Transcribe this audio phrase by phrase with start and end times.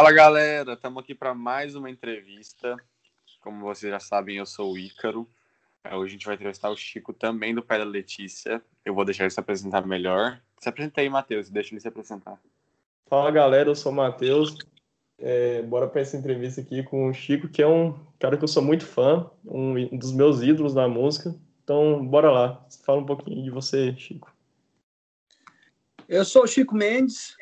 [0.00, 2.74] Fala galera, estamos aqui para mais uma entrevista.
[3.42, 5.28] Como vocês já sabem, eu sou o Ícaro.
[5.84, 8.62] É, hoje a gente vai entrevistar o Chico também do pai da Letícia.
[8.82, 10.40] Eu vou deixar ele se apresentar melhor.
[10.58, 12.40] Se apresenta aí, Matheus, deixa ele se apresentar.
[13.10, 14.56] Fala galera, eu sou o Matheus.
[15.18, 18.48] É, bora para essa entrevista aqui com o Chico, que é um cara que eu
[18.48, 21.34] sou muito fã, um dos meus ídolos na música.
[21.62, 22.66] Então, bora lá.
[22.86, 24.34] Fala um pouquinho de você, Chico.
[26.08, 27.36] Eu sou o Chico Mendes,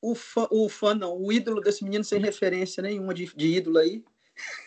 [0.00, 3.78] o fã, o fã não, o ídolo desse menino sem referência nenhuma de, de ídolo
[3.78, 4.04] aí.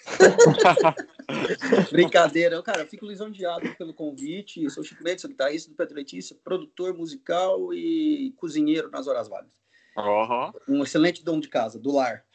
[1.92, 4.64] Brincadeira, cara, eu fico lisonjeado pelo convite.
[4.64, 9.08] Eu sou o Chico Mendes, sou guitarrista do Pedro Letícia, produtor musical e cozinheiro nas
[9.08, 9.52] horas vagas.
[9.96, 10.78] Uhum.
[10.78, 12.26] Um excelente dono de casa, do lar.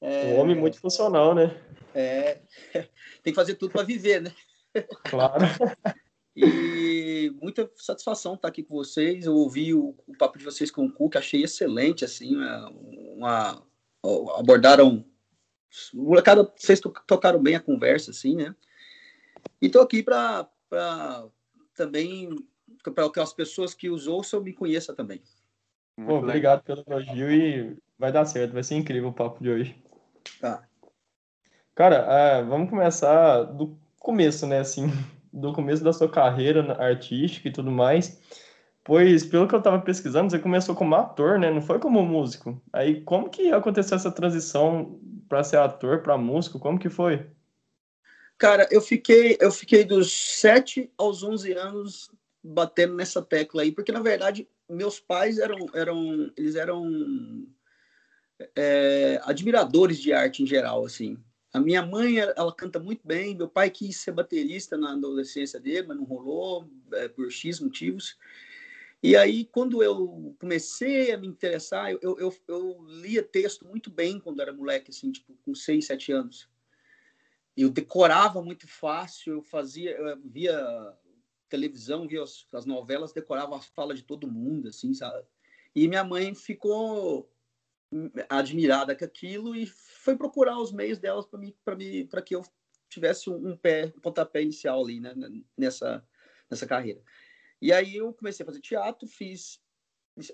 [0.00, 0.26] É...
[0.26, 1.60] Um homem muito funcional, né?
[1.94, 2.40] É,
[3.22, 4.32] tem que fazer tudo para viver, né?
[5.04, 5.44] Claro.
[6.36, 9.26] E muita satisfação estar aqui com vocês.
[9.26, 12.70] Eu ouvi o, o papo de vocês com o Cuca, achei excelente, assim, uma,
[13.16, 13.66] uma
[14.38, 15.04] abordaram
[15.92, 18.54] molecada, vocês tocaram bem a conversa, assim, né?
[19.60, 20.48] E tô aqui para
[21.74, 22.28] também
[22.82, 25.22] para que as pessoas que os ouçam me conheçam também.
[25.96, 29.82] Pô, obrigado pelo elogio e vai dar certo, vai ser incrível o papo de hoje.
[30.40, 30.66] Tá.
[31.74, 34.60] Cara, uh, vamos começar do começo, né?
[34.60, 34.86] Assim,
[35.34, 38.20] do começo da sua carreira artística e tudo mais.
[38.84, 41.50] Pois, pelo que eu estava pesquisando, você começou como ator, né?
[41.50, 42.60] Não foi como músico.
[42.72, 46.58] Aí, como que aconteceu essa transição para ser ator, para músico?
[46.58, 47.26] Como que foi?
[48.38, 52.10] Cara, eu fiquei, eu fiquei dos 7 aos 11 anos
[52.42, 57.46] batendo nessa tecla aí, porque na verdade meus pais eram, eram eles eram
[58.56, 61.16] é, admiradores de arte em geral, assim.
[61.54, 63.36] A minha mãe, ela canta muito bem.
[63.36, 68.18] Meu pai quis ser baterista na adolescência dele, mas não rolou é, por X motivos.
[69.00, 74.18] E aí, quando eu comecei a me interessar, eu, eu, eu, lia texto muito bem
[74.18, 76.48] quando era moleque, assim, tipo, com 6, 7 anos.
[77.56, 80.58] Eu decorava muito fácil, eu fazia, eu via
[81.48, 85.24] televisão, via as, as novelas, decorava as falas de todo mundo, assim, sabe?
[85.72, 87.30] E minha mãe ficou
[88.28, 92.34] admirada com aquilo e foi procurar os meios delas para mim para mim para que
[92.34, 92.42] eu
[92.88, 95.14] tivesse um, pé um pontapé inicial ali né,
[95.56, 96.06] nessa
[96.50, 97.02] nessa carreira.
[97.60, 99.62] E aí eu comecei a fazer teatro fiz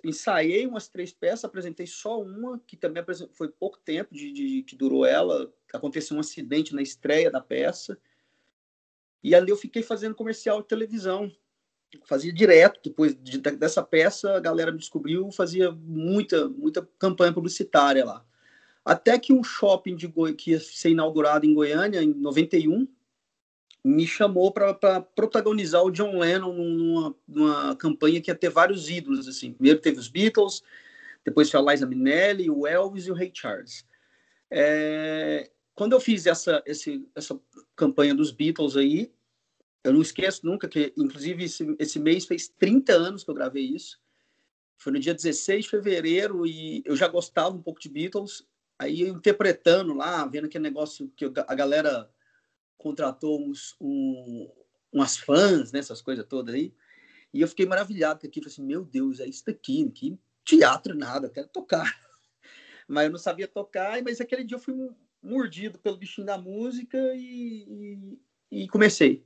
[0.04, 4.76] ensaiei umas três peças apresentei só uma que também foi pouco tempo de, de que
[4.76, 7.98] durou ela aconteceu um acidente na estreia da peça.
[9.22, 11.30] E ali eu fiquei fazendo comercial de televisão
[12.04, 18.04] fazia direto depois de, dessa peça a galera me descobriu fazia muita muita campanha publicitária
[18.04, 18.24] lá.
[18.84, 20.34] Até que um shopping de Goi...
[20.34, 22.88] que ia ser inaugurado em Goiânia em 91
[23.84, 29.26] me chamou para protagonizar o John Lennon numa, numa, campanha que ia ter vários ídolos
[29.26, 29.52] assim.
[29.52, 30.62] Primeiro teve os Beatles
[31.24, 33.86] depois foi a Liza Minnelli o Elvis e o Ray Charles.
[34.50, 35.50] É...
[35.74, 37.38] quando eu fiz essa esse, essa
[37.76, 39.12] campanha dos Beatles aí
[39.82, 43.64] eu não esqueço nunca que, inclusive, esse, esse mês fez 30 anos que eu gravei
[43.64, 43.98] isso.
[44.76, 48.46] Foi no dia 16 de fevereiro e eu já gostava um pouco de Beatles.
[48.78, 52.10] Aí, interpretando lá, vendo aquele negócio que a galera
[52.78, 54.50] contratou uns, um,
[54.92, 56.74] umas fãs, né, essas coisas todas aí.
[57.32, 58.44] E eu fiquei maravilhado com aquilo.
[58.44, 61.84] Falei assim, meu Deus, é isso daqui, que teatro nada, eu quero tocar.
[62.88, 64.74] Mas eu não sabia tocar, mas aquele dia eu fui
[65.22, 68.18] mordido pelo bichinho da música e,
[68.50, 69.24] e, e comecei.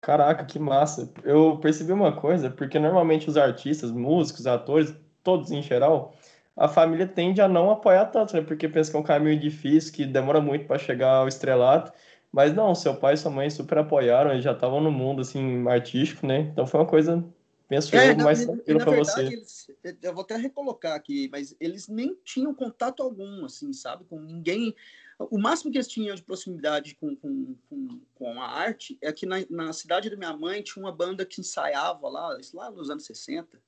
[0.00, 1.12] Caraca, que massa.
[1.24, 6.14] Eu percebi uma coisa, porque normalmente os artistas, músicos, atores, todos em geral,
[6.56, 8.40] a família tende a não apoiar tanto, né?
[8.40, 11.92] Porque pensa que é um caminho difícil, que demora muito para chegar ao estrelato.
[12.32, 15.66] Mas não, seu pai e sua mãe super apoiaram, eles já estavam no mundo assim
[15.68, 16.40] artístico, né?
[16.52, 17.24] Então foi uma coisa,
[17.68, 19.22] penso é, eu, mais tranquila para você.
[19.26, 19.70] Eles,
[20.00, 24.74] eu vou até recolocar aqui, mas eles nem tinham contato algum, assim, sabe, com ninguém
[25.28, 29.26] o máximo que eles tinham de proximidade com, com, com, com a arte é que
[29.26, 33.04] na, na, cidade da minha mãe tinha uma banda que ensaiava lá, lá nos anos
[33.04, 33.60] 60.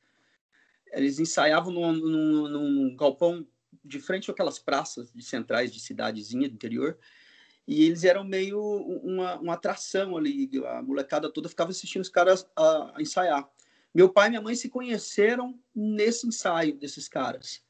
[0.93, 3.47] Eles ensaiavam num, num, num galpão
[3.85, 6.99] de frente àquelas praças de centrais de cidadezinha do interior.
[7.67, 10.51] E eles eram meio uma, uma atração ali.
[10.67, 13.49] A molecada toda ficava assistindo os caras a, a ensaiar.
[13.95, 17.63] Meu pai e minha mãe se conheceram nesse ensaio desses caras.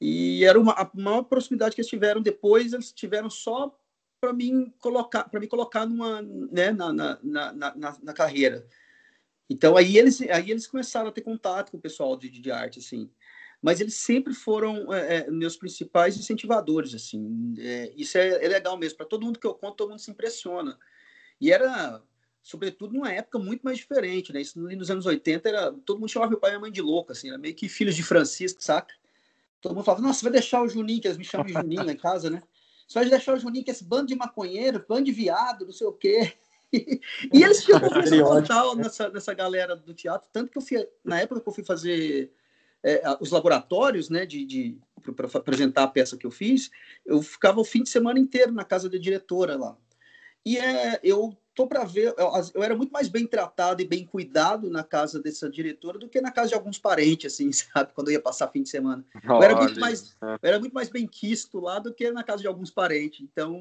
[0.00, 3.76] E era uma, a maior proximidade que eles tiveram depois, eles tiveram só
[4.20, 8.66] para mim colocar para me colocar numa né, na, na, na, na, carreira.
[9.48, 12.78] Então aí eles aí eles começaram a ter contato com o pessoal de, de arte
[12.78, 13.10] assim.
[13.60, 17.54] Mas eles sempre foram é, é meus principais incentivadores assim.
[17.58, 18.96] É, isso é, é, legal mesmo.
[18.96, 20.78] Para todo mundo que eu conto todo mundo se impressiona.
[21.40, 22.02] E era
[22.42, 24.40] sobretudo numa época muito mais diferente né?
[24.40, 27.12] Isso nos anos 80 era todo mundo chamava meu pai e minha mãe de louco
[27.12, 27.28] assim.
[27.28, 28.94] Era meio que filhos de Francisco saca
[29.64, 31.90] Todo mundo falava, nossa, você vai deixar o Juninho, que eles me chamam de Juninho
[31.90, 32.42] em casa, né?
[32.86, 35.72] Você vai deixar o Juninho, que é esse bando de maconheiro, bando de viado, não
[35.72, 36.34] sei o quê.
[36.70, 41.18] e eles tinham conversa total nessa, nessa galera do teatro, tanto que eu fui, na
[41.18, 42.30] época que eu fui fazer
[42.82, 44.78] é, os laboratórios, né, de, de
[45.16, 46.70] para apresentar a peça que eu fiz,
[47.06, 49.78] eu ficava o fim de semana inteiro na casa da diretora lá.
[50.44, 54.04] E é, eu tô para ver, eu, eu, era muito mais bem tratado e bem
[54.04, 57.92] cuidado na casa dessa diretora do que na casa de alguns parentes, assim, sabe?
[57.94, 59.04] Quando eu ia passar fim de semana.
[59.24, 62.42] Eu era muito mais, eu era muito mais bem quisto lá do que na casa
[62.42, 63.20] de alguns parentes.
[63.22, 63.60] Então,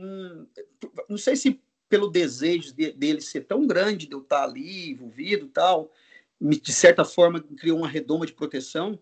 [1.08, 5.48] não sei se pelo desejo de, dele ser tão grande, de eu estar ali envolvido,
[5.48, 5.92] tal,
[6.42, 9.00] de certa forma criou uma redoma de proteção,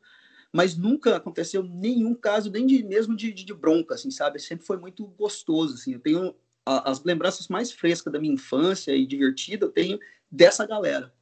[0.52, 4.40] mas nunca aconteceu nenhum caso nem de mesmo de, de, de bronca, assim, sabe?
[4.40, 5.94] Sempre foi muito gostoso, assim.
[5.94, 6.36] Eu tenho
[6.66, 10.00] as lembranças mais frescas da minha infância e divertida eu tenho
[10.30, 11.14] dessa galera.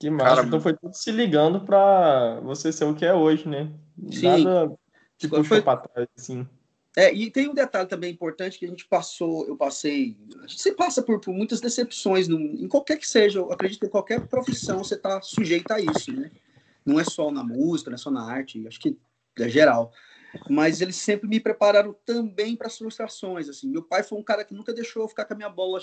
[0.00, 0.36] Que massa.
[0.36, 3.72] Cara, então foi tudo se ligando para você ser o que é hoje, né?
[4.10, 4.44] Sim.
[4.44, 4.76] Nada
[5.16, 5.62] te puxou foi...
[5.62, 6.46] para trás, assim.
[6.96, 10.60] É, e tem um detalhe também importante que a gente passou, eu passei, a gente
[10.60, 13.90] se passa por, por muitas decepções, no, em qualquer que seja, eu acredito que em
[13.90, 16.30] qualquer profissão você está sujeito a isso, né?
[16.84, 18.98] Não é só na música, não é só na arte, acho que
[19.38, 19.90] é geral
[20.48, 23.68] mas eles sempre me prepararam também para as frustrações, assim.
[23.68, 25.80] Meu pai foi um cara que nunca deixou eu ficar com a minha bola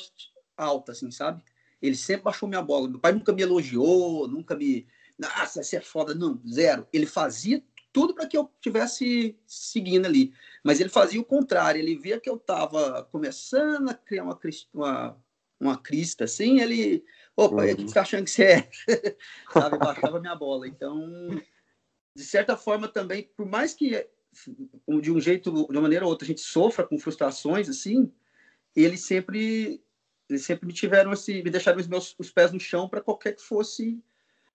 [0.57, 1.44] alta, assim, sabe?
[1.81, 2.90] Ele sempre baixou minha bola.
[2.90, 4.88] Meu pai nunca me elogiou, nunca me,
[5.18, 6.88] nossa, você é foda, não, zero.
[6.94, 11.80] Ele fazia tudo para que eu tivesse seguindo ali, mas ele fazia o contrário.
[11.80, 14.40] Ele via que eu estava começando a criar uma
[14.74, 15.18] uma,
[15.60, 17.04] uma crista, assim, ele,
[17.36, 17.75] opa, uhum.
[17.75, 18.69] que você tá achando que você é?
[19.51, 19.78] sabe?
[19.78, 20.68] Baixava minha bola.
[20.68, 21.30] Então,
[22.16, 24.07] de certa forma também, por mais que
[25.01, 28.11] de um jeito, de uma maneira ou outra, a gente sofra com frustrações, assim,
[28.75, 29.83] eles sempre,
[30.29, 33.35] eles sempre me tiveram, assim, me deixaram os meus os pés no chão para qualquer
[33.35, 34.01] que fosse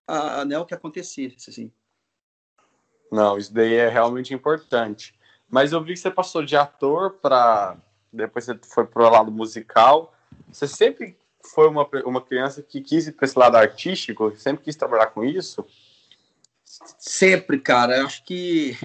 [0.07, 1.73] a, né, o que acontecesse, assim.
[3.11, 5.15] Não, isso daí é realmente importante.
[5.49, 7.77] Mas eu vi que você passou de ator para
[8.15, 10.15] depois você foi para o lado musical.
[10.49, 14.77] Você sempre foi uma, uma criança que quis ir para esse lado artístico, sempre quis
[14.77, 15.67] trabalhar com isso?
[16.65, 17.99] Sempre, cara.
[17.99, 18.77] Eu acho que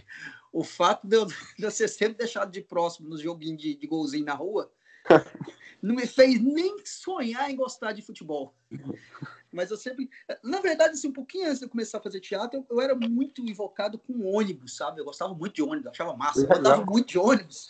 [0.59, 3.87] o fato de eu, de eu ser sempre deixado de próximo nos joguinhos de, de
[3.87, 4.69] golzinho na rua
[5.81, 8.53] não me fez nem sonhar em gostar de futebol.
[9.49, 10.09] Mas eu sempre.
[10.43, 12.93] Na verdade, assim, um pouquinho antes de eu começar a fazer teatro, eu, eu era
[12.93, 14.99] muito invocado com ônibus, sabe?
[14.99, 16.41] Eu gostava muito de ônibus, achava massa.
[16.41, 17.69] Eu gostava muito de ônibus.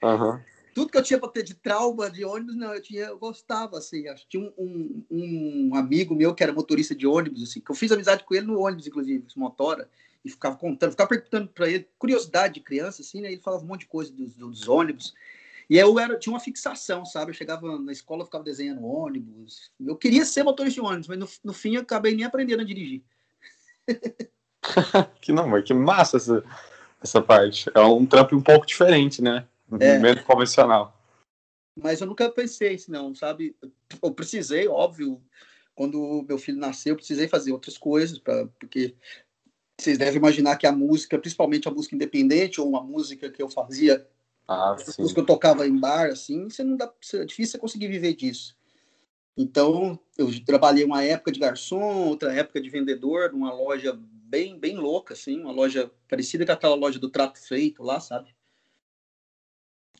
[0.00, 0.40] Uhum.
[0.72, 3.78] Tudo que eu tinha para ter de trauma de ônibus, não, eu tinha, eu gostava,
[3.78, 4.04] assim.
[4.28, 7.90] Tinha um, um, um, amigo meu que era motorista de ônibus, assim, que eu fiz
[7.90, 9.90] amizade com ele no ônibus, inclusive, motora
[10.28, 13.32] e ficava contando, ficava perguntando para ele, curiosidade de criança, assim, né?
[13.32, 15.14] Ele falava um monte de coisa dos, dos ônibus.
[15.68, 17.30] E eu era, tinha uma fixação, sabe?
[17.30, 19.70] Eu chegava na escola, ficava desenhando ônibus.
[19.80, 22.64] Eu queria ser motorista de ônibus, mas no, no fim eu acabei nem aprendendo a
[22.64, 23.02] dirigir.
[25.20, 26.44] que não, mas que massa essa,
[27.02, 27.70] essa parte.
[27.74, 29.46] É um trampo um pouco diferente, né?
[29.80, 29.98] É.
[29.98, 30.96] Menos convencional.
[31.76, 33.54] Mas eu nunca pensei isso, não, sabe?
[34.02, 35.22] Eu precisei, óbvio,
[35.74, 38.96] quando meu filho nasceu, eu precisei fazer outras coisas, pra, porque
[39.78, 43.48] vocês devem imaginar que a música, principalmente a música independente, ou uma música que eu
[43.48, 44.06] fazia,
[44.46, 47.88] ah, música que eu tocava em bar, assim, você não dá, é difícil você conseguir
[47.88, 48.56] viver disso.
[49.36, 53.96] Então, eu trabalhei uma época de garçom, outra época de vendedor, numa loja
[54.28, 58.34] bem, bem louca, assim, uma loja parecida com aquela loja do Trato Feito lá, sabe?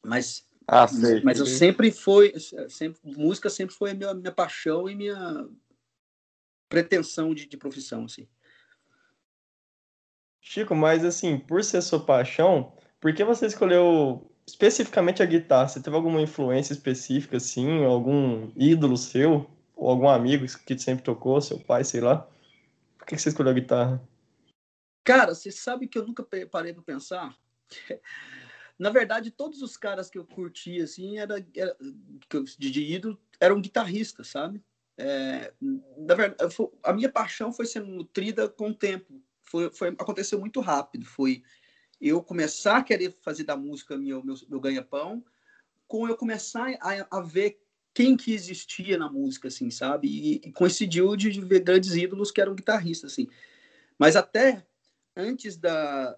[0.04, 2.34] Mas, ah, sei, mas eu sempre foi,
[2.68, 5.48] sempre, música sempre foi a minha, minha paixão e minha
[6.68, 8.26] pretensão de, de profissão, assim.
[10.50, 15.68] Chico, mas assim, por ser sua paixão, por que você escolheu especificamente a guitarra?
[15.68, 21.38] Você teve alguma influência específica, assim, algum ídolo seu, ou algum amigo que sempre tocou,
[21.42, 22.26] seu pai, sei lá?
[22.96, 24.02] Por que você escolheu a guitarra?
[25.04, 27.36] Cara, você sabe que eu nunca parei para pensar?
[28.78, 31.76] Na verdade, todos os caras que eu curtia, assim, era, era
[32.58, 34.64] de, de ídolo, eram guitarristas, sabe?
[34.96, 40.38] É, na verdade, a minha paixão foi sendo nutrida com o tempo foi, foi, aconteceu
[40.38, 41.04] muito rápido.
[41.04, 41.42] Foi
[42.00, 45.24] eu começar a querer fazer da música meu, meu, meu ganha-pão,
[45.86, 47.60] com eu começar a, a, ver
[47.94, 50.06] quem que existia na música, assim, sabe?
[50.08, 53.26] E, e coincidiu de, ver grandes ídolos que eram guitarristas, assim.
[53.98, 54.64] Mas até
[55.16, 56.16] antes da,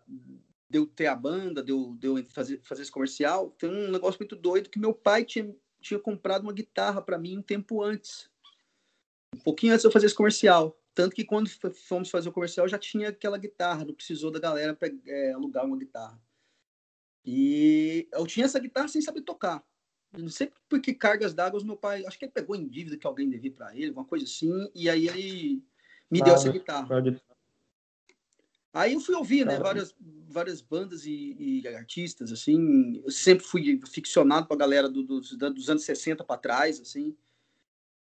[0.68, 3.90] de eu ter a banda, de eu, de eu fazer, fazer esse comercial, tem um
[3.90, 7.82] negócio muito doido que meu pai tinha, tinha comprado uma guitarra para mim um tempo
[7.82, 8.28] antes.
[9.34, 10.76] Um pouquinho antes de eu fazer esse comercial.
[11.00, 11.48] Tanto que quando
[11.88, 15.64] fomos fazer o comercial já tinha aquela guitarra, não precisou da galera pra, é, alugar
[15.64, 16.20] uma guitarra.
[17.24, 19.64] E eu tinha essa guitarra sem saber tocar.
[20.12, 23.06] Não sei por que cargas d'água meu pai, acho que ele pegou em dívida que
[23.06, 25.64] alguém devia para ele, uma coisa assim, e aí ele
[26.10, 26.86] me deu essa guitarra.
[28.70, 29.94] Aí eu fui ouvir, né, várias,
[30.28, 33.00] várias bandas e, e, artistas, assim.
[33.02, 37.16] Eu sempre fui ficcionado com a galera do, dos, dos anos 60 para trás, assim.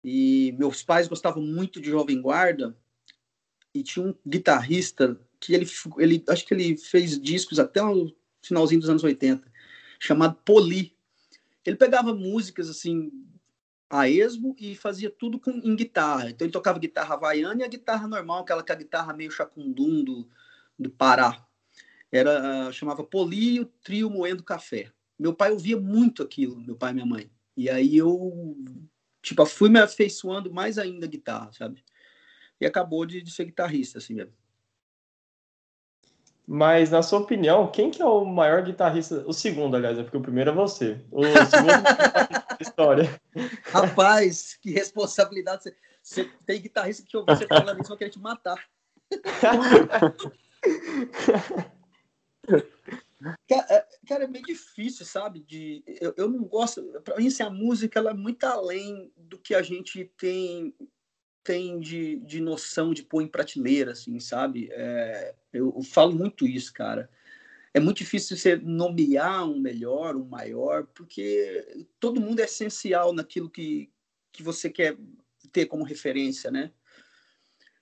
[0.03, 2.75] E meus pais gostavam muito de Jovem Guarda.
[3.74, 5.67] E tinha um guitarrista que ele,
[5.98, 9.50] ele acho que ele fez discos até o finalzinho dos anos 80,
[10.00, 10.96] chamado Poli.
[11.65, 13.12] Ele pegava músicas assim
[13.89, 16.29] a esmo e fazia tudo com, em guitarra.
[16.29, 20.03] Então ele tocava guitarra havaiana e a guitarra normal, aquela que a guitarra meio chacundum
[20.03, 20.27] do,
[20.79, 21.46] do Pará.
[22.12, 24.91] Era, chamava Poli o Trio Moendo Café.
[25.20, 27.29] Meu pai ouvia muito aquilo, meu pai e minha mãe.
[27.55, 28.58] E aí eu,
[29.21, 31.83] tipo, fui me afeiçoando mais ainda a guitarra, sabe?
[32.59, 34.33] E acabou de, de ser guitarrista, assim mesmo.
[36.47, 39.23] Mas, na sua opinião, quem que é o maior guitarrista?
[39.25, 41.03] O segundo, aliás, é porque o primeiro é você.
[41.11, 43.21] O segundo da história.
[43.65, 45.63] Rapaz, que responsabilidade.
[46.03, 48.63] Você, tem guitarrista que você fala isso, vão querer te matar.
[53.47, 55.41] Cara, é, cara, é meio difícil, sabe?
[55.41, 56.81] De, eu, eu não gosto.
[57.03, 60.73] Para mim, assim, a música ela é muito além do que a gente tem
[61.43, 64.69] tem de, de noção de pôr em prateleira, assim, sabe?
[64.71, 67.09] É, eu, eu, falo muito isso, cara.
[67.73, 73.49] É muito difícil você nomear um melhor, um maior, porque todo mundo é essencial naquilo
[73.49, 73.91] que,
[74.31, 74.97] que você quer
[75.51, 76.71] ter como referência, né?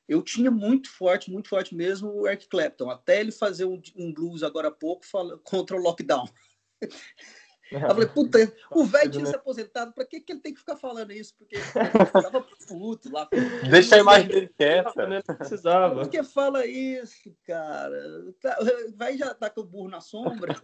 [0.10, 4.12] Eu tinha muito forte, muito forte mesmo o Eric Clapton, até ele fazer um, um
[4.12, 6.28] blues agora há pouco fala, contra o lockdown.
[7.72, 10.76] Eu falei, puta, o velho tinha se aposentado, pra que, que ele tem que ficar
[10.76, 11.36] falando isso?
[11.38, 13.30] Porque ele tava puto lá.
[13.70, 15.08] Deixa a imagem dele quieta.
[15.08, 16.02] Não precisava.
[16.02, 18.34] Por que fala isso, cara?
[18.42, 18.58] Tá,
[18.96, 20.60] vai já tá com o burro na sombra.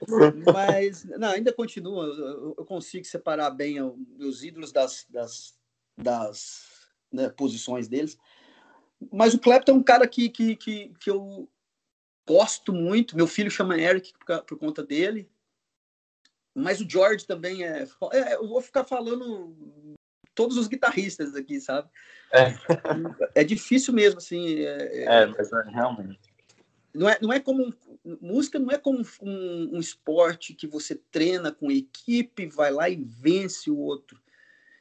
[0.52, 2.04] Mas, não, ainda continua.
[2.58, 5.58] Eu consigo separar bem os ídolos das, das,
[5.96, 8.18] das né, posições deles.
[9.12, 11.48] Mas o Clapton é um cara que, que, que, que eu
[12.26, 13.16] gosto muito.
[13.16, 15.30] Meu filho chama Eric por, por conta dele.
[16.54, 18.34] Mas o George também é, é.
[18.34, 19.54] Eu vou ficar falando
[20.34, 21.88] todos os guitarristas aqui, sabe?
[22.32, 22.54] É,
[23.36, 24.60] é difícil mesmo, assim.
[24.60, 26.20] É, é, é mas é, realmente.
[26.94, 27.72] Não é, não é como.
[28.20, 32.96] Música não é como um, um, esporte que você treina com equipe, vai lá e
[32.96, 34.20] vence o outro.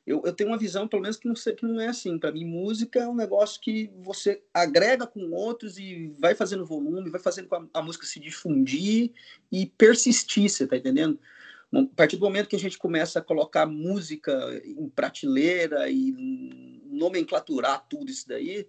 [0.08, 2.18] Eu, eu tenho uma visão, pelo menos, que não, que não é assim.
[2.18, 7.10] Para mim, música é um negócio que você agrega com outros e vai fazendo volume,
[7.10, 9.12] vai fazendo a, a música se difundir
[9.52, 11.20] e persistir, você tá entendendo?
[11.76, 14.34] A partir do momento que a gente começa a colocar música
[14.64, 16.14] em prateleira e
[16.86, 18.66] nomenclaturar tudo isso daí,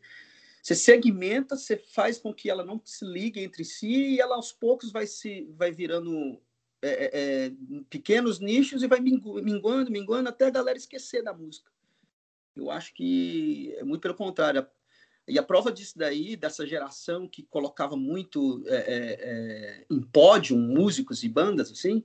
[0.60, 4.50] você segmenta, você faz com que ela não se ligue entre si e ela aos
[4.50, 6.42] poucos vai se vai virando
[6.82, 7.52] é, é, é
[7.90, 11.70] pequenos nichos e vai minguando, minguando até a galera esquecer da música.
[12.54, 14.66] Eu acho que é muito pelo contrário.
[15.26, 20.56] E a prova disso daí, dessa geração que colocava muito é, é, é em pódio
[20.56, 22.02] músicos e bandas, assim,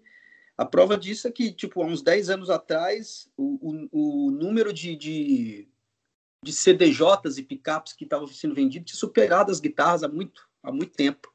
[0.58, 4.72] a prova disso é que, tipo, há uns 10 anos atrás, o, o, o número
[4.72, 5.68] de, de,
[6.44, 10.72] de CDJs e picapes que estavam sendo vendidos tinha superado as guitarras há muito, há
[10.72, 11.33] muito tempo.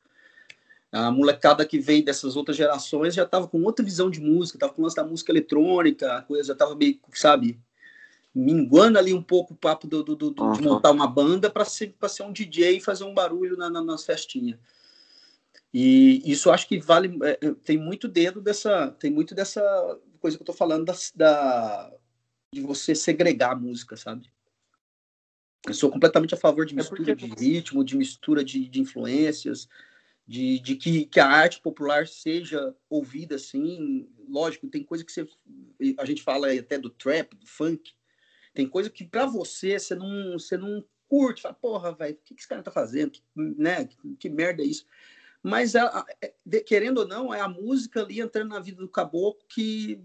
[0.91, 4.73] A molecada que veio dessas outras gerações já estava com outra visão de música, estava
[4.73, 7.61] com o lance da música eletrônica, a coisa já estava meio, sabe,
[8.35, 10.53] minguando ali um pouco o papo do, do, do uhum.
[10.53, 13.83] de montar uma banda para ser, ser um DJ e fazer um barulho na, na,
[13.83, 14.59] nas festinhas.
[15.73, 19.61] E isso acho que vale, é, é, tem muito dedo dessa, tem muito dessa
[20.21, 21.93] coisa que eu tô falando da, da
[22.53, 24.31] de você segregar a música, sabe?
[25.67, 29.69] Eu sou completamente a favor de mistura é de ritmo, de mistura de, de influências,
[30.29, 34.07] de, de que, que, a arte popular seja ouvida assim.
[34.29, 35.27] Lógico, tem coisa que você,
[35.99, 37.93] a gente fala até do trap, do funk,
[38.53, 42.35] tem coisa que para você você não, você não curte, fala, porra, velho, o que,
[42.35, 43.13] que esse cara tá fazendo?
[43.13, 43.87] Que, né?
[43.87, 44.85] que, que merda é isso?
[45.43, 49.47] mas a, é, querendo ou não, é a música ali entrando na vida do caboclo
[49.49, 50.03] que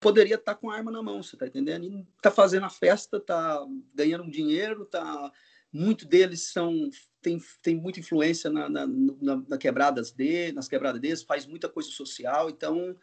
[0.00, 1.84] poderia estar tá com a arma na mão, você tá entendendo?
[1.84, 5.30] E tá fazendo a festa, tá ganhando um dinheiro, tá
[5.72, 6.90] muito deles são
[7.22, 11.68] tem, tem muita influência na, na, na, na quebradas de, nas quebradas deles, faz muita
[11.68, 12.96] coisa social, então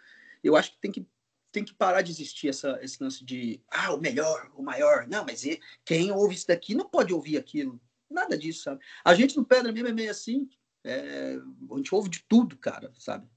[0.44, 1.08] eu acho que tem que
[1.50, 5.08] tem que parar de existir essa, esse lance de ah, o melhor, o maior.
[5.08, 5.44] Não, mas
[5.84, 7.82] quem ouve isso daqui não pode ouvir aquilo.
[8.10, 8.84] Nada disso, sabe?
[9.04, 10.48] A gente no Pedra mesmo é meio assim,
[10.84, 11.38] é,
[11.72, 13.28] a gente ouve de tudo, cara, sabe?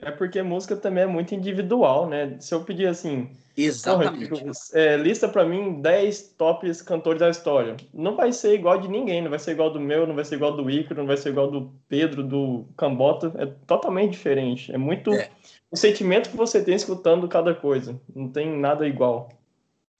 [0.00, 2.38] É porque música também é muito individual, né?
[2.38, 3.28] Se eu pedir assim.
[3.56, 4.28] Exatamente.
[4.28, 7.76] Porra, é, lista para mim 10 tops cantores da história.
[7.92, 10.36] Não vai ser igual de ninguém, não vai ser igual do meu, não vai ser
[10.36, 13.32] igual do Ícaro, não vai ser igual do Pedro, do Cambota.
[13.36, 14.72] É totalmente diferente.
[14.72, 15.30] É muito é.
[15.68, 18.00] o sentimento que você tem escutando cada coisa.
[18.14, 19.28] Não tem nada igual.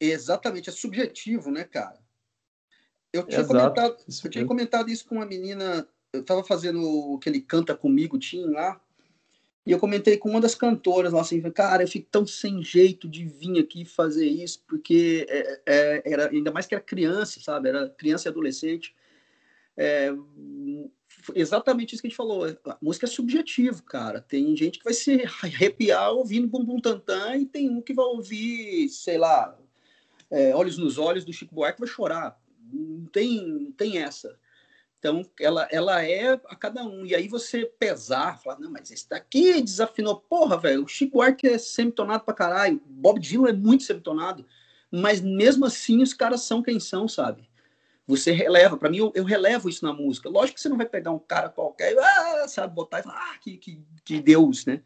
[0.00, 1.98] Exatamente, é subjetivo, né, cara?
[3.12, 7.40] Eu tinha, Exato, comentado, eu tinha comentado isso com uma menina, eu estava fazendo aquele
[7.40, 8.80] Canta Comigo, tinha lá,
[9.68, 13.06] e eu comentei com uma das cantoras lá assim, cara, eu fico tão sem jeito
[13.06, 17.68] de vir aqui fazer isso, porque é, é, era ainda mais que era criança, sabe?
[17.68, 18.96] Era criança e adolescente.
[19.76, 20.10] É,
[21.34, 22.46] exatamente isso que a gente falou.
[22.64, 24.22] A música é subjetivo, cara.
[24.22, 28.06] Tem gente que vai se arrepiar ouvindo Bum Bum Tantan e tem um que vai
[28.06, 29.54] ouvir, sei lá,
[30.30, 32.40] é, Olhos nos Olhos do Chico Buarque vai chorar.
[32.72, 34.34] Não tem, não tem essa.
[34.98, 37.06] Então, ela, ela é a cada um.
[37.06, 40.16] E aí você pesar, falar, não, mas esse daqui desafinou.
[40.16, 42.82] Porra, velho, o Chico Buarque é semitonado pra caralho.
[42.84, 44.44] Bob Dylan é muito semitonado.
[44.90, 47.48] Mas mesmo assim, os caras são quem são, sabe?
[48.08, 48.76] Você releva.
[48.76, 50.28] Para mim, eu, eu, relevo isso na música.
[50.28, 53.38] Lógico que você não vai pegar um cara qualquer, ah, sabe, botar e falar, ah,
[53.38, 54.82] que, que, que Deus, né?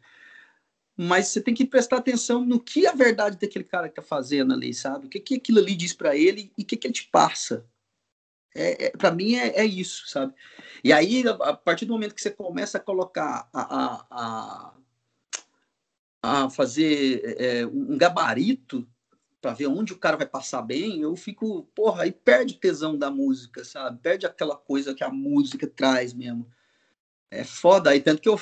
[0.95, 4.53] Mas você tem que prestar atenção no que a verdade daquele cara que tá fazendo
[4.53, 5.07] ali, sabe?
[5.07, 7.65] O que, que aquilo ali diz para ele e o que, que ele te passa
[8.55, 10.33] é, é para mim é, é, isso, sabe?
[10.83, 14.73] E aí, a partir do momento que você começa a colocar, a, a, a,
[16.21, 18.87] a fazer é, um gabarito
[19.41, 23.11] para ver onde o cara vai passar bem, eu fico, porra, aí perde tesão da
[23.11, 23.99] música, sabe?
[24.01, 26.47] Perde aquela coisa que a música traz mesmo.
[27.29, 28.39] É foda, aí tanto que eu,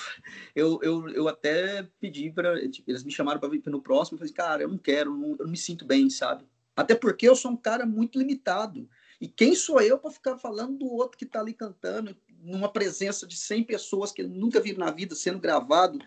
[0.54, 4.20] eu, eu, eu até pedi para tipo, eles me chamaram para vir no próximo, eu
[4.20, 6.46] falei, cara, eu não quero, não, eu não me sinto bem, sabe?
[6.76, 8.88] Até porque eu sou um cara muito limitado.
[9.22, 13.28] E quem sou eu para ficar falando do outro que está ali cantando, numa presença
[13.28, 16.00] de 100 pessoas que nunca viram na vida, sendo gravado,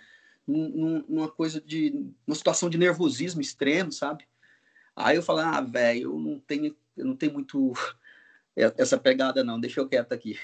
[0.44, 1.90] numa coisa de.
[2.26, 4.26] numa situação de nervosismo extremo, sabe?
[4.96, 7.72] Aí eu falo, ah, velho, eu não tenho, eu não tenho muito
[8.56, 10.36] essa pegada, não, deixa eu quieto aqui.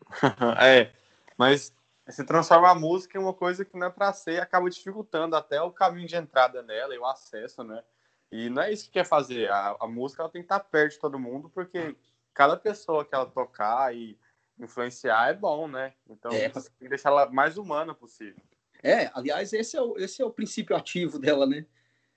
[0.60, 0.92] é,
[1.36, 1.72] mas
[2.04, 5.62] você transforma a música em uma coisa que não é para ser acaba dificultando até
[5.62, 7.84] o caminho de entrada nela e o acesso, né?
[8.30, 9.50] E não é isso que quer fazer.
[9.50, 11.96] A, a música ela tem que estar perto de todo mundo, porque
[12.34, 14.18] cada pessoa que ela tocar e
[14.58, 15.94] influenciar é bom, né?
[16.08, 16.48] Então é.
[16.48, 18.42] você tem que deixar ela mais humana possível.
[18.82, 21.66] É, aliás, esse é o, esse é o princípio ativo dela, né?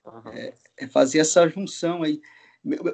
[0.04, 0.32] Uhum.
[0.32, 2.20] É, é, fazer essa junção aí.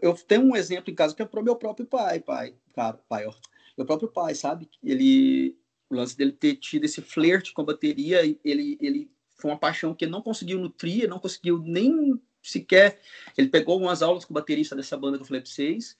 [0.00, 3.26] Eu, tenho um exemplo em casa que é pro meu próprio pai, pai, claro, pai,
[3.26, 3.34] ó.
[3.76, 4.68] Meu próprio pai, sabe?
[4.82, 5.56] Ele,
[5.90, 9.94] o lance dele ter tido esse flerte com a bateria, ele, ele foi uma paixão
[9.94, 12.18] que ele não conseguiu nutrir, não conseguiu nem
[12.50, 13.00] sequer.
[13.36, 15.96] Ele pegou algumas aulas com o baterista dessa banda que eu falei para vocês,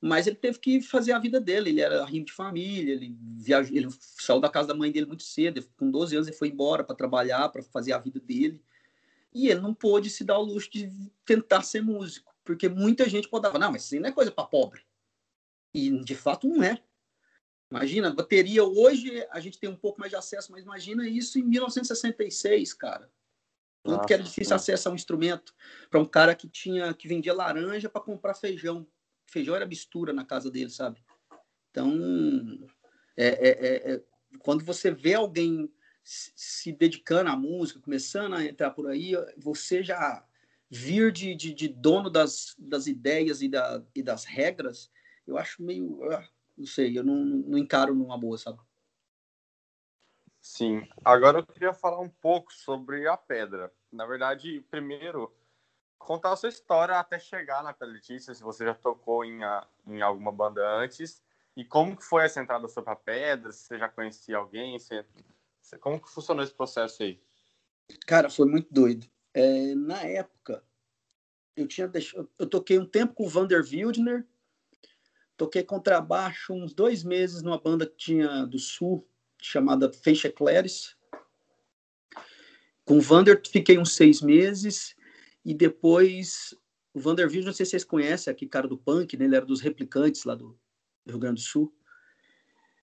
[0.00, 1.70] mas ele teve que fazer a vida dele.
[1.70, 5.22] Ele era rimo de família, ele, viajou, ele saiu da casa da mãe dele muito
[5.22, 8.60] cedo, com 12 anos ele foi embora para trabalhar, para fazer a vida dele.
[9.32, 10.90] E ele não pôde se dar o luxo de
[11.24, 14.82] tentar ser músico, porque muita gente podava, não, mas isso não é coisa para pobre.
[15.72, 16.82] E de fato não é.
[17.70, 21.42] Imagina, bateria hoje a gente tem um pouco mais de acesso, mas imagina isso em
[21.42, 23.08] 1966, cara.
[23.82, 25.54] Tanto que era difícil acessar um instrumento
[25.90, 28.86] para um cara que tinha que vendia laranja para comprar feijão.
[29.26, 31.02] Feijão era mistura na casa dele, sabe?
[31.70, 32.68] Então,
[33.16, 34.02] é, é, é, é
[34.38, 40.24] quando você vê alguém se dedicando à música, começando a entrar por aí, você já
[40.68, 44.90] vir de, de, de dono das, das ideias e, da, e das regras,
[45.26, 46.02] eu acho meio.
[46.12, 48.58] Ah, não sei, eu não, não encaro numa boa, sabe?
[50.40, 50.88] Sim.
[51.04, 53.72] Agora eu queria falar um pouco sobre a pedra.
[53.92, 55.34] Na verdade, primeiro,
[55.98, 60.00] contar a sua história até chegar na Letícia, se você já tocou em, a, em
[60.00, 61.22] alguma banda antes,
[61.56, 65.04] e como que foi essa entrada sobre a pedra, se você já conhecia alguém, se,
[65.60, 67.20] se, como que funcionou esse processo aí?
[68.06, 69.06] Cara, foi muito doido.
[69.34, 70.64] É, na época,
[71.54, 74.26] eu tinha deixado, eu toquei um tempo com o Vander Wildner,
[75.36, 79.06] toquei contrabaixo uns dois meses numa banda que tinha do Sul,
[79.40, 80.96] chamada Feixa Clares.
[82.84, 84.94] Com o Vander fiquei uns seis meses
[85.44, 86.54] e depois
[86.92, 89.24] o Vanderbilt, não sei se vocês conhecem, aquele cara do punk, né?
[89.24, 90.58] Ele era dos replicantes lá do,
[91.06, 91.72] Rio Grande do Sul.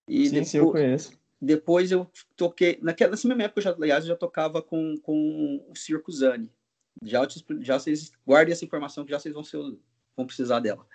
[0.07, 1.19] E sim, depois, sim, eu conheço.
[1.39, 5.65] Depois eu toquei, naquela, nessa mesma época, eu já, aliás, eu já tocava com, com
[5.69, 6.49] o Circo Zani.
[7.03, 7.27] Já,
[7.61, 9.57] já vocês guardem essa informação que já vocês vão, ser,
[10.15, 10.87] vão precisar dela.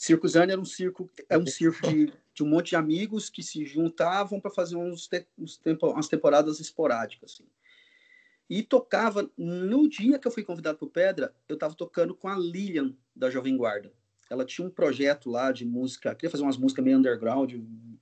[0.00, 3.42] Circo Zani era um circo, é um circo de, de um monte de amigos que
[3.42, 7.32] se juntavam para fazer uns, uns tempo, umas temporadas esporádicas.
[7.32, 7.44] Assim.
[8.48, 12.38] E tocava, no dia que eu fui convidado para Pedra, eu estava tocando com a
[12.38, 13.92] Lilian, da Jovem Guarda.
[14.30, 17.52] Ela tinha um projeto lá de música, queria fazer umas músicas meio underground.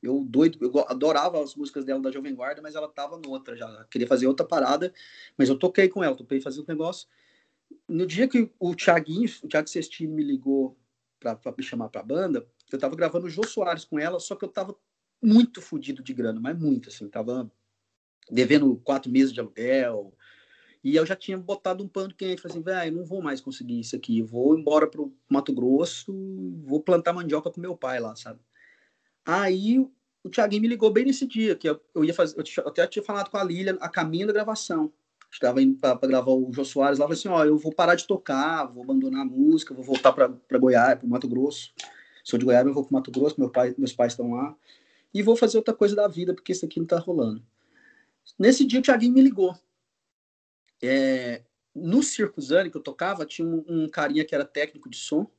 [0.01, 3.85] Eu doido, eu adorava as músicas dela da Jovem Guarda, mas ela estava noutra já.
[3.91, 4.95] Queria fazer outra parada,
[5.37, 7.09] mas eu toquei com ela, topei fazer o um negócio.
[7.89, 10.77] No dia que o Thiaguinho, o Thiago Sestini me ligou
[11.19, 14.37] para me chamar para a banda, eu estava gravando o Jô Soares com ela, só
[14.37, 14.75] que eu estava
[15.23, 17.51] muito fodido de grana, mas muito, assim, tava
[18.31, 20.15] devendo quatro meses de aluguel.
[20.83, 23.81] E eu já tinha botado um pano quente, falei assim, velho, não vou mais conseguir
[23.81, 26.13] isso aqui, vou embora pro Mato Grosso,
[26.65, 28.41] vou plantar mandioca com meu pai lá, sabe?
[29.25, 29.79] Aí
[30.23, 33.03] o Thiaguinho me ligou bem nesse dia, que eu, eu ia fazer, eu até tinha
[33.03, 34.93] falado com a Lília a caminho da gravação.
[35.31, 38.07] Estava indo para gravar o Jô Soares lá, falei assim, ó, eu vou parar de
[38.07, 41.73] tocar, vou abandonar a música, vou voltar para Goiás, para Mato Grosso.
[42.25, 44.57] Sou de Goiás, eu vou para Mato Grosso, meu pai, meus pais estão lá.
[45.13, 47.43] E vou fazer outra coisa da vida, porque isso aqui não tá rolando.
[48.39, 49.57] Nesse dia o Thiaguinho me ligou.
[50.83, 51.43] É,
[51.75, 55.31] no Circo Zane que eu tocava, tinha um, um, carinha que era técnico de som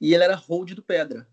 [0.00, 1.28] e ele era hold do Pedra.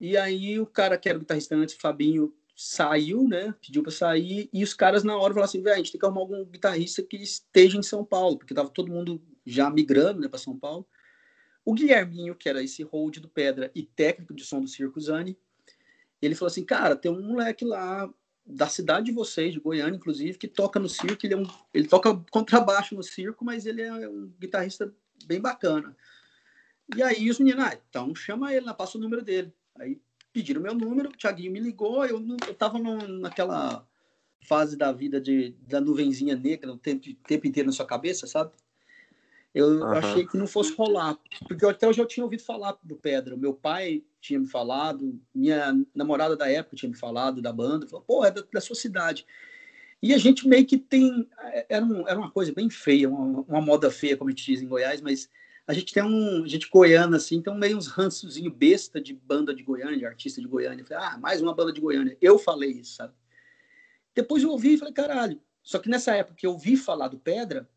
[0.00, 3.54] E aí o cara que era o guitarrista antes, Fabinho, saiu, né?
[3.60, 6.06] Pediu para sair e os caras na hora falaram assim, velho, a gente tem que
[6.06, 10.28] arrumar algum guitarrista que esteja em São Paulo, porque tava todo mundo já migrando, né,
[10.28, 10.86] para São Paulo.
[11.64, 15.36] O Guilherminho, que era esse hold do Pedra e técnico de som do Circo Zane,
[16.20, 18.12] ele falou assim, cara, tem um moleque lá
[18.46, 21.24] da cidade de vocês, de Goiânia, inclusive, que toca no circo.
[21.24, 24.94] Ele, é um, ele toca contrabaixo no circo, mas ele é um guitarrista
[25.26, 25.96] bem bacana.
[26.94, 29.52] E aí os meninos, ah, então chama ele, passa o número dele.
[29.78, 30.00] Aí
[30.34, 33.86] pediram meu número, o Thiaguinho me ligou, eu, eu tava no, naquela
[34.42, 38.50] fase da vida de, da nuvenzinha negra, o tempo, tempo inteiro na sua cabeça, sabe?
[39.54, 39.84] Eu uhum.
[39.84, 41.16] achei que não fosse rolar,
[41.46, 43.36] porque até hoje eu tinha ouvido falar do Pedra.
[43.36, 48.04] Meu pai tinha me falado, minha namorada da época tinha me falado da banda, falou,
[48.04, 49.24] pô, é da, da sua cidade.
[50.02, 51.28] E a gente meio que tem.
[51.38, 54.44] É, era, um, era uma coisa bem feia, uma, uma, moda feia, como a gente
[54.44, 55.30] diz em Goiás, mas
[55.66, 56.44] a gente tem um.
[56.44, 60.40] A gente goiana, assim, então meio uns rançozinho besta de banda de Goiânia, de artista
[60.40, 60.84] de Goiânia.
[60.84, 62.16] Falei, ah, mais uma banda de Goiânia.
[62.20, 63.14] Eu falei isso, sabe?
[64.14, 65.40] Depois eu ouvi e falei, caralho.
[65.62, 67.68] Só que nessa época que eu ouvi falar do Pedra,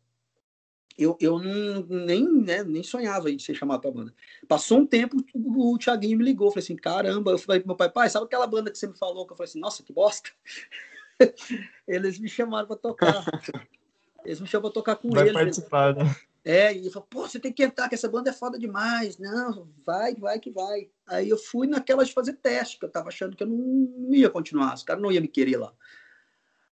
[0.98, 4.14] eu, eu não, nem, né, nem sonhava em ser chamado para banda.
[4.46, 7.76] Passou um tempo, o, o Thiaguinho me ligou, falei assim, caramba, eu falei pro meu
[7.76, 9.26] pai, pai, sabe aquela banda que você me falou?
[9.26, 10.28] Que eu falei assim, nossa, que bosta.
[11.88, 13.24] Eles me chamaram para tocar.
[14.28, 15.32] Eles me chamaram para tocar com vai eles.
[15.32, 16.14] Vai participar, né?
[16.44, 19.16] É, e ele falou, pô, você tem que entrar, que essa banda é foda demais.
[19.16, 20.90] Não, vai, vai que vai.
[21.06, 24.28] Aí eu fui naquela de fazer teste, que eu tava achando que eu não ia
[24.28, 25.72] continuar, os caras não iam me querer lá.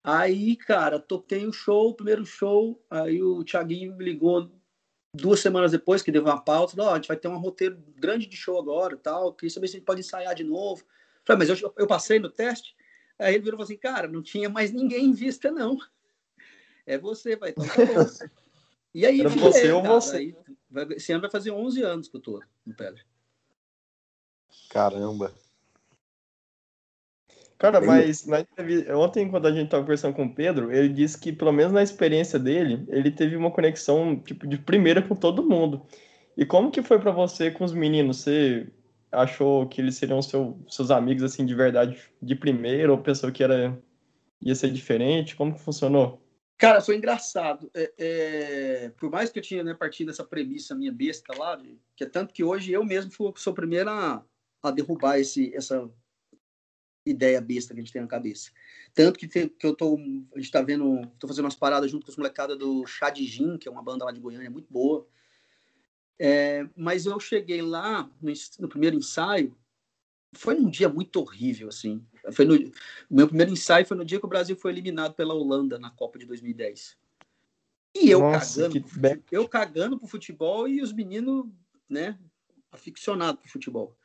[0.03, 4.51] Aí, cara, toquei o show, o primeiro show, aí o Thiaguinho me ligou
[5.15, 7.81] duas semanas depois, que deu uma pauta, ó, oh, a gente vai ter um roteiro
[7.97, 10.85] grande de show agora tal, queria saber se a gente pode ensaiar de novo.
[11.25, 12.75] Falei, mas eu, eu passei no teste?
[13.17, 15.79] Aí ele virou e falou assim, cara, não tinha mais ninguém em vista, não.
[16.87, 18.29] É você, vai, então tá.
[18.95, 20.17] E aí, Era você ou você.
[20.17, 20.37] Aí,
[20.91, 23.03] esse ano vai fazer 11 anos que eu tô no Pedra.
[24.71, 25.33] Caramba.
[27.59, 31.19] Cara, mas na entrevista, ontem, quando a gente estava conversando com o Pedro, ele disse
[31.19, 35.49] que, pelo menos na experiência dele, ele teve uma conexão tipo de primeira com todo
[35.49, 35.87] mundo.
[36.37, 38.19] E como que foi para você com os meninos?
[38.19, 38.67] Você
[39.11, 43.43] achou que eles seriam seu, seus amigos assim de verdade de primeira ou pensou que
[43.43, 43.79] era
[44.43, 45.37] ia ser diferente?
[45.37, 46.24] Como que funcionou?
[46.57, 47.71] Cara, foi engraçado.
[47.75, 51.61] É, é, por mais que eu tinha né, partido dessa premissa minha besta lá,
[51.97, 54.25] que é tanto que hoje eu mesmo fui, sou o primeiro a,
[54.63, 55.91] a derrubar esse, essa
[57.05, 58.51] ideia besta que a gente tem na cabeça.
[58.95, 59.99] Tanto que, que eu tô,
[60.35, 63.25] a gente tá vendo, tô fazendo umas paradas junto com os molecadas do Chá de
[63.27, 65.07] Gin, que é uma banda lá de Goiânia, muito boa.
[66.19, 69.57] É, mas eu cheguei lá no, no, primeiro ensaio,
[70.33, 72.07] foi um dia muito horrível, assim.
[72.33, 72.73] Foi no, o
[73.11, 76.19] meu primeiro ensaio foi no dia que o Brasil foi eliminado pela Holanda na Copa
[76.19, 76.97] de 2010.
[77.95, 81.47] E eu Nossa, cagando, pro, eu cagando pro futebol e os meninos,
[81.89, 82.19] né,
[82.73, 83.97] aficionados pro futebol.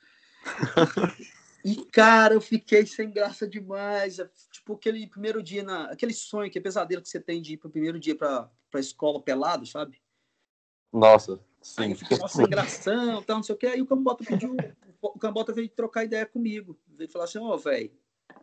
[1.63, 4.19] E, cara, eu fiquei sem graça demais.
[4.19, 7.57] É, tipo, aquele primeiro dia, na, aquele sonho, aquele pesadelo que você tem de ir
[7.57, 10.01] pro primeiro dia pra, pra escola pelado, sabe?
[10.91, 11.81] Nossa, sim.
[11.83, 11.95] Aí
[12.29, 13.67] sem gração, tal, não sei o que.
[13.67, 14.55] Aí o Cambota pediu,
[15.01, 16.79] o Cambota veio trocar ideia comigo.
[16.87, 17.91] Veio falar assim, ó, oh, velho,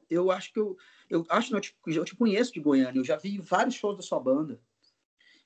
[0.08, 0.76] eu acho que eu,
[1.08, 3.96] eu acho não, eu te, eu te conheço de Goiânia, eu já vi vários shows
[3.96, 4.60] da sua banda.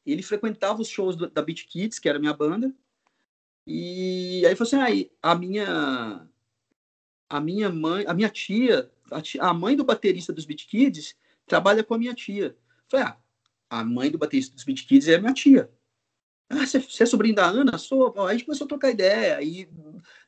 [0.04, 2.74] Ele frequentava os shows do, da Beat Kids, que era a minha banda,
[3.66, 6.26] e aí falou assim, aí, a minha
[7.28, 11.14] a minha mãe, a minha tia, a, tia, a mãe do baterista dos Beat Kids
[11.46, 12.56] trabalha com a minha tia.
[12.88, 13.16] Falei, ah,
[13.70, 15.70] a mãe do baterista dos Beat Kids é minha tia.
[16.48, 17.78] Ah, você, você é sobrinho da Ana?
[17.78, 18.12] Sou.
[18.22, 19.36] Aí a gente começou a trocar ideia.
[19.36, 19.68] Aí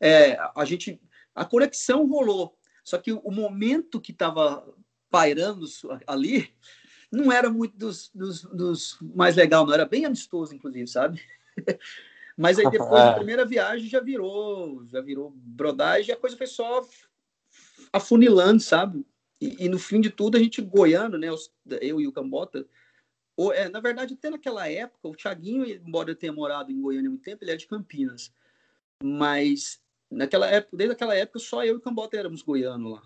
[0.00, 1.00] é, a gente.
[1.34, 2.56] A conexão rolou.
[2.82, 4.66] Só que o momento que estava
[5.10, 5.66] pairando
[6.06, 6.52] ali
[7.10, 9.74] não era muito dos, dos, dos mais legal, não.
[9.74, 11.22] Era bem amistoso, inclusive, sabe?
[12.36, 16.46] Mas aí depois da primeira viagem já virou, já virou brodagem, e a coisa foi
[16.46, 16.86] só
[17.92, 19.06] afunilando, sabe?
[19.38, 21.28] E, e, no fim de tudo a gente goiano, né?
[21.80, 22.66] Eu e o Cambota,
[23.36, 27.08] ou, é, na verdade até naquela época o Thiaguinho, embora eu tenha morado em Goiânia
[27.08, 28.32] há muito tempo, ele é de Campinas.
[29.02, 29.81] Mas
[30.12, 33.02] naquela época, desde aquela época só eu e Cambota éramos goianos lá.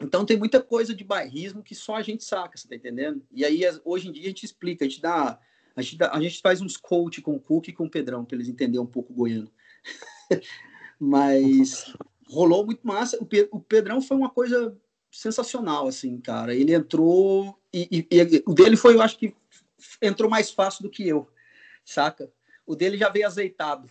[0.00, 3.22] Então tem muita coisa de bairrismo que só a gente saca, você tá entendendo?
[3.30, 5.38] E aí hoje em dia a gente explica, a gente dá,
[5.76, 8.24] a gente, dá, a gente faz uns coach com o Cook e com o Pedrão
[8.24, 9.50] para eles entenderem um pouco o goiano.
[10.98, 11.94] Mas
[12.28, 13.18] rolou muito massa.
[13.18, 14.76] O, o Pedrão foi uma coisa
[15.10, 16.54] sensacional, assim, cara.
[16.54, 19.34] Ele entrou e, e, e, o dele foi, eu acho que
[20.00, 21.28] entrou mais fácil do que eu,
[21.84, 22.32] saca?
[22.66, 23.90] O dele já veio azeitado.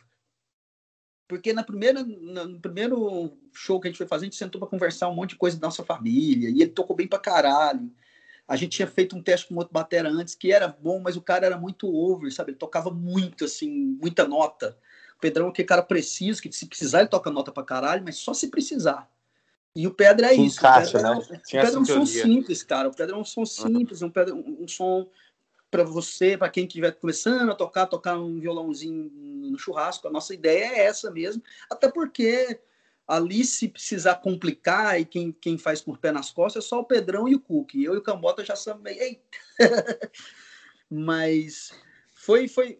[1.29, 4.67] Porque na primeira, no primeiro show que a gente foi fazer, a gente sentou para
[4.67, 7.87] conversar um monte de coisa da nossa família, e ele tocou bem pra caralho.
[8.47, 11.21] A gente tinha feito um teste com outro batera antes, que era bom, mas o
[11.21, 12.49] cara era muito over, sabe?
[12.49, 13.69] Ele tocava muito, assim,
[14.01, 14.75] muita nota.
[15.17, 18.17] O Pedrão é aquele cara preciso, que se precisar ele toca nota pra caralho, mas
[18.17, 19.07] só se precisar.
[19.75, 20.57] E o Pedra é isso.
[20.57, 21.25] Encaixa, o Pedra, né?
[21.29, 22.89] é, o Pedra é um som simples, cara.
[22.89, 25.07] O Pedra é um som simples, um, pedra, um, um som
[25.69, 30.07] para você, para quem estiver começando a tocar, tocar um violãozinho no churrasco.
[30.07, 32.59] A nossa ideia é essa mesmo, até porque
[33.07, 36.79] ali se precisar complicar e quem, quem faz com o pé nas costas é só
[36.79, 37.75] o Pedrão e o Cook.
[37.75, 39.19] Eu e o Cambota já somos meio.
[40.89, 41.71] Mas
[42.13, 42.79] foi, foi,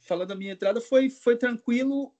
[0.00, 2.14] falando da minha entrada, foi, foi tranquilo,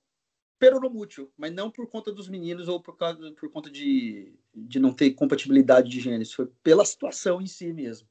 [0.58, 4.92] peronomútil, mas não por conta dos meninos ou por, causa, por conta de, de não
[4.92, 8.08] ter compatibilidade de gêneros, foi pela situação em si mesmo.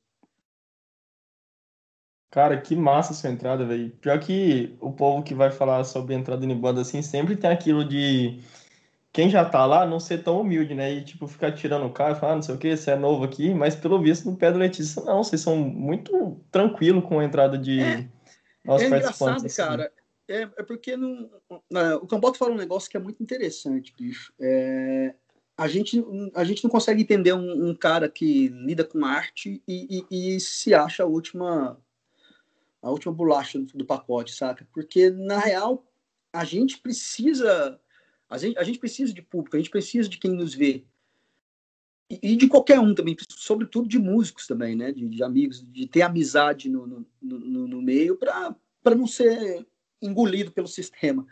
[2.33, 3.91] Cara, que massa sua entrada, velho.
[4.01, 7.85] Pior que o povo que vai falar sobre entrada em banda assim, sempre tem aquilo
[7.85, 8.39] de
[9.11, 10.91] quem já tá lá não ser tão humilde, né?
[10.91, 13.23] E tipo, ficar tirando o carro, falar, ah, não sei o que, você é novo
[13.23, 17.23] aqui, mas pelo visto no pé do Letícia, não, vocês são muito tranquilo com a
[17.23, 18.07] entrada de é,
[18.65, 19.45] nossos é participantes.
[19.45, 19.55] Assim.
[19.55, 19.91] cara.
[20.27, 21.29] É, é porque não,
[22.01, 24.33] o Camboto fala um negócio que é muito interessante, bicho.
[24.41, 25.13] É,
[25.55, 30.03] a gente, a gente não consegue entender um, um cara que lida com arte e,
[30.09, 31.77] e, e se acha a última
[32.83, 34.67] a última bolacha do pacote, saca?
[34.73, 35.87] Porque, na real,
[36.33, 37.79] a gente precisa.
[38.29, 40.83] A gente, a gente precisa de público, a gente precisa de quem nos vê.
[42.09, 44.91] E, e de qualquer um também, sobretudo de músicos também, né?
[44.91, 49.65] De, de amigos, de ter amizade no, no, no, no meio para não ser
[50.01, 51.25] engolido pelo sistema.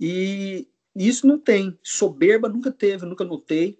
[0.00, 1.78] E isso não tem.
[1.84, 3.78] Soberba nunca teve, nunca notei.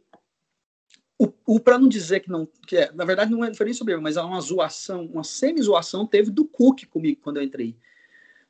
[1.18, 3.96] O, o para não dizer que não, que é, na verdade não é diferente sobre
[3.98, 7.76] mas há uma zoação, uma semi-zoação teve do Cook comigo quando eu entrei.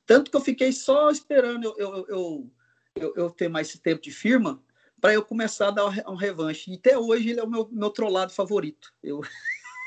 [0.07, 2.51] Tanto que eu fiquei só esperando eu, eu, eu,
[2.97, 4.63] eu, eu ter mais esse tempo de firma
[5.01, 6.71] para eu começar a dar um revanche.
[6.71, 8.91] E até hoje ele é o meu, meu trollado favorito.
[9.03, 9.21] Eu...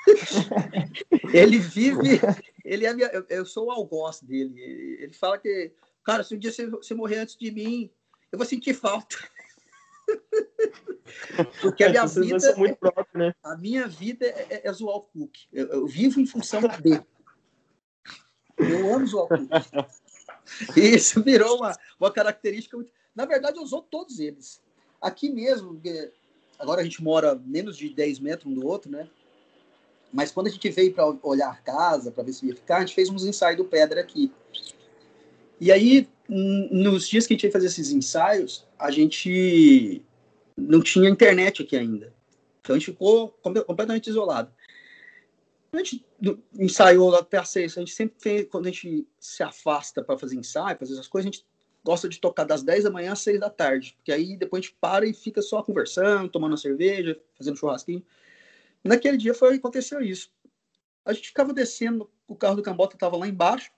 [1.34, 2.22] ele vive,
[2.64, 4.54] ele é minha, eu, eu, sou o algoz dele.
[5.00, 7.90] Ele fala que, cara, se um dia você, você morrer antes de mim,
[8.32, 9.18] eu vou sentir falta.
[11.62, 12.56] Porque a minha vida.
[12.56, 13.36] Muito próprio, né?
[13.44, 15.36] A minha vida é, é, é zoar o Cook.
[15.52, 17.04] Eu, eu, vivo em função dele.
[18.58, 19.50] Eu amo zoar o Cook.
[20.78, 22.78] Isso virou uma, uma característica.
[23.16, 24.62] Na verdade, eu usou todos eles.
[25.02, 25.82] Aqui mesmo,
[26.58, 29.10] agora a gente mora menos de 10 metros um do outro, né?
[30.12, 32.96] Mas quando a gente veio para olhar casa, para ver se ia ficar, a gente
[32.96, 34.32] fez uns ensaios do Pedra aqui.
[35.60, 40.02] E aí, nos dias que a gente ia fazer esses ensaios, a gente
[40.56, 42.14] não tinha internet aqui ainda.
[42.62, 44.52] Então a gente ficou completamente isolado.
[45.72, 46.06] A gente
[46.58, 47.78] ensaiou até às seis.
[47.78, 51.30] A gente sempre tem, quando a gente se afasta para fazer ensaio, fazer essas coisas,
[51.30, 51.46] a gente
[51.84, 53.94] gosta de tocar das 10 da manhã às 6 da tarde.
[53.98, 58.04] Porque aí depois a gente para e fica só conversando, tomando uma cerveja, fazendo churrasquinho.
[58.84, 60.32] Naquele dia foi aconteceu isso.
[61.06, 63.72] A gente ficava descendo, o carro do Cambota estava lá embaixo,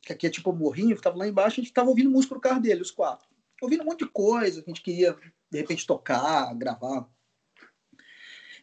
[0.00, 2.60] que aqui é tipo morrinho, estava lá embaixo, a gente estava ouvindo música no carro
[2.60, 3.28] dele, os quatro.
[3.62, 5.16] Ouvindo um monte de coisa que a gente queria
[5.48, 7.08] de repente tocar, gravar.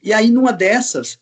[0.03, 1.21] E aí, numa dessas,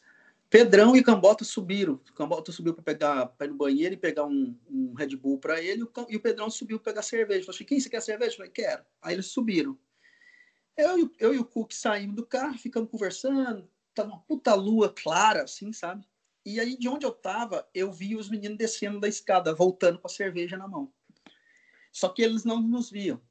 [0.50, 2.02] Pedrão e Cambota subiram.
[2.16, 5.62] Cambota subiu para pegar para ir no banheiro e pegar um, um Red Bull para
[5.62, 7.46] ele, e o Pedrão subiu para pegar cerveja.
[7.46, 8.32] Falei assim: quem você quer cerveja?
[8.32, 8.84] Eu falei: quero.
[9.00, 9.78] Aí eles subiram.
[10.76, 13.70] Eu, eu e o Cook saímos do carro, ficamos conversando.
[13.94, 16.04] Tava uma puta lua clara, assim, sabe?
[16.44, 20.08] E aí, de onde eu tava, eu vi os meninos descendo da escada, voltando com
[20.08, 20.92] a cerveja na mão.
[21.92, 23.22] Só que eles não nos viam.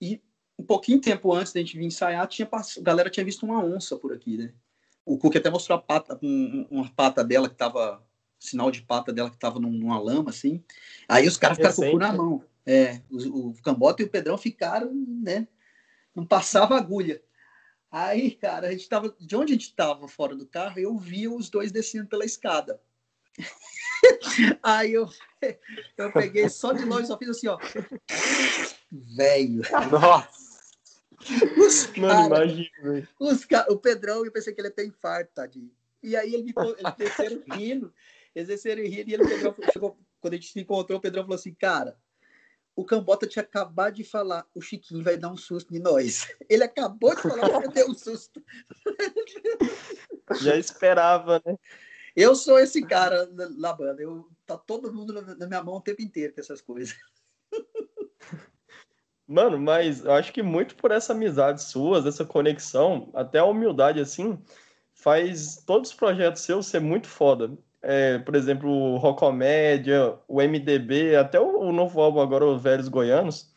[0.00, 0.22] E
[0.58, 3.96] um pouquinho tempo antes da gente vir ensaiar, tinha, a galera tinha visto uma onça
[3.96, 4.52] por aqui, né?
[5.04, 8.04] O Cook até mostrou a pata, um, uma pata dela que tava,
[8.38, 10.62] sinal de pata dela que tava numa lama, assim.
[11.08, 12.44] Aí os caras ficaram com o cu na mão.
[12.66, 15.48] É, o, o Cambota e o Pedrão ficaram, né?
[16.14, 17.22] Não passava agulha.
[17.90, 21.30] Aí, cara, a gente tava, de onde a gente tava fora do carro, eu via
[21.30, 22.80] os dois descendo pela escada.
[24.62, 25.08] Aí eu,
[25.96, 27.58] eu peguei só de longe, só fiz assim, ó.
[28.90, 29.62] Velho.
[29.90, 30.50] Nossa.
[31.58, 35.70] Os Mano, imagina, os cara, O Pedrão, eu pensei que ele ia ter infarto, tadinho.
[36.02, 37.94] E aí ele, me, ele desceram rindo,
[38.34, 41.36] eles desceram rindo, e ele, Pedrão, chegou, quando a gente se encontrou, o Pedrão falou
[41.36, 41.96] assim, cara,
[42.74, 46.26] o Cambota tinha acabado de falar, o Chiquinho vai dar um susto em nós.
[46.48, 48.42] Ele acabou de falar, você deu um susto.
[50.40, 51.56] Já esperava, né?
[52.16, 54.02] Eu sou esse cara na, na banda.
[54.02, 56.96] Eu, tá todo mundo na, na minha mão o tempo inteiro com essas coisas.
[59.30, 64.00] Mano, mas eu acho que muito por essa amizade suas, essa conexão, até a humildade
[64.00, 64.36] assim,
[64.92, 67.56] faz todos os projetos seus ser muito foda.
[67.80, 72.88] É, por exemplo, o Rocomédia, o MDB, até o, o, novo álbum agora, os Velhos
[72.88, 73.54] Goianos.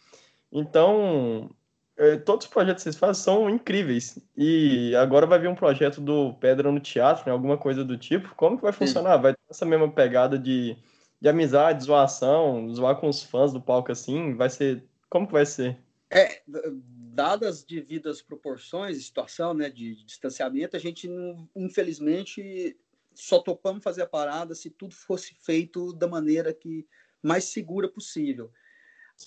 [0.52, 1.50] Então,
[1.98, 4.20] é, todos os projetos que vocês fazem são incríveis.
[4.38, 8.36] E agora vai vir um projeto do Pedra no Teatro, né, alguma coisa do tipo.
[8.36, 9.18] Como que vai funcionar?
[9.18, 10.78] Vai ter essa mesma pegada de,
[11.20, 14.36] de amizade, zoação, zoar com os fãs do palco assim?
[14.36, 15.78] Vai ser como que vai ser?
[16.10, 21.08] É, dadas devidas proporções, situação né, de, de distanciamento, a gente,
[21.56, 22.76] infelizmente,
[23.14, 26.88] só topamos fazer a parada se tudo fosse feito da maneira que
[27.22, 28.52] mais segura possível.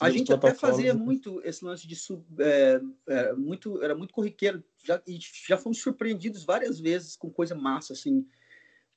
[0.01, 1.01] a gente até fazia né?
[1.01, 5.81] muito esse lance de sub, é, é, muito era muito corriqueiro já e já fomos
[5.81, 8.27] surpreendidos várias vezes com coisa massa assim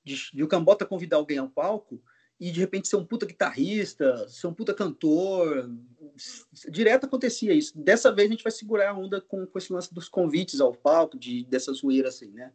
[0.03, 2.01] de, de o Cambota convidar alguém ao palco
[2.39, 5.69] e de repente ser um puta guitarrista, ser um puta cantor.
[6.69, 7.77] Direto acontecia isso.
[7.77, 10.73] Dessa vez a gente vai segurar a onda com, com esse lance dos convites ao
[10.73, 12.53] palco, de, dessa zoeira assim, né?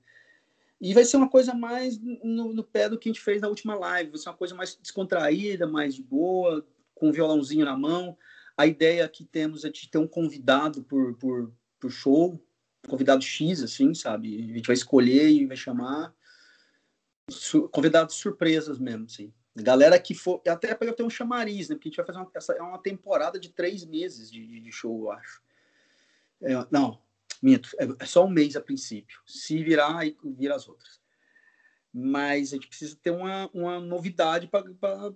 [0.80, 3.48] E vai ser uma coisa mais no, no, pé do que a gente fez na
[3.48, 4.10] última live.
[4.10, 8.16] Vai ser uma coisa mais descontraída, mais de boa, com um violãozinho na mão.
[8.56, 12.40] A ideia que temos é de ter um convidado por, por, por show,
[12.88, 14.50] convidado X, assim, sabe?
[14.50, 16.14] A gente vai escolher e vai chamar.
[17.30, 19.32] Su convidados surpresas mesmo, assim.
[19.56, 20.42] Galera que for.
[20.48, 21.76] Até para eu ter um chamariz, né?
[21.76, 24.72] Porque a gente vai fazer uma, essa, é uma temporada de três meses de, de
[24.72, 25.40] show, eu acho.
[26.42, 26.98] É, não,
[27.40, 29.20] minto, é, é, só um mês a princípio.
[29.24, 31.00] Se virar, aí vira as outras.
[31.92, 34.64] Mas a gente precisa ter uma, uma novidade para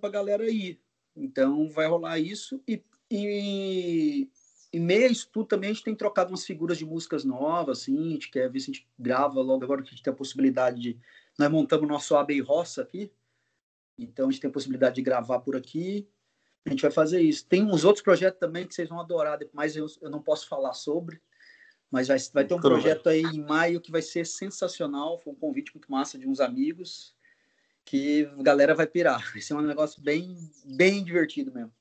[0.01, 0.79] a galera aí.
[1.13, 2.63] Então vai rolar isso.
[2.65, 4.29] E, e,
[4.71, 8.07] e meio a tudo também a gente tem trocado umas figuras de músicas novas, assim.
[8.07, 10.15] A gente quer ver se a gente grava logo agora que a gente tem a
[10.15, 10.97] possibilidade de.
[11.37, 13.11] Nós montamos o nosso AB Roça aqui
[14.03, 16.07] então a gente tem a possibilidade de gravar por aqui.
[16.65, 17.45] A gente vai fazer isso.
[17.47, 20.73] Tem uns outros projetos também que vocês vão adorar, mas eu, eu não posso falar
[20.73, 21.21] sobre.
[21.91, 25.19] Mas vai, vai ter um projeto aí em maio que vai ser sensacional.
[25.19, 27.15] Foi um convite muito massa de uns amigos
[27.83, 29.31] que a galera vai pirar.
[29.31, 31.73] Vai ser um negócio bem, bem divertido mesmo.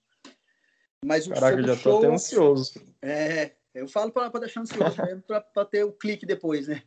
[1.04, 2.94] Mas o Caraca, já show, tô até ansioso.
[3.02, 6.82] É, eu falo para deixar ansioso mesmo, para ter o clique depois, né?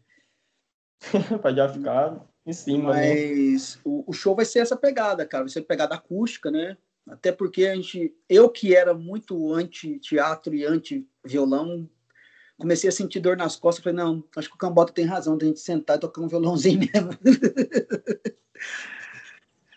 [1.42, 2.94] para já ficar em cima.
[2.94, 3.16] Né?
[3.16, 3.82] Mas né?
[3.86, 5.44] o, o, show vai ser essa pegada, cara.
[5.44, 6.78] Vai ser pegada acústica, né?
[7.08, 11.90] Até porque a gente, eu que era muito anti-teatro e anti-violão,
[12.58, 13.84] comecei a sentir dor nas costas.
[13.84, 16.28] Falei, não, acho que o Cambota tem razão de a gente sentar e tocar um
[16.28, 17.10] violãozinho mesmo.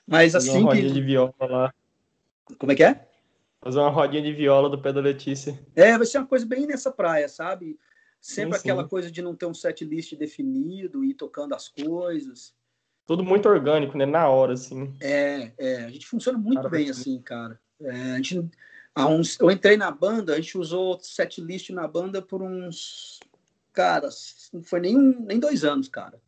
[0.07, 0.59] Mas assim.
[0.59, 0.94] Uma rodinha que...
[0.94, 1.74] de viola lá.
[2.59, 3.09] Como é que é?
[3.62, 5.59] Fazer uma rodinha de viola do pé da Letícia.
[5.74, 7.79] É, vai ser uma coisa bem nessa praia, sabe?
[8.24, 8.88] Sempre sim, aquela sim.
[8.88, 12.54] coisa de não ter um set list definido e tocando as coisas.
[13.06, 14.06] Tudo muito orgânico, né?
[14.06, 14.96] Na hora, assim.
[14.98, 15.84] É, é.
[15.84, 17.60] A gente funciona muito cara, bem assim, cara.
[17.78, 18.50] É, a gente,
[18.94, 23.20] há uns, eu entrei na banda, a gente usou set list na banda por uns.
[23.74, 24.08] Cara,
[24.54, 26.18] não foi nem, um, nem dois anos, cara.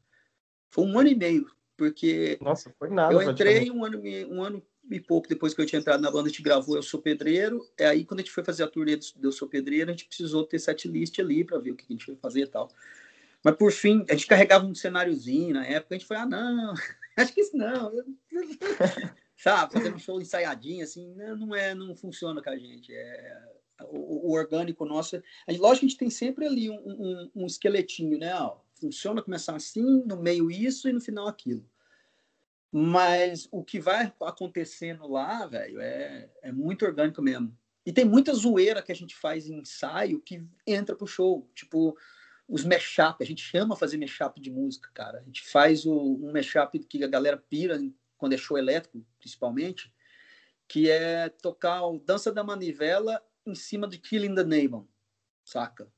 [0.68, 1.50] Foi um ano e meio.
[1.78, 2.37] Porque.
[2.42, 3.14] Nossa, foi nada.
[3.14, 6.29] Eu entrei um ano, um ano e pouco depois que eu tinha entrado na banda,
[6.29, 7.66] a gente gravou Eu Sou Pedreiro.
[7.77, 10.07] É aí, quando a gente foi fazer a turnê do Eu Sou Pedreiro, a gente
[10.07, 12.70] precisou ter set list ali para ver o que a gente ia fazer e tal.
[13.42, 16.75] Mas, por fim, a gente carregava um cenáriozinho na época, a gente foi, ah, não,
[17.16, 17.92] acho que isso não.
[19.37, 22.92] Sabe, fazendo um show ensaiadinho, assim, não, não é, não funciona com a gente.
[22.92, 23.42] É,
[23.90, 25.16] o, o orgânico nosso.
[25.46, 28.35] A gente, lógico que a gente tem sempre ali um, um, um esqueletinho, né?
[28.35, 31.64] Ó, funciona começar assim, no meio isso e no final aquilo.
[32.79, 37.57] Mas o que vai acontecendo lá, velho, é, é muito orgânico mesmo.
[37.87, 41.51] E tem muita zoeira que a gente faz em ensaio que entra pro show.
[41.55, 41.97] Tipo,
[42.47, 43.25] os mashup.
[43.25, 45.21] A gente chama fazer mashup de música, cara.
[45.21, 47.81] A gente faz o, um mashup que a galera pira
[48.18, 49.91] quando é show elétrico, principalmente,
[50.68, 54.87] que é tocar o Dança da Manivela em cima de Killing the Name,
[55.43, 55.91] saca?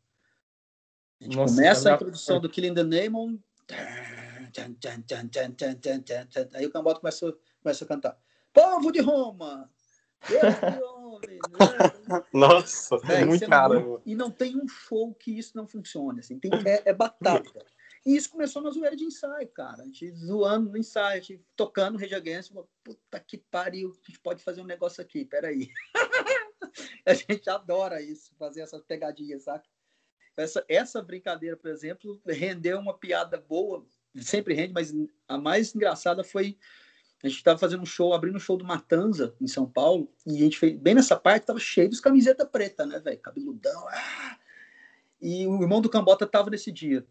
[1.21, 2.85] A gente Nossa, começa a introdução do Killing the
[4.59, 8.19] Name Aí o Cambota começa, começa a cantar.
[8.53, 9.71] Povo de Roma!
[10.83, 12.25] Homem, né?
[12.33, 14.03] Nossa, é, muito é caro.
[14.05, 16.21] E não tem um show que isso não funcione.
[16.21, 17.65] Assim, tem, é, é batata.
[18.05, 19.83] E isso começou na zoeira de ensaio, cara.
[19.83, 22.53] A gente zoando no ensaio, a gente tocando Rage Against,
[22.83, 25.69] puta que pariu, a gente pode fazer um negócio aqui, peraí.
[27.07, 29.65] a gente adora isso, fazer essas pegadinhas, sabe?
[30.37, 33.85] Essa, essa brincadeira, por exemplo, rendeu uma piada boa
[34.17, 34.95] sempre rende, mas
[35.27, 36.59] a mais engraçada foi
[37.23, 40.37] a gente estava fazendo um show, abrindo um show do Matanza em São Paulo, e
[40.37, 43.19] a gente fez bem nessa parte, tava cheio dos camiseta preta, né, velho?
[43.19, 43.89] Cabeludão.
[43.89, 44.39] Ah!
[45.21, 47.05] E o irmão do Cambota tava nesse dia.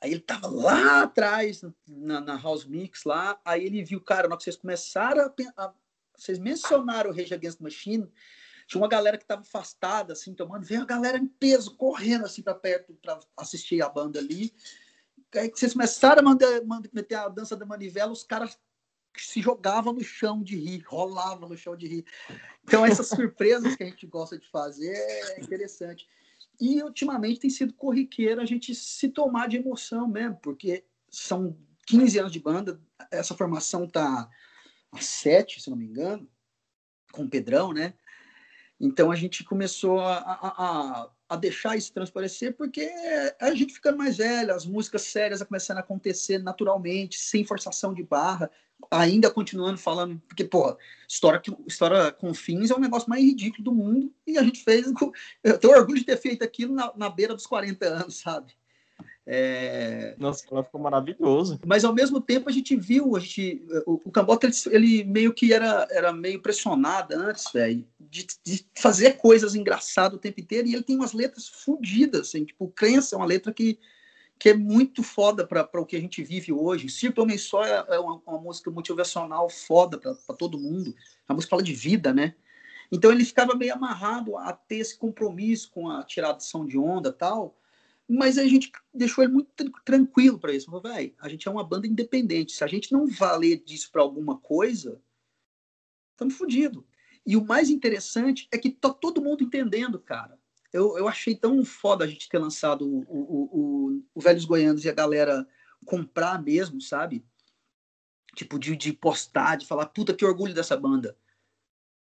[0.00, 4.38] Aí ele tava lá atrás, na, na House Mix lá, aí ele viu, cara, na
[4.38, 5.74] que vocês começaram a, a
[6.16, 8.10] vocês mencionaram o Rage Against the Machine,
[8.66, 12.42] tinha uma galera que estava afastada, assim, tomando, veio a galera em peso, correndo assim
[12.42, 14.54] para perto para assistir a banda ali.
[15.34, 18.58] Aí que vocês começaram a mandar, mandar, meter a dança da manivela, os caras
[19.16, 22.04] se jogavam no chão de rir, rolavam no chão de rir.
[22.62, 26.06] Então, essas surpresas que a gente gosta de fazer é interessante.
[26.60, 31.56] E ultimamente tem sido corriqueiro a gente se tomar de emoção mesmo, porque são
[31.86, 32.80] 15 anos de banda,
[33.10, 34.28] essa formação tá
[34.92, 36.28] há sete, se não me engano,
[37.12, 37.94] com o Pedrão, né?
[38.80, 42.90] Então a gente começou a, a, a, deixar isso transparecer porque
[43.40, 48.02] a gente ficando mais velho, as músicas sérias começando a acontecer naturalmente, sem forçação de
[48.02, 48.50] barra,
[48.90, 50.76] ainda continuando falando, porque, pô,
[51.08, 54.86] história, história com fins é o negócio mais ridículo do mundo e a gente fez.
[55.42, 58.54] Eu tenho orgulho de ter feito aquilo na, na beira dos 40 anos, sabe?
[59.26, 60.14] É...
[60.18, 61.58] Nossa, ela ficou maravilhoso.
[61.64, 65.32] Mas ao mesmo tempo a gente viu, a gente, o, o Cambota ele, ele, meio
[65.32, 70.68] que era, era meio pressionado antes, velho, de, de, fazer coisas engraçadas o tempo inteiro.
[70.68, 73.78] E ele tem umas letras fodidas, assim, tipo, Crença é uma letra que,
[74.38, 76.90] que é muito foda para o que a gente vive hoje.
[76.90, 80.94] Circo Homem Só é, é uma, uma, música motivacional foda para todo mundo.
[81.26, 82.34] A música fala de vida, né?
[82.92, 87.56] Então ele ficava meio amarrado a ter esse compromisso com a tiração de onda tal
[88.08, 89.50] mas a gente deixou ele muito
[89.84, 90.66] tranquilo para isso.
[90.66, 90.82] Falou,
[91.18, 92.52] a gente é uma banda independente.
[92.52, 95.00] Se a gente não valer disso para alguma coisa,
[96.12, 96.84] estamos fodidos.
[97.26, 100.38] E o mais interessante é que tá todo mundo entendendo, cara.
[100.72, 104.84] Eu, eu achei tão foda a gente ter lançado o, o, o, o Velhos Goianos
[104.84, 105.46] e a galera
[105.86, 107.24] comprar mesmo, sabe?
[108.34, 111.16] Tipo, de, de postar, de falar, puta, que orgulho dessa banda.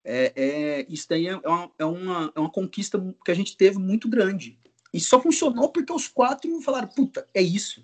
[0.04, 3.78] É, é, isso daí é uma, é, uma, é uma conquista que a gente teve
[3.78, 4.58] muito grande.
[4.92, 7.82] E só funcionou porque os quatro falaram, puta, é isso.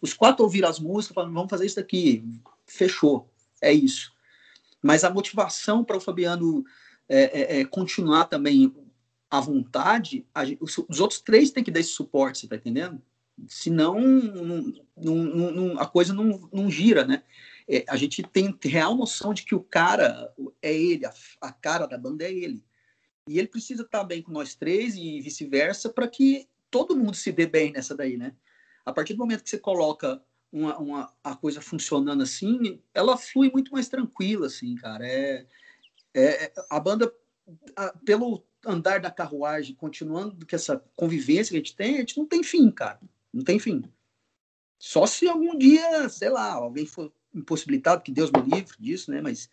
[0.00, 2.24] Os quatro ouviram as músicas, falaram, vamos fazer isso daqui.
[2.66, 3.30] Fechou.
[3.60, 4.12] É isso.
[4.82, 6.64] Mas a motivação para o Fabiano
[7.08, 8.74] é, é, é, continuar também
[9.30, 13.00] à vontade, a, os, os, outros três têm que dar esse suporte, você tá entendendo?
[13.46, 17.22] Senão não, não, não, a coisa não, não gira, né?
[17.68, 21.86] É, a gente tem real noção de que o cara é ele, a, a cara
[21.86, 22.62] da banda é ele.
[23.28, 27.30] E ele precisa estar bem com nós três e vice-versa para que todo mundo se
[27.30, 28.34] dê bem nessa daí, né?
[28.84, 33.50] A partir do momento que você coloca uma, uma, a coisa funcionando assim, ela flui
[33.50, 35.06] muito mais tranquila, assim, cara.
[35.06, 35.46] É,
[36.14, 37.12] é a banda,
[37.76, 42.18] a, pelo andar da carruagem, continuando com essa convivência que a gente tem, a gente
[42.18, 43.00] não tem fim, cara.
[43.32, 43.82] Não tem fim.
[44.78, 49.20] Só se algum dia, sei lá, alguém for impossibilitado, que Deus me livre disso, né?
[49.20, 49.48] Mas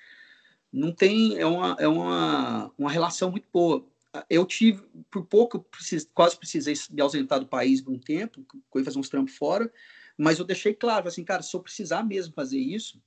[0.72, 3.86] não tem é uma, é uma, uma relação muito boa.
[4.30, 8.84] Eu tive, por pouco, precis, quase precisei me ausentar do país por um tempo, fui
[8.84, 9.72] fazer uns trampos fora,
[10.18, 13.02] mas eu deixei claro, assim, cara, se eu precisar mesmo fazer isso,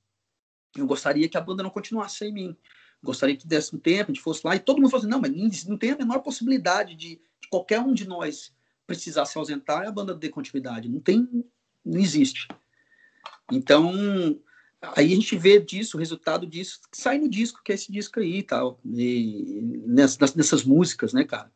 [0.75, 2.55] eu gostaria que a banda não continuasse sem mim.
[3.03, 5.19] Gostaria que desse um tempo, a gente fosse lá, e todo mundo falou assim, não,
[5.19, 8.53] mas não tem a menor possibilidade de, de qualquer um de nós
[8.87, 10.89] precisar se ausentar e a banda ter continuidade.
[10.89, 11.27] Não tem,
[11.85, 12.47] não existe.
[13.51, 13.93] Então,
[14.95, 18.19] Aí a gente vê disso, o resultado disso, sai no disco, que é esse disco
[18.19, 18.79] aí tal.
[18.83, 21.49] E nessas, nessas músicas, né, cara?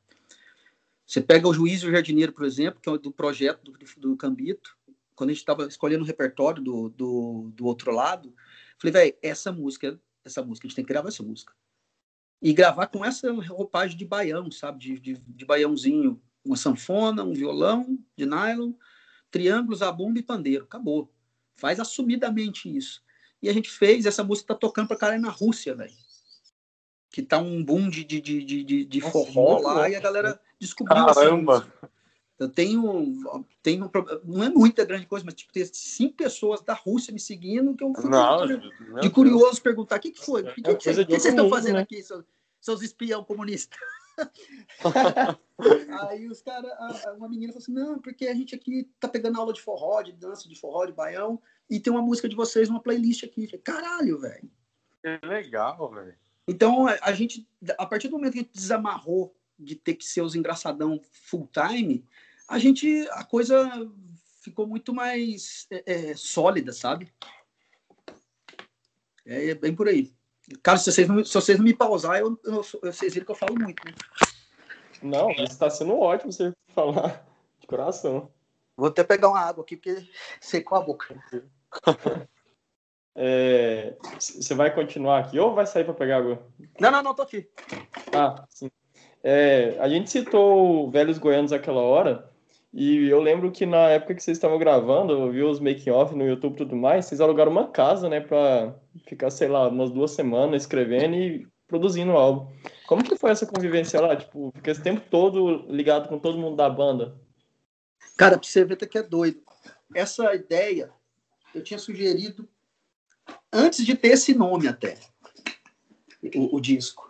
[1.05, 4.17] Você pega o Juiz e o Jardineiro, por exemplo, que é do projeto do, do
[4.17, 4.77] Cambito,
[5.13, 8.33] quando a gente estava escolhendo o repertório do, do, do outro lado,
[8.77, 11.53] falei, velho, essa música, essa música, a gente tem que gravar essa música.
[12.41, 14.79] E gravar com essa roupagem de baião, sabe?
[14.79, 16.21] De, de, de baiãozinho.
[16.45, 18.73] Uma sanfona, um violão de nylon,
[19.29, 20.63] triângulos, abumba e pandeiro.
[20.63, 21.11] Acabou.
[21.55, 23.01] Faz assumidamente isso.
[23.41, 25.93] E a gente fez, essa música tá tocando pra caralho na Rússia, velho.
[27.11, 29.87] Que tá um boom de, de, de, de, de Nossa, forró lá bom.
[29.87, 31.71] e a galera descobriu Caramba!
[32.39, 33.89] Eu tenho, tenho.
[34.23, 37.83] Não é muita grande coisa, mas tipo, tem cinco pessoas da Rússia me seguindo que
[37.83, 38.59] eu fui não, de,
[39.01, 40.43] de curioso perguntar: o que, que foi?
[40.43, 41.81] O que, que, que, que vocês estão fazendo né?
[41.81, 42.23] aqui, seus,
[42.61, 43.79] seus espião comunistas?
[46.09, 46.71] Aí os caras,
[47.17, 50.11] uma menina falou assim: não, porque a gente aqui tá pegando aula de forró, de
[50.11, 53.47] dança, de forró, de baião e tem uma música de vocês numa playlist aqui.
[53.59, 54.49] Caralho, velho.
[55.01, 56.15] Que legal, velho.
[56.47, 57.47] Então, a, gente,
[57.77, 61.49] a partir do momento que a gente desamarrou de ter que ser os engraçadão full
[61.51, 62.05] time,
[62.47, 63.69] a gente, a coisa
[64.41, 67.11] ficou muito mais é, é, sólida, sabe?
[69.25, 70.13] É, é, bem por aí.
[70.63, 73.35] Cara, se vocês não, se vocês não me pausar, eu, eu, vocês viram que eu
[73.35, 73.85] falo muito.
[73.85, 73.93] Né?
[75.01, 77.27] Não, está sendo ótimo você falar
[77.59, 78.31] de coração.
[78.77, 80.07] Vou até pegar uma água aqui, porque
[80.39, 81.21] secou a boca.
[84.19, 86.45] Você é, vai continuar aqui ou vai sair para pegar água?
[86.79, 87.49] Não, não, não, tô aqui.
[88.13, 88.69] Ah, sim.
[89.23, 92.29] É, a gente citou Velhos Goianos aquela hora
[92.71, 96.27] E eu lembro que na época que vocês estavam gravando, eu vi os making-off no
[96.27, 98.75] YouTube e tudo mais, vocês alugaram uma casa, né, pra
[99.07, 102.51] ficar, sei lá, umas duas semanas escrevendo e produzindo o álbum.
[102.87, 104.15] Como que foi essa convivência lá?
[104.15, 107.15] Tipo, ficar esse tempo todo ligado com todo mundo da banda?
[108.15, 109.41] Cara, pra você ver até que é doido.
[109.95, 110.91] Essa ideia
[111.53, 112.47] eu tinha sugerido
[113.51, 114.97] antes de ter esse nome até,
[116.35, 117.07] o, o disco.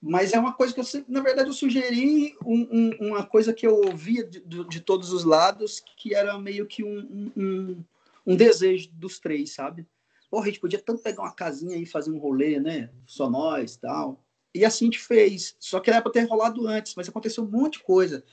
[0.00, 3.66] Mas é uma coisa que eu, na verdade, eu sugeri um, um, uma coisa que
[3.66, 7.84] eu ouvia de, de, todos os lados, que era meio que um, um,
[8.24, 9.86] um desejo dos três, sabe?
[10.30, 12.90] Porra, a gente podia tanto pegar uma casinha e fazer um rolê, né?
[13.06, 14.22] Só nós tal.
[14.54, 15.56] E assim a gente fez.
[15.58, 18.24] Só que era para ter rolado antes, mas aconteceu um monte de coisa.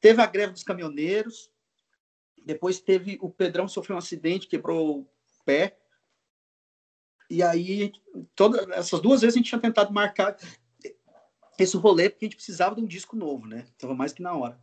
[0.00, 1.50] Teve a greve dos caminhoneiros,
[2.44, 5.06] depois teve o Pedrão sofreu um acidente, quebrou o
[5.44, 5.78] pé.
[7.30, 7.92] E aí,
[8.34, 10.36] todas essas duas vezes a gente tinha tentado marcar
[11.58, 13.66] esse rolê porque a gente precisava de um disco novo, né?
[13.78, 14.60] Tava mais que na hora.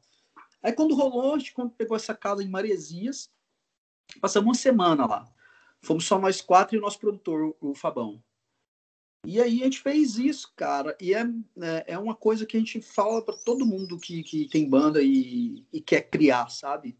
[0.61, 3.31] Aí quando rolou, a gente quando pegou essa casa em Maresias,
[4.21, 5.25] passamos uma semana lá.
[5.81, 8.21] Fomos só nós quatro e o nosso produtor, o Fabão.
[9.25, 10.95] E aí a gente fez isso, cara.
[10.99, 11.21] E é,
[11.61, 15.01] é, é uma coisa que a gente fala para todo mundo que, que tem banda
[15.01, 16.97] e, e quer criar, sabe?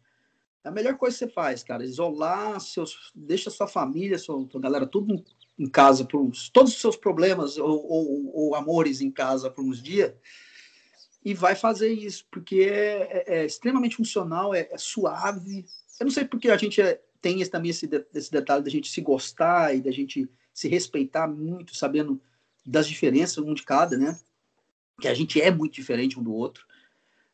[0.64, 1.84] É a melhor coisa que você faz, cara.
[1.84, 3.12] Isolar seus.
[3.16, 5.24] Deixa sua família, sua, sua galera, tudo
[5.58, 6.50] em casa por uns.
[6.50, 10.14] Todos os seus problemas ou, ou, ou amores em casa por uns dias.
[11.24, 15.66] E vai fazer isso, porque é, é, é extremamente funcional, é, é, suave.
[16.00, 18.90] Eu não sei porque a gente é, tem esse, também esse, esse detalhe da gente
[18.90, 22.22] se gostar e da gente se respeitar muito, sabendo
[22.66, 24.18] das diferenças um de cada, né?
[25.00, 26.66] Que a gente é muito diferente um do outro,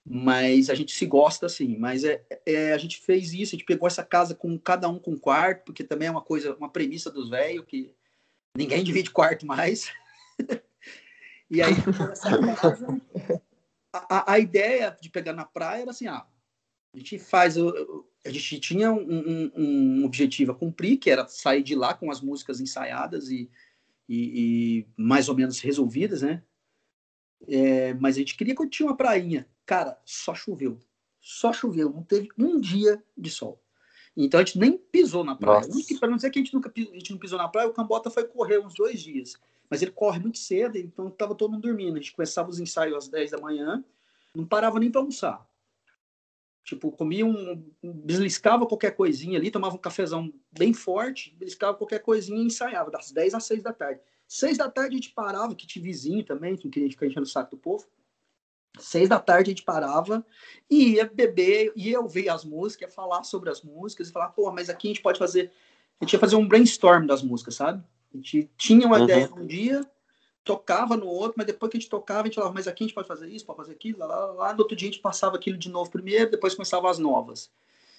[0.05, 1.77] mas a gente se gosta assim.
[1.77, 4.99] Mas é, é a gente fez isso, a gente pegou essa casa com cada um
[4.99, 7.93] com quarto, porque também é uma coisa, uma premissa dos velhos que
[8.55, 9.91] ninguém divide quarto mais.
[11.49, 11.73] e aí
[12.57, 13.01] casa,
[13.91, 16.25] a, a, ideia de pegar na praia era assim, ah,
[16.93, 21.61] a gente faz a gente tinha um, um, um, objetivo a cumprir, que era sair
[21.61, 23.49] de lá com as músicas ensaiadas e,
[24.09, 26.43] e, e mais ou menos resolvidas, né?
[27.47, 29.47] É, mas a gente queria curtir uma prainha.
[29.65, 30.79] Cara, só choveu.
[31.19, 31.89] Só choveu.
[31.91, 33.61] Não teve um dia de sol.
[34.15, 35.67] Então a gente nem pisou na praia.
[35.99, 38.09] Para não dizer que a gente, nunca, a gente não pisou na praia, o Cambota
[38.09, 39.35] foi correr uns dois dias.
[39.69, 41.97] Mas ele corre muito cedo, então estava todo mundo dormindo.
[41.97, 43.83] A gente começava os ensaios às 10 da manhã,
[44.33, 45.45] não parava nem para almoçar.
[46.63, 47.63] Tipo, comia um.
[47.83, 53.11] Beliscava qualquer coisinha ali, tomava um cafezão bem forte, beliscava qualquer coisinha e ensaiava, das
[53.11, 54.01] 10 às 6 da tarde.
[54.27, 57.25] 6 da tarde a gente parava, que tinha vizinho também, que não queria ficar enchendo
[57.25, 57.85] o saco do povo.
[58.79, 60.25] 6 da tarde a gente parava
[60.69, 64.51] e ia beber, ia ouvir as músicas, ia falar sobre as músicas e falar, pô,
[64.51, 65.51] mas aqui a gente pode fazer.
[65.99, 67.83] A gente ia fazer um brainstorm das músicas, sabe?
[68.13, 69.03] A gente tinha uma uhum.
[69.03, 69.85] ideia um dia,
[70.43, 72.87] tocava no outro, mas depois que a gente tocava, a gente falava, mas aqui a
[72.87, 74.53] gente pode fazer isso, pode fazer aquilo, lá, lá, lá.
[74.53, 77.51] No outro dia a gente passava aquilo de novo primeiro, depois começava as novas.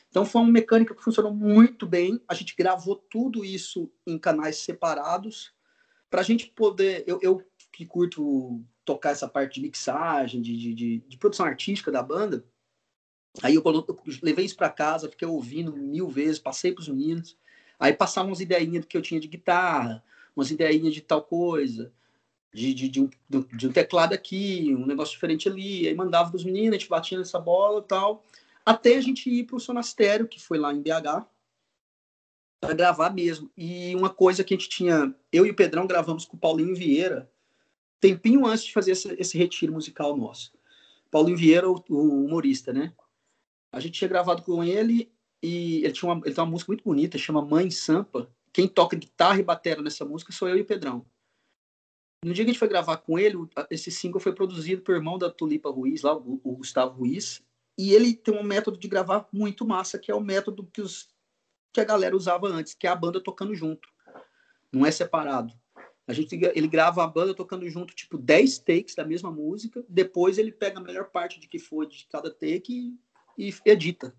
[0.09, 2.21] Então foi uma mecânica que funcionou muito bem.
[2.29, 5.53] A gente gravou tudo isso em canais separados
[6.09, 7.05] para a gente poder.
[7.07, 11.93] Eu, eu, que curto tocar essa parte de mixagem, de, de, de, de produção artística
[11.93, 12.43] da banda.
[13.43, 13.87] Aí eu, eu
[14.23, 17.37] levei isso para casa, fiquei ouvindo mil vezes, passei para os meninos.
[17.79, 20.03] Aí passavam umas ideinhas que eu tinha de guitarra,
[20.35, 21.93] umas ideinhas de tal coisa
[22.57, 23.11] de, de, de, um,
[23.55, 26.89] de um teclado aqui, um negócio diferente ali, aí mandava para os meninos, a gente
[26.89, 28.25] batia nessa bola e tal,
[28.65, 31.27] até a gente ir para o Sonastério, que foi lá em BH,
[32.59, 33.51] para gravar mesmo.
[33.55, 36.75] E uma coisa que a gente tinha, eu e o Pedrão gravamos com o Paulinho
[36.75, 37.31] Vieira,
[38.01, 40.53] tempinho antes de fazer esse, retiro musical nosso.
[41.11, 42.93] Paulinho Vieira, o, o, humorista, né?
[43.73, 46.85] A gente tinha gravado com ele e ele tinha uma, ele tem uma música muito
[46.85, 48.31] bonita, chama Mãe Sampa.
[48.53, 51.05] Quem toca guitarra e bateria nessa música sou eu e o Pedrão.
[52.25, 53.37] No dia que a gente foi gravar com ele,
[53.71, 57.43] esse single foi produzido por irmão da Tulipa Ruiz, lá, o, o Gustavo Ruiz,
[57.79, 61.09] e ele tem um método de gravar muito massa, que é o método que, os,
[61.73, 63.89] que a galera usava antes, que é a banda tocando junto.
[64.73, 65.53] Não é separado.
[66.07, 70.39] A gente, ele grava a banda tocando junto, tipo, 10 takes da mesma música, depois
[70.39, 72.97] ele pega a melhor parte de que foi de cada take
[73.37, 74.15] e, e edita.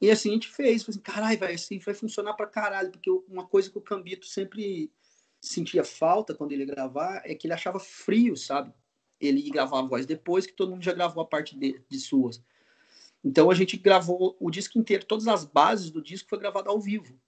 [0.00, 3.46] E assim a gente fez, assim, caralho, vai, assim vai funcionar pra caralho, porque uma
[3.46, 4.92] coisa que o Cambito sempre
[5.40, 8.72] sentia falta quando ele gravar é que ele achava frio, sabe?
[9.20, 12.00] Ele ia gravar a voz depois que todo mundo já gravou a parte de, de
[12.00, 12.42] suas.
[13.24, 16.80] Então a gente gravou o disco inteiro, todas as bases do disco foi gravado ao
[16.80, 17.18] vivo,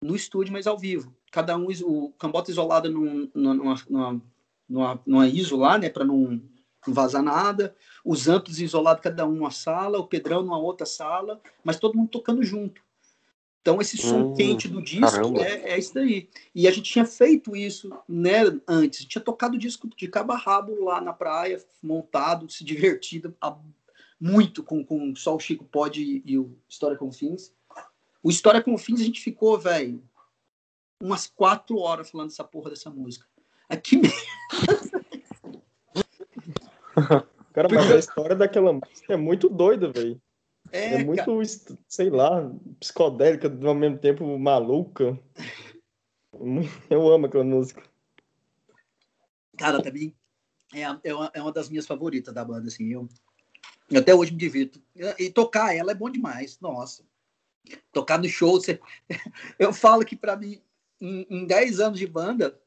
[0.00, 1.14] no estúdio, mas ao vivo.
[1.30, 3.54] Cada um, o Cambota isolado num, numa,
[3.88, 4.22] numa,
[4.68, 6.40] numa, numa ISO lá, né, para não
[6.86, 11.78] vazar nada, os amplos isolados cada um numa sala, o Pedrão numa outra sala, mas
[11.78, 12.82] todo mundo tocando junto.
[13.60, 16.30] Então, esse som hum, quente do disco é, é, isso daí.
[16.54, 19.00] E a gente tinha feito isso né, antes.
[19.00, 22.64] A gente tinha tocado o disco de cabo a rabo lá na praia, montado, se
[22.64, 23.36] divertido,
[24.18, 27.52] muito com, com só o Chico Pode e, e o História com Fins.
[28.22, 30.02] O História com Fins a gente ficou, velho,
[31.02, 33.26] umas quatro horas falando essa porra dessa música.
[33.68, 34.18] Aqui mesmo.
[37.52, 40.20] Cara, mas a história daquela música é muito doida, velho.
[40.70, 41.78] É, é, muito, cara...
[41.88, 42.48] sei lá,
[42.78, 45.18] psicodélica, ao mesmo tempo maluca.
[46.88, 47.82] Eu amo aquela música.
[49.58, 50.14] Cara, também
[50.72, 52.92] é, é, uma, é uma das minhas favoritas da banda, assim.
[52.92, 53.08] Eu,
[53.90, 54.80] eu até hoje me divirto.
[55.18, 57.04] E tocar ela é bom demais, nossa.
[57.92, 58.80] Tocar no show, você...
[59.58, 60.60] eu falo que para mim,
[61.00, 62.58] em, em 10 anos de banda,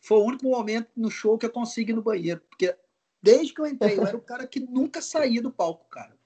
[0.00, 2.40] foi o único momento no show que eu consigo ir no banheiro.
[2.48, 2.76] Porque
[3.22, 6.16] desde que eu entrei, eu era o cara que nunca saía do palco, cara.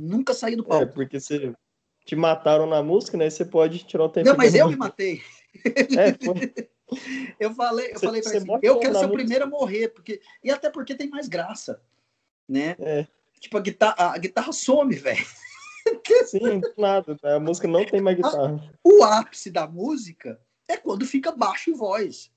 [0.00, 0.84] Nunca saí do é, palco.
[0.84, 1.54] É, porque você
[2.04, 3.28] te mataram na música, né?
[3.28, 4.28] Você pode tirar o tempo.
[4.28, 5.22] Não, mas eu me matei.
[5.64, 6.54] É, foi.
[7.38, 9.90] Eu falei, eu você, falei pra ele, assim, eu quero ser o primeiro a morrer,
[9.90, 11.80] porque e até porque tem mais graça,
[12.48, 12.74] né?
[12.80, 13.06] É.
[13.38, 15.24] Tipo a guitarra, a guitarra some, velho.
[16.26, 18.72] Sim, nada, a música não tem mais guitarra.
[18.84, 22.30] O ápice da música é quando fica baixo e voz.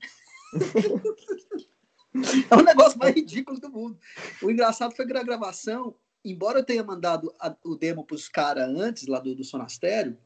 [2.50, 4.00] é o negócio mais ridículo do mundo.
[4.42, 8.28] O engraçado foi que na gravação, embora eu tenha mandado a, o demo para os
[8.28, 10.18] caras antes, lá do, do Sonastério,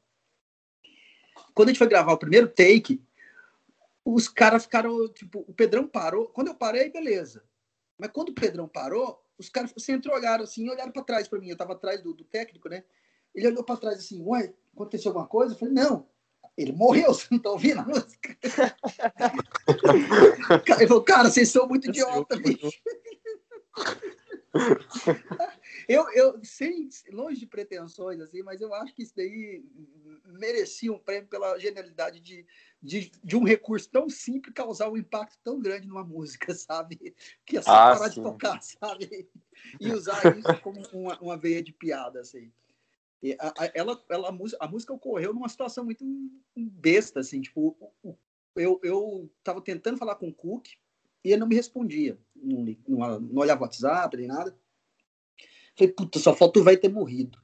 [1.53, 3.01] quando a gente foi gravar o primeiro take,
[4.05, 6.27] os caras ficaram, tipo, o Pedrão parou.
[6.27, 7.43] Quando eu parei, beleza.
[7.97, 11.49] Mas quando o Pedrão parou, os caras sempre olharam assim, olharam para trás para mim.
[11.49, 12.83] Eu tava atrás do, do técnico, né?
[13.37, 15.53] Ele olhou para trás assim, ué, aconteceu alguma coisa?
[15.53, 16.09] Eu falei, não,
[16.57, 18.35] ele morreu, você não tá ouvindo a música?
[20.79, 22.81] ele falou, cara, vocês são muito idiota, bicho.
[25.87, 29.63] eu, eu, sem, longe de pretensões, assim, mas eu acho que isso daí
[30.25, 32.43] merecia um prêmio pela genialidade de,
[32.81, 37.15] de, de um recurso tão simples causar um impacto tão grande numa música, sabe?
[37.45, 38.15] Que é só ah, parar sim.
[38.15, 39.29] de tocar, sabe?
[39.79, 42.51] E usar isso como uma, uma veia de piada, assim.
[43.39, 46.05] A, a, ela, ela, a, música, a música ocorreu numa situação muito
[46.55, 47.75] besta, assim, tipo,
[48.55, 50.67] eu, eu tava tentando falar com o Cook
[51.23, 54.57] e ele não me respondia, não, não, não olhava WhatsApp nem nada.
[55.75, 57.39] Falei, puta, só falta o vai ter morrido.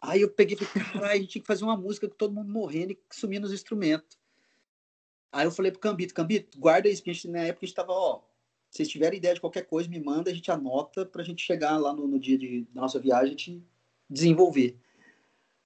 [0.00, 2.50] Aí eu peguei e falei, a gente tinha que fazer uma música com todo mundo
[2.50, 4.18] morrendo e sumindo os instrumentos.
[5.32, 8.22] Aí eu falei pro Cambito, Cambito, guarda isso, porque na época a gente tava, ó,
[8.70, 11.76] se vocês tiverem ideia de qualquer coisa, me manda, a gente anota pra gente chegar
[11.76, 13.64] lá no, no dia de, da nossa viagem, a gente
[14.08, 14.78] desenvolver.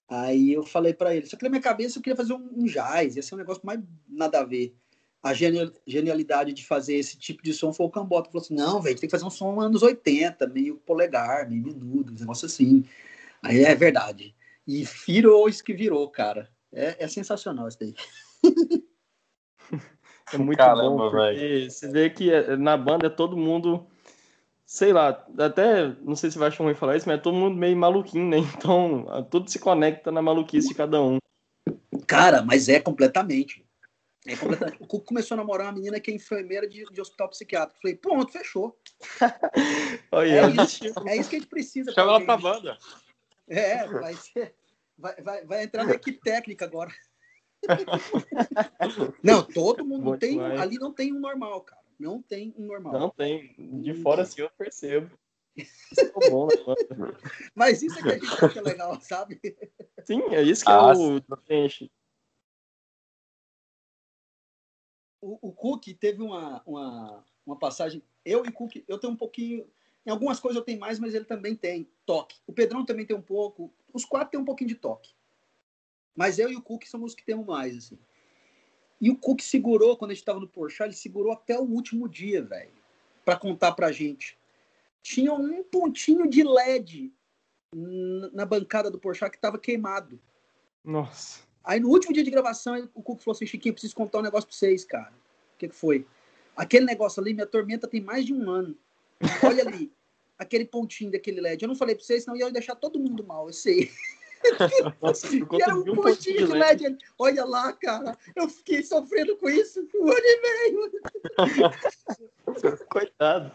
[0.08, 2.64] Aí eu falei para ele, só que na minha cabeça eu queria fazer um, um
[2.64, 4.74] jazz, ia ser um negócio mais nada a ver.
[5.22, 8.30] A genialidade de fazer esse tipo de som foi o Cambota.
[8.30, 12.10] Falou assim: não, velho, tem que fazer um som anos 80, meio polegar, meio menudo,
[12.10, 12.84] um negócio assim.
[13.42, 14.34] Aí é verdade.
[14.66, 16.50] E virou isso que virou, cara.
[16.72, 17.94] É, é sensacional isso daí.
[20.32, 23.84] É muito Caramba, bom, porque você vê que é, na banda é todo mundo
[24.70, 27.56] sei lá, até não sei se vai achar ruim falar isso, mas é todo mundo
[27.56, 28.36] meio maluquinho, né?
[28.56, 31.18] Então, tudo se conecta na maluquice de cada um.
[32.06, 33.66] Cara, mas é completamente.
[34.24, 34.80] É completamente.
[34.80, 37.80] O Cuco começou a namorar uma menina que é enfermeira de, de hospital psiquiátrico.
[37.82, 38.78] Falei, pronto, fechou.
[40.12, 41.92] Olha, é, isso, é isso que a gente precisa.
[41.92, 42.78] Chama ela pra banda.
[43.48, 44.54] É, vai, ser,
[44.96, 46.92] vai, vai, vai entrar na equipe técnica agora.
[49.20, 50.40] não, todo mundo tem.
[50.40, 51.79] Ali não tem um normal, cara.
[52.00, 52.92] Não tem um normal.
[52.94, 53.54] Não tem.
[53.82, 55.10] De fora sim eu percebo.
[55.56, 57.18] Isso é bom, né,
[57.54, 59.40] Mas isso é que a gente acha legal, sabe?
[60.06, 61.92] Sim, é isso que ah, é o diferente.
[65.20, 68.02] O, o Cook teve uma, uma, uma passagem.
[68.24, 69.68] Eu e Cook, eu tenho um pouquinho.
[70.06, 72.40] Em algumas coisas eu tenho mais, mas ele também tem toque.
[72.46, 73.74] O Pedrão também tem um pouco.
[73.92, 75.12] Os quatro têm um pouquinho de toque.
[76.14, 77.98] Mas eu e o Cook somos os que temos mais, assim.
[79.00, 82.08] E o Cook segurou, quando a gente estava no Porchat, ele segurou até o último
[82.08, 82.70] dia, velho,
[83.24, 84.36] para contar pra gente.
[85.02, 87.12] Tinha um pontinho de LED
[88.32, 90.20] na bancada do Porchat que estava queimado.
[90.84, 91.40] Nossa.
[91.64, 94.48] Aí no último dia de gravação, o Cook falou assim: Chiquinho, preciso contar um negócio
[94.48, 95.12] pra vocês, cara.
[95.54, 96.06] O que, que foi?
[96.56, 98.76] Aquele negócio ali, minha tormenta tem mais de um ano.
[99.42, 99.90] Olha ali,
[100.38, 101.62] aquele pontinho daquele LED.
[101.62, 103.90] Eu não falei pra vocês, senão ia deixar todo mundo mal, eu sei.
[105.00, 106.84] Nossa, que era um pontinho de LED.
[106.84, 106.98] LED.
[107.18, 110.92] Olha lá, cara, eu fiquei sofrendo com isso um ano e meio.
[112.90, 113.52] Coitado.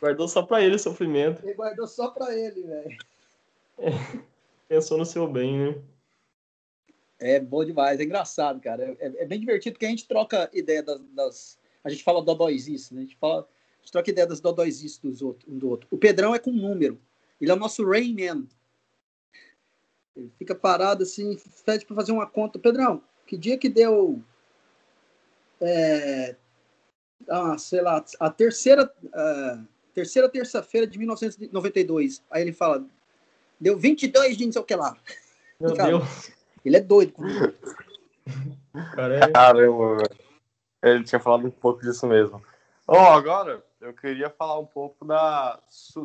[0.00, 1.44] Guardou só pra ele o sofrimento.
[1.44, 2.98] Ele guardou só pra ele, velho.
[3.78, 3.90] É.
[4.68, 5.82] Pensou no seu bem, né?
[7.20, 8.96] É bom demais, é engraçado, cara.
[9.00, 11.00] É, é bem divertido porque a gente troca ideia das.
[11.12, 11.58] das...
[11.82, 13.00] A gente fala dodóisice, né?
[13.00, 15.88] A gente, fala, a gente troca ideia das dodóisices dos outros, um do outro.
[15.90, 17.00] O Pedrão é com número.
[17.40, 18.46] Ele é o nosso Rain Man.
[20.18, 22.58] Ele fica parado assim, pede para fazer uma conta.
[22.58, 24.20] Pedrão, que dia que deu.
[25.60, 26.34] É,
[27.28, 29.64] ah, sei lá, a terceira, uh,
[29.94, 32.22] terceira terça-feira de 1992.
[32.30, 32.84] Aí ele fala,
[33.60, 34.96] deu 22 de não sei o que lá.
[35.60, 36.32] Meu Cara, Deus.
[36.64, 37.14] Ele é doido.
[38.74, 39.30] É...
[39.32, 40.28] Caramba, velho.
[40.82, 42.42] Ele tinha falado um pouco disso mesmo.
[42.86, 45.60] Ó, agora eu queria falar um pouco da,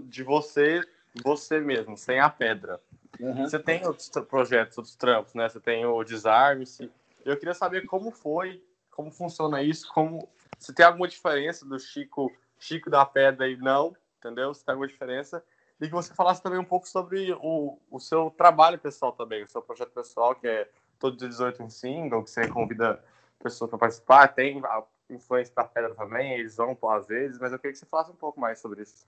[0.06, 0.82] de você,
[1.24, 2.80] você mesmo, sem a pedra.
[3.24, 3.48] Aham.
[3.48, 5.48] Você tem outros projetos, outros trampos, né?
[5.48, 6.92] Você tem o Desarme-se.
[7.24, 8.62] Eu queria saber como foi,
[8.92, 10.28] como funciona isso, como
[10.60, 14.54] se tem alguma diferença do Chico, Chico da Pedra e não, entendeu?
[14.54, 15.44] Se tem alguma diferença.
[15.80, 19.48] E que você falasse também um pouco sobre o, o seu trabalho pessoal também, o
[19.48, 20.70] seu projeto pessoal, que é
[21.00, 23.04] todo dia 18 um single, que você convida
[23.40, 27.52] pessoas para participar, tem a influência da Pedra também, eles vão pô, às vezes, mas
[27.52, 29.06] eu queria que você falasse um pouco mais sobre isso.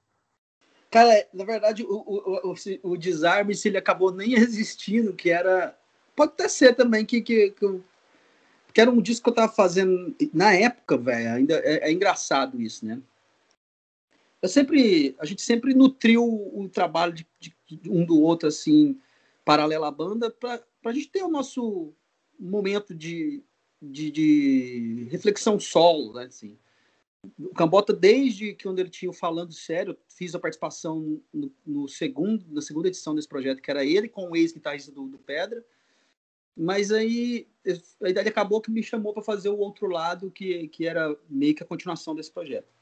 [0.95, 5.77] Cara, na verdade, o, o, o, o desarme, se ele acabou nem existindo, que era.
[6.15, 7.81] Pode até ser também que, que, que,
[8.73, 11.33] que era um disco que eu tava fazendo na época, velho.
[11.33, 13.01] Ainda é, é engraçado isso, né?
[14.41, 15.13] Eu sempre.
[15.19, 18.97] A gente sempre nutriu o trabalho de, de- de um do outro, assim,
[19.43, 21.91] paralelo à banda, pra, pra gente ter o nosso
[22.39, 23.43] momento de,
[23.81, 26.27] de, de reflexão solo, né?
[26.27, 26.57] Assim
[27.37, 32.45] o Cambota, desde que quando ele tinha Falando Sério, fiz a participação no, no segundo,
[32.49, 35.63] na segunda edição desse projeto, que era ele com o ex-guitarrista do, do Pedra.
[36.55, 37.47] Mas aí,
[38.01, 41.53] a idade acabou que me chamou para fazer o outro lado, que, que era meio
[41.53, 42.73] que a continuação desse projeto.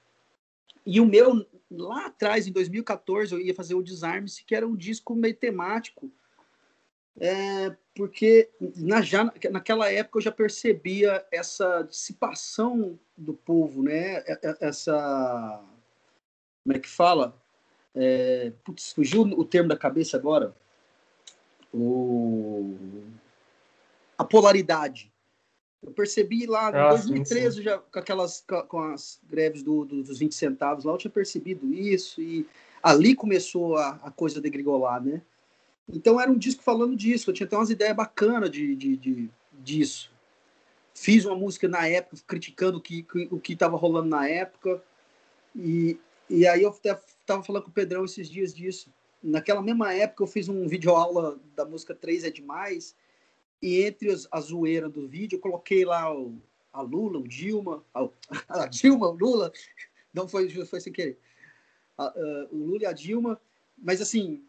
[0.86, 4.76] E o meu, lá atrás, em 2014, eu ia fazer o Desarme-se, que era um
[4.76, 6.12] disco meio temático,
[7.20, 14.24] é, porque na, já, naquela época eu já percebia essa dissipação do povo, né?
[14.60, 15.62] Essa.
[16.64, 17.40] Como é que fala?
[17.96, 20.56] É, putz, fugiu o termo da cabeça agora.
[21.74, 22.76] O,
[24.18, 25.12] a polaridade.
[25.82, 29.84] Eu percebi lá em Ah, sim, 2013, já, com aquelas com, com as greves do-
[29.84, 32.48] do- dos 20 centavos lá, eu tinha percebido isso, e
[32.82, 35.22] ali começou a, a coisa degringolar, né?
[35.92, 39.30] Então era um disco falando disso, eu tinha até umas ideias bacanas de, de, de-
[39.52, 40.12] disso.
[40.94, 44.82] Fiz uma música na época, criticando o que o que estava rolando na época,
[45.56, 48.92] e, e aí eu estava falando com o Pedrão esses dias disso.
[49.22, 52.96] Naquela mesma época eu fiz um vídeo aula da música 3 é Demais,
[53.62, 56.36] e entre as, a zoeira do vídeo eu coloquei lá o,
[56.72, 58.08] a Lula, o Dilma, a,
[58.64, 59.52] a Dilma, o Lula,
[60.14, 61.18] não foi, foi sem querer,
[61.98, 63.40] a- o Lula e a Dilma,
[63.78, 64.44] mas assim,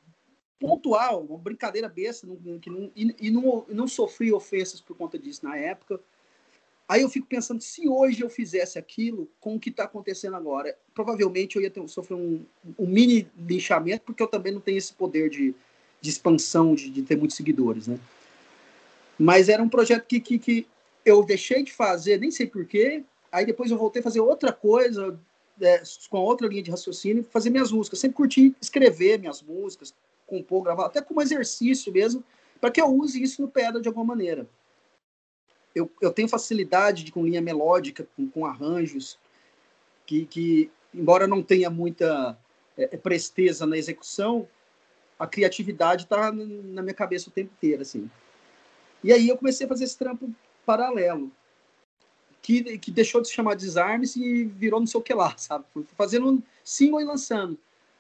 [0.59, 2.27] pontual, uma brincadeira besta,
[2.61, 6.01] que não, e, e não, não sofri ofensas por conta disso na época.
[6.87, 10.77] Aí eu fico pensando, se hoje eu fizesse aquilo com o que está acontecendo agora,
[10.95, 12.45] provavelmente eu ia ter, sofrer um,
[12.79, 15.55] um mini linchamento, porque eu também não tenho esse poder de,
[16.01, 17.99] de expansão, de, de ter muitos seguidores, né?
[19.19, 20.67] Mas era um projeto que, que, que
[21.05, 23.03] eu deixei de fazer, nem sei porquê,
[23.33, 25.19] aí depois eu voltei a fazer outra coisa,
[25.61, 28.01] é, com outra linha de raciocínio, fazer minhas músicas.
[28.01, 29.95] Sempre curti escrever minhas músicas,
[30.27, 32.25] compor, gravar, até como exercício mesmo,
[32.61, 34.49] para que eu use isso no pedra de alguma maneira.
[35.75, 39.18] Eu, eu tenho facilidade de, com linha melódica, com, com arranjos,
[40.07, 42.39] que, que, embora não tenha muita
[42.77, 44.49] é, presteza na execução,
[45.18, 48.11] a criatividade está na minha cabeça o tempo inteiro, assim.
[49.03, 50.33] E aí eu comecei a fazer esse trampo
[50.64, 51.31] paralelo,
[52.41, 55.64] que, que deixou de se chamar Desarmes e virou não sei o que lá, sabe?
[55.97, 57.59] Fazendo um single e lançando.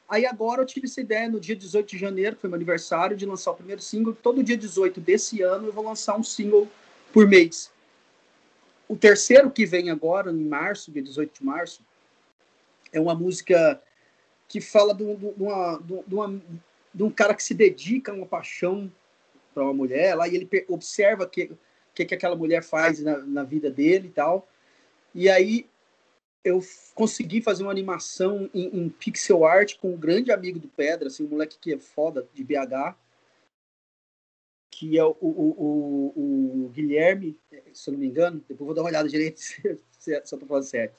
[0.08, 3.16] Aí agora eu tive essa ideia no dia 18 de janeiro, que foi meu aniversário,
[3.16, 4.14] de lançar o primeiro single.
[4.14, 6.68] Todo dia 18 desse ano eu vou lançar um single
[7.12, 7.72] por mês.
[8.86, 11.82] O terceiro que vem agora, em março, dia 18 de março,
[12.92, 13.80] é uma música
[14.46, 16.42] que fala de, um- uma- de uma-
[16.92, 18.92] de um cara que se dedica a uma paixão
[19.54, 21.50] para uma mulher lá e ele observa o que,
[21.94, 24.46] que, que aquela mulher faz na, na vida dele e tal.
[25.14, 25.66] E aí
[26.44, 26.62] eu
[26.94, 31.24] consegui fazer uma animação em, em pixel art com um grande amigo do Pedra, assim,
[31.24, 32.94] um moleque que é foda de BH,
[34.70, 37.38] que é o, o, o, o Guilherme,
[37.72, 40.46] se eu não me engano, depois vou dar uma olhada direito se, se eu tô
[40.46, 40.96] falando certo.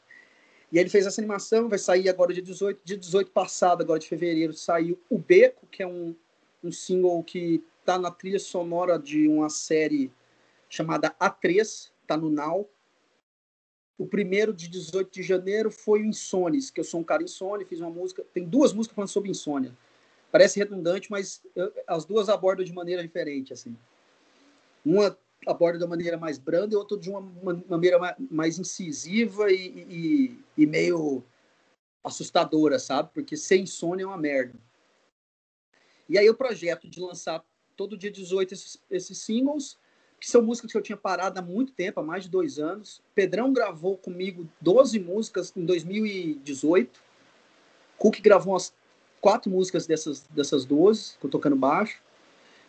[0.72, 4.08] E ele fez essa animação, vai sair agora dia 18, dia 18 passado, agora de
[4.08, 6.16] fevereiro, saiu O Beco, que é um,
[6.64, 10.12] um single que tá na trilha sonora de uma série
[10.68, 12.68] chamada A3, tá no Now.
[13.98, 17.64] O primeiro de 18 de janeiro foi o Insones, que eu sou um cara insone,
[17.64, 19.76] fiz uma música, tem duas músicas falando sobre insônia.
[20.32, 23.78] Parece redundante, mas eu- as duas abordam de maneira diferente, assim.
[24.84, 25.18] Uma
[25.48, 29.50] aborda de uma maneira mais branda e outra de uma ma- maneira ma- mais incisiva
[29.52, 31.24] e, e- e meio
[32.04, 33.12] assustadora, sabe?
[33.14, 34.60] Porque ser insônia é uma merda.
[36.10, 37.44] E aí o projeto de lançar
[37.76, 39.78] todo dia 18 esses, esses singles,
[40.20, 43.02] que são músicas que eu tinha parado há muito tempo, há mais de dois anos.
[43.14, 47.00] Pedrão gravou comigo 12 músicas em 2018.
[47.98, 48.74] Cook gravou umas
[49.22, 52.02] quatro músicas dessas, dessas 12, que eu tocando baixo.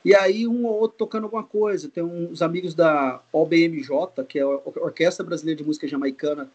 [0.04, 1.88] E aí um ou outro tocando alguma coisa.
[1.88, 3.90] Tem uns amigos da OBMJ,
[4.28, 6.50] que é a Orquestra Brasileira de Música Jamaicana,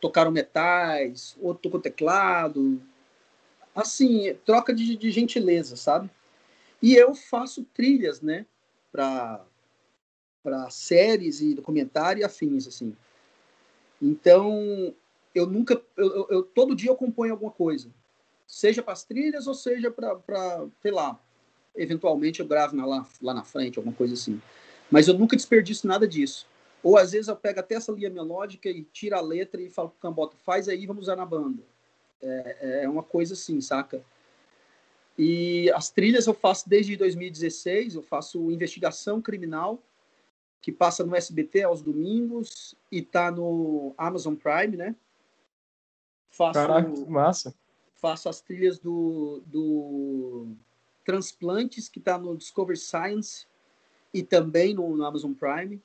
[0.00, 2.80] tocaram metais, outro tocou teclado.
[3.74, 6.10] Assim, troca de, de gentileza, sabe?
[6.80, 8.46] E eu faço trilhas, né?
[8.90, 9.44] Para
[10.46, 12.96] para séries e documentário e afins, assim.
[14.00, 14.94] Então,
[15.34, 17.90] eu nunca, eu, eu, todo dia eu componho alguma coisa,
[18.46, 21.20] seja para as trilhas ou seja para, sei lá,
[21.74, 24.40] eventualmente eu gravo na, lá, lá na frente, alguma coisa assim.
[24.88, 26.46] Mas eu nunca desperdiço nada disso.
[26.80, 29.88] Ou às vezes eu pego até essa linha melódica e tiro a letra e falo
[29.88, 31.60] pro Cambota, faz aí, vamos usar na banda.
[32.22, 34.00] É, é uma coisa assim, saca?
[35.18, 39.82] E as trilhas eu faço desde 2016, eu faço investigação criminal,
[40.60, 44.96] que passa no SBT aos domingos e tá no Amazon Prime, né?
[46.30, 47.54] Faço, Caraca, que massa.
[47.94, 50.48] Faço as trilhas do, do
[51.04, 53.46] Transplantes, que tá no Discovery Science
[54.12, 55.80] e também no, no Amazon Prime.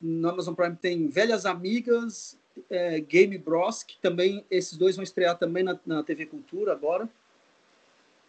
[0.00, 2.38] No Amazon Prime tem Velhas Amigas,
[2.70, 7.08] é, Game Bros, que também esses dois vão estrear também na, na TV Cultura agora.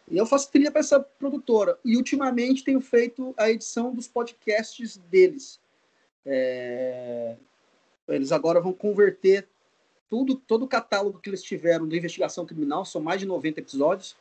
[0.09, 1.77] E eu faço trilha para essa produtora.
[1.85, 5.59] E ultimamente tenho feito a edição dos podcasts deles.
[6.25, 7.35] É...
[8.07, 9.47] Eles agora vão converter
[10.09, 14.15] tudo, todo o catálogo que eles tiveram de investigação criminal, são mais de 90 episódios,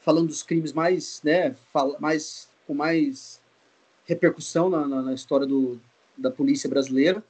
[0.00, 1.54] falando dos crimes mais, né,
[2.00, 3.40] mais com mais
[4.06, 5.78] repercussão na, na, na história do,
[6.16, 7.22] da polícia brasileira.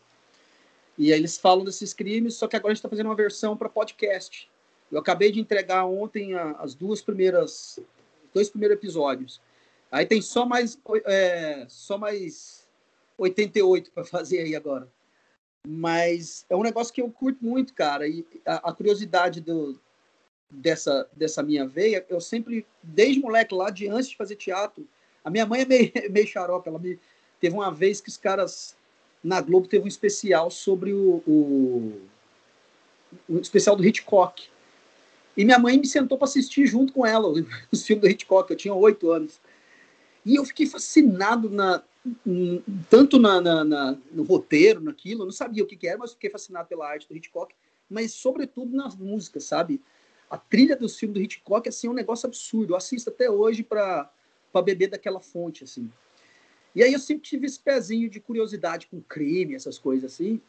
[0.97, 3.57] E aí eles falam desses crimes, só que agora a gente está fazendo uma versão
[3.57, 4.49] para podcast.
[4.95, 7.81] Eu acabei de entregar ontem as duas primeiras,
[8.33, 9.41] dois primeiros episódios.
[9.91, 12.65] Aí tem só mais, é, só mais
[13.19, 14.89] 88 para fazer aí agora.
[15.67, 18.07] Mas é um negócio que eu curto muito, cara.
[18.07, 19.81] E a, a curiosidade do,
[20.49, 24.87] dessa, dessa minha veia, eu sempre, desde moleque lá, de antes de fazer teatro,
[25.25, 26.69] a minha mãe é meio, meio xarope.
[26.69, 27.01] Ela me,
[27.41, 28.77] teve uma vez que os caras
[29.25, 32.01] na Globo teve um especial sobre o, o,
[33.29, 34.54] o especial do Hitchcock.
[35.37, 37.29] E minha mãe me sentou para assistir junto com ela
[37.71, 39.41] os filmes do Hitchcock, eu tinha oito anos.
[40.25, 41.83] E eu fiquei fascinado na,
[42.89, 46.13] tanto na, na, na, no roteiro, naquilo, eu não sabia o que, que era, mas
[46.13, 47.55] fiquei fascinado pela arte do Hitchcock,
[47.89, 49.81] mas sobretudo nas músicas, sabe?
[50.31, 52.73] A trilha dos filmes do Hitchcock assim, é um negócio absurdo.
[52.73, 54.11] Eu assisto até hoje para
[54.65, 55.65] beber daquela fonte.
[55.65, 55.91] assim.
[56.75, 60.41] E aí eu sempre tive esse pezinho de curiosidade com crime, essas coisas assim.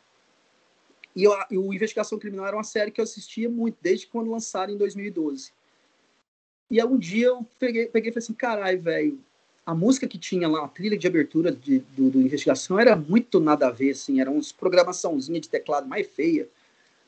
[1.16, 4.32] E, eu, e o Investigação Criminal era uma série que eu assistia muito, desde quando
[4.32, 5.52] lançaram em 2012.
[6.70, 9.20] E aí um dia eu peguei, peguei e falei assim, caralho, velho,
[9.66, 13.40] a música que tinha lá, a trilha de abertura de, do, do, Investigação era muito
[13.40, 16.50] nada a ver, assim, era uns programaçãozinha de teclado mais feia.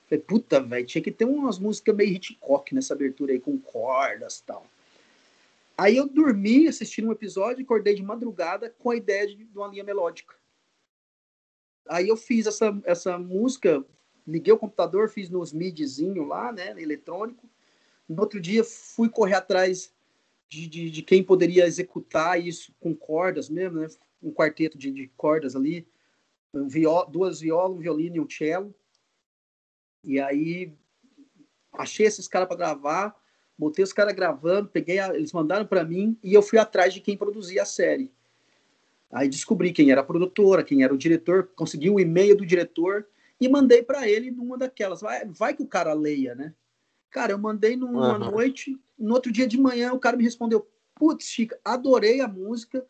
[0.09, 4.37] Falei, puta, velho, tinha que ter umas músicas meio Hitchcock nessa abertura aí, com cordas
[4.37, 4.65] e tal.
[5.77, 9.67] Aí eu dormi assistindo um episódio, acordei de madrugada com a ideia de, de uma
[9.67, 10.33] linha melódica.
[11.87, 13.85] Aí eu fiz essa, essa música
[14.27, 17.49] liguei o computador, fiz nos midzinho lá, né, eletrônico.
[18.07, 19.93] No outro dia fui correr atrás
[20.49, 23.87] de, de, de, quem poderia executar isso com cordas mesmo, né,
[24.21, 25.87] um quarteto de, de cordas ali,
[26.53, 26.67] um
[27.09, 28.73] duas violas, um violino e um cello.
[30.03, 30.73] E aí
[31.73, 33.15] achei esses caras para gravar,
[33.57, 37.01] botei os caras gravando, peguei, a, eles mandaram para mim e eu fui atrás de
[37.01, 38.11] quem produzia a série.
[39.11, 43.07] Aí descobri quem era a produtora, quem era o diretor, consegui o e-mail do diretor
[43.39, 45.01] e mandei para ele numa daquelas.
[45.01, 46.53] Vai, vai que o cara leia, né?
[47.09, 48.31] Cara, eu mandei numa uhum.
[48.31, 52.85] noite, no outro dia de manhã o cara me respondeu: Putz, Chica, adorei a música.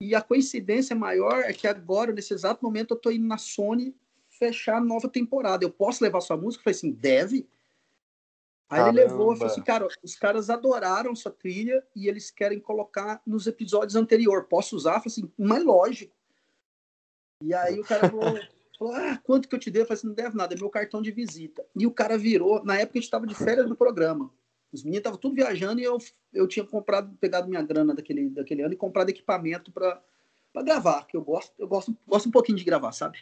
[0.00, 3.96] E a coincidência maior é que agora, nesse exato momento, eu tô indo na Sony
[4.28, 5.64] fechar a nova temporada.
[5.64, 6.60] Eu posso levar sua música?
[6.60, 7.48] Eu falei assim: deve.
[8.70, 9.00] Aí Caramba.
[9.00, 13.20] ele levou e falou assim: cara, os caras adoraram sua trilha e eles querem colocar
[13.26, 14.48] nos episódios anteriores.
[14.48, 14.96] Posso usar?
[14.96, 16.14] Eu falei assim: mas lógico.
[17.42, 18.38] E aí o cara falou:
[18.78, 19.82] Falou, ah, quanto que eu te devo?
[19.82, 21.64] Eu falei assim, não deve nada, é meu cartão de visita.
[21.76, 24.32] E o cara virou, na época a gente estava de férias do programa.
[24.72, 25.98] Os meninos estavam tudo viajando e eu,
[26.32, 30.00] eu tinha comprado, pegado minha grana daquele, daquele ano e comprado equipamento para
[30.62, 33.18] gravar, que eu gosto, eu gosto, gosto um pouquinho de gravar, sabe?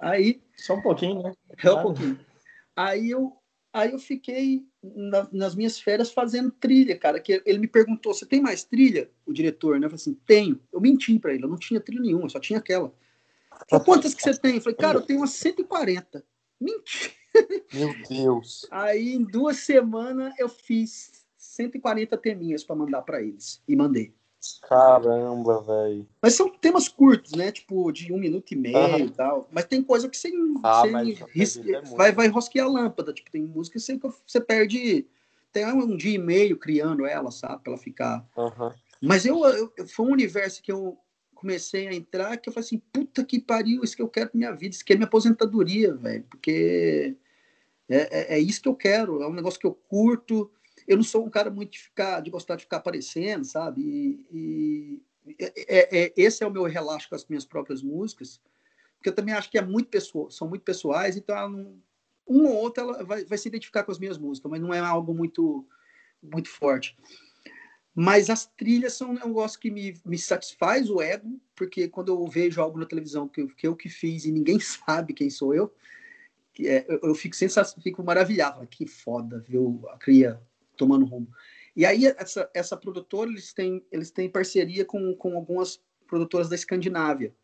[0.00, 0.42] Aí.
[0.56, 1.32] Só um pouquinho, né?
[1.62, 2.18] É um pouquinho.
[2.74, 3.36] Aí eu,
[3.72, 7.20] aí eu fiquei na, nas minhas férias fazendo trilha, cara.
[7.20, 9.10] Que ele me perguntou: você tem mais trilha?
[9.26, 9.86] O diretor, né?
[9.86, 10.60] Eu falei assim: tenho.
[10.72, 12.92] Eu menti para ele, eu não tinha trilha nenhuma, só tinha aquela.
[13.68, 14.56] Falei, quantas que você tem?
[14.56, 16.24] Eu falei, cara, eu tenho umas 140.
[16.60, 17.12] Mentira.
[17.72, 18.66] Meu Deus.
[18.70, 23.60] Aí, em duas semanas, eu fiz 140 teminhas para mandar para eles.
[23.66, 24.14] E mandei.
[24.62, 26.06] Caramba, velho.
[26.20, 27.50] Mas são temas curtos, né?
[27.50, 28.98] Tipo, de um minuto e meio uhum.
[28.98, 29.48] e tal.
[29.50, 30.30] Mas tem coisa que você,
[30.62, 30.82] ah,
[31.34, 33.12] você é vai, vai rosquear a lâmpada.
[33.12, 35.06] Tipo, tem música que você, você perde.
[35.52, 37.62] Tem um dia e meio criando ela, sabe?
[37.62, 38.26] Pra ela ficar.
[38.36, 38.72] Uhum.
[39.00, 40.98] Mas eu, eu, foi um universo que eu
[41.34, 44.38] comecei a entrar que eu falei assim: puta que pariu, isso que eu quero pra
[44.38, 46.24] minha vida, isso que é minha aposentadoria, velho.
[46.30, 47.16] Porque
[47.88, 49.22] é, é, é isso que eu quero.
[49.22, 50.50] É um negócio que eu curto
[50.86, 53.82] eu não sou um cara muito de ficar, de gostar de ficar aparecendo, sabe?
[54.30, 58.40] E, e é, é, esse é o meu relaxo com as minhas próprias músicas,
[58.96, 61.82] porque eu também acho que é muito pessoa, são muito pessoais, então não,
[62.26, 64.78] um ou outro ela vai, vai se identificar com as minhas músicas, mas não é
[64.78, 65.66] algo muito
[66.22, 66.96] muito forte.
[67.94, 72.26] Mas as trilhas são um negócio que me, me satisfaz o ego, porque quando eu
[72.26, 75.54] vejo algo na televisão que eu que, eu que fiz e ninguém sabe quem sou
[75.54, 75.72] eu,
[76.60, 78.66] é, eu, eu fico sensacional, fico maravilhado.
[78.66, 79.82] Que foda, viu?
[79.90, 80.40] A cria
[80.76, 81.28] tomando rumo.
[81.76, 86.54] E aí, essa, essa produtora, eles têm, eles têm parceria com, com algumas produtoras da
[86.54, 87.34] Escandinávia.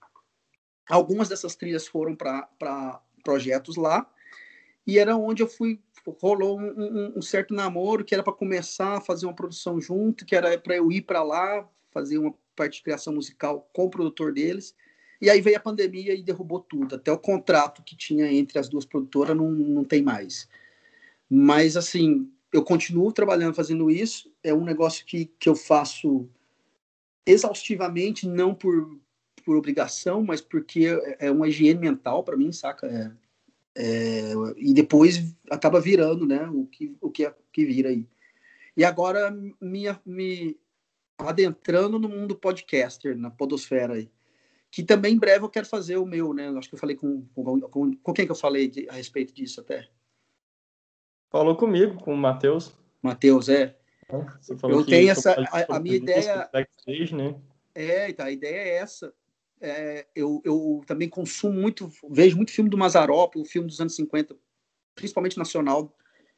[0.88, 4.08] Algumas dessas trilhas foram para projetos lá,
[4.90, 5.80] e era onde eu fui.
[6.20, 10.24] Rolou um, um, um certo namoro que era para começar a fazer uma produção junto,
[10.26, 13.90] que era para eu ir para lá, fazer uma parte de criação musical com o
[13.90, 14.74] produtor deles.
[15.20, 16.96] E aí veio a pandemia e derrubou tudo.
[16.96, 20.48] Até o contrato que tinha entre as duas produtoras não, não tem mais.
[21.28, 24.32] Mas, assim, eu continuo trabalhando fazendo isso.
[24.42, 26.28] É um negócio que, que eu faço
[27.24, 28.98] exaustivamente, não por,
[29.44, 32.86] por obrigação, mas porque é, é uma higiene mental para mim, saca?
[32.86, 33.12] É,
[33.82, 36.46] é, e depois acaba virando, né?
[36.50, 38.06] O que, o que, é, que vira aí.
[38.76, 40.60] E agora minha, me
[41.16, 44.10] adentrando no mundo podcaster, na podosfera aí.
[44.70, 46.48] Que também em breve eu quero fazer o meu, né?
[46.50, 49.32] Acho que eu falei com, com, com, com quem que eu falei de, a respeito
[49.32, 49.88] disso até.
[51.30, 52.76] Falou comigo, com o Matheus.
[53.02, 53.76] Matheus, é.
[54.62, 55.32] eu tenho essa.
[55.32, 56.50] A, a minha ideia.
[57.12, 57.40] Né?
[57.74, 59.12] É, então, a ideia é essa.
[59.60, 63.94] É, eu, eu também consumo muito, vejo muito filme do Mazarop, o filme dos anos
[63.94, 64.34] 50,
[64.94, 65.94] principalmente nacional.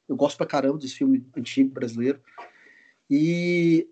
[0.09, 2.21] Eu gosto pra caramba desse filme antigo brasileiro.
[3.09, 3.89] E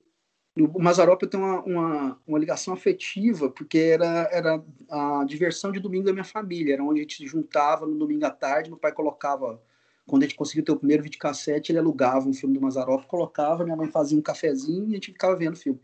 [0.59, 5.78] o Mazarop eu tenho uma, uma, uma, ligação afetiva, porque era, era a diversão de
[5.78, 6.74] domingo da minha família.
[6.74, 9.62] Era onde a gente se juntava no domingo à tarde, meu pai colocava
[10.07, 13.62] quando a gente conseguiu ter o primeiro videocassete, ele alugava um filme do Mazarop, colocava,
[13.62, 15.81] minha mãe fazia um cafezinho e a gente ficava vendo o filme.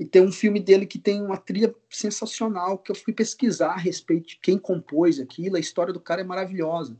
[0.00, 3.76] E tem um filme dele que tem uma trilha sensacional, que eu fui pesquisar a
[3.76, 6.98] respeito de quem compôs aquilo, a história do cara é maravilhosa.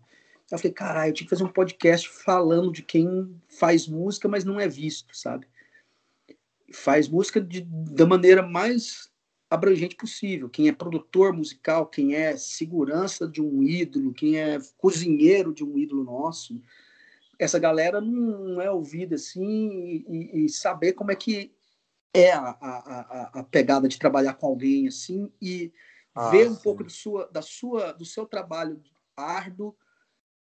[0.51, 4.45] Eu falei, caralho, eu tinha que fazer um podcast falando de quem faz música, mas
[4.45, 5.47] não é visto, sabe?
[6.75, 9.11] Faz música de, da maneira mais
[9.49, 10.51] abrangente possível.
[10.51, 15.79] Quem é produtor musical, quem é segurança de um ídolo, quem é cozinheiro de um
[15.79, 16.61] ídolo nosso.
[17.39, 21.51] Essa galera não é ouvida assim e, e saber como é que
[22.13, 25.73] é a, a, a, pegada de trabalhar com alguém assim e
[26.15, 26.63] ah, ver um sim.
[26.63, 28.83] pouco do, sua, da sua, do seu trabalho
[29.17, 29.77] árduo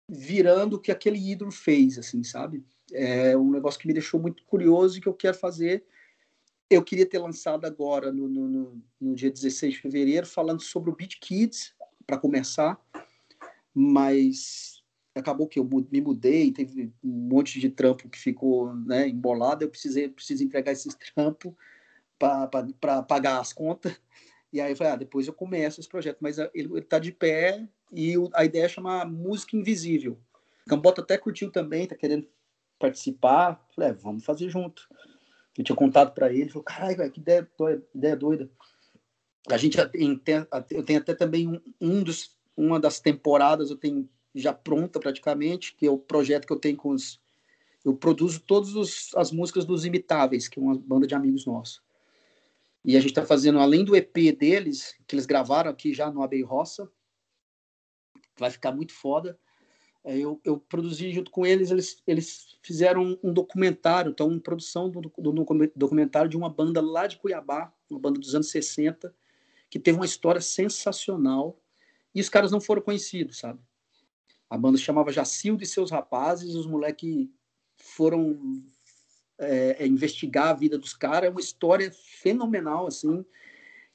[0.09, 2.65] virando o que aquele ídolo fez, assim, sabe?
[2.93, 5.85] É um negócio que me deixou muito curioso e que eu quero fazer
[6.71, 10.97] eu queria ter lançado agora, no, no, no dia 16 de fevereiro, falando sobre o
[10.97, 11.75] Beat Kids,
[12.07, 12.81] para começar,
[13.75, 14.74] mas
[15.15, 19.71] acabou que eu me mudei, teve um monte de trampo que ficou né, embolado, eu
[19.71, 21.53] precisei, preciso entregar esses trampos
[22.19, 24.01] para pagar as contas,
[24.53, 27.67] e aí eu falei, ah, depois eu começo esse projeto, mas ele está de pé
[27.93, 30.19] e a ideia é chamar Música Invisível.
[30.67, 32.27] Cambota até curtiu também, tá querendo
[32.79, 34.89] participar, falei, é, vamos fazer junto
[35.57, 37.49] eu tinha contado para ele, falou, caralho, que ideia,
[37.95, 38.51] ideia doida.
[39.49, 44.53] A gente eu tenho até também um, um dos, uma das temporadas, eu tenho já
[44.53, 47.21] pronta praticamente, que é o projeto que eu tenho com os.
[47.85, 51.83] Eu produzo todas as músicas dos Imitáveis, que é uma banda de amigos nossos.
[52.85, 56.23] E a gente está fazendo, além do EP deles, que eles gravaram aqui já no
[56.23, 56.91] Abei Roça,
[58.39, 59.39] vai ficar muito foda.
[60.03, 64.91] É, eu, eu, produzi junto com eles, eles, eles fizeram um documentário, então, uma produção
[64.91, 69.15] do, do, do, documentário de uma banda lá de Cuiabá, uma banda dos anos 60,
[69.71, 71.59] que teve uma história sensacional,
[72.15, 73.59] e os caras não foram conhecidos, sabe?
[74.49, 77.29] A banda chamava Jacildo e seus rapazes, os moleques
[77.77, 78.63] foram
[79.39, 83.25] é, é, investigar a vida dos caras, é uma história fenomenal, assim,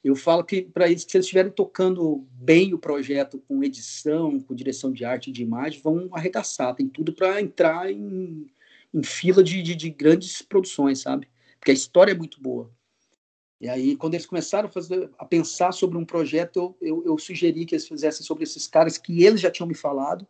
[0.02, 4.54] eu falo que para eles, se eles estiverem tocando bem o projeto com edição, com
[4.54, 6.74] direção de arte e de imagem, vão arregaçar.
[6.74, 8.50] Tem tudo para entrar em,
[8.94, 11.28] em fila de, de, de, grandes produções, sabe?
[11.58, 12.72] Porque a história é muito boa.
[13.60, 17.18] E aí, quando eles começaram a, fazer, a pensar sobre um projeto, eu, eu, eu,
[17.18, 20.26] sugeri que eles fizessem sobre esses caras que eles já tinham me falado.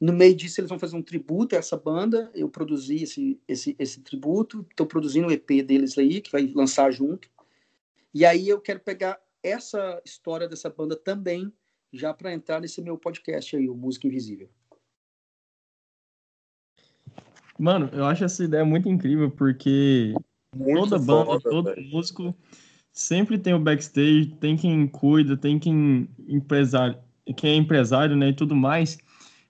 [0.00, 2.30] No meio disso, eles vão fazer um tributo a essa banda.
[2.34, 4.64] Eu produzi esse, esse, esse tributo.
[4.70, 7.28] Estou produzindo o EP deles aí, que vai lançar junto
[8.14, 11.52] E aí eu quero pegar essa história dessa banda também,
[11.92, 14.48] já para entrar nesse meu podcast aí, o Música Invisível.
[17.58, 20.14] Mano, eu acho essa ideia muito incrível, porque
[20.54, 21.88] muito toda banda, foda, todo véio.
[21.90, 22.34] músico
[22.92, 26.96] sempre tem o backstage, tem quem cuida, tem quem empresário,
[27.36, 28.98] quem é empresário, né, e tudo mais.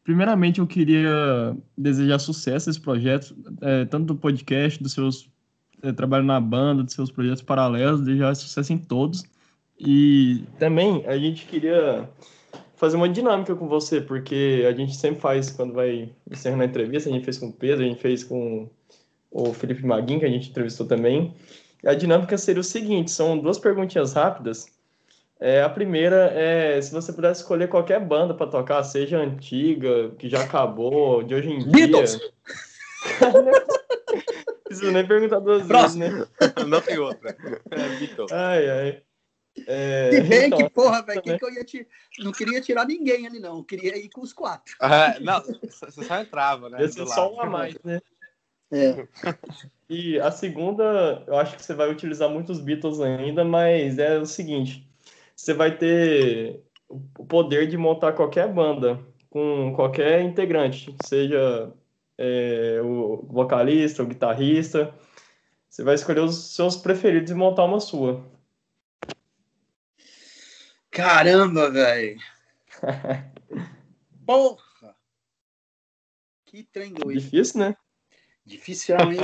[0.05, 5.28] Primeiramente, eu queria desejar sucesso a esse projeto, é, tanto do podcast, dos seus
[5.82, 9.24] é, trabalho na banda, dos seus projetos paralelos, desejar sucesso em todos.
[9.78, 12.09] E também a gente queria
[12.76, 17.09] fazer uma dinâmica com você, porque a gente sempre faz quando vai encerrando a entrevista,
[17.09, 18.68] a gente fez com o Pedro, a gente fez com
[19.33, 21.35] o Felipe Maguin, que a gente entrevistou também.
[21.85, 24.66] A dinâmica seria o seguinte: são duas perguntinhas rápidas.
[25.41, 30.28] É, a primeira é se você pudesse escolher qualquer banda para tocar, seja antiga, que
[30.28, 32.16] já acabou, de hoje em Beatles.
[32.16, 32.30] dia.
[34.64, 36.05] Preciso nem perguntar duas Próximo.
[36.05, 36.26] vezes, né?
[36.68, 37.37] Não tem outra.
[37.70, 38.30] É, Beatles.
[38.30, 39.03] Ai, ai.
[39.66, 41.87] É, Se bem então, que, porra, velho, que, que eu ia te...
[42.20, 43.59] não queria tirar ninguém ali, não.
[43.59, 44.74] Eu queria ir com os quatro.
[44.80, 46.83] Ah, não, você só entrava, né?
[46.83, 48.01] Esse só um a mais, né?
[48.73, 49.07] É.
[49.95, 54.25] E a segunda, eu acho que você vai utilizar muitos Beatles ainda, mas é o
[54.25, 54.91] seguinte:
[55.37, 58.99] você vai ter o poder de montar qualquer banda
[59.29, 61.75] com qualquer integrante, seja
[62.16, 64.95] é, o vocalista, o guitarrista.
[65.68, 68.25] Você vai escolher os seus preferidos e montar uma sua.
[70.91, 72.18] Caramba, velho.
[74.25, 74.97] Porra!
[76.47, 77.20] Que trem doido.
[77.20, 77.77] Difícil, né?
[78.45, 79.20] Difícil, hein?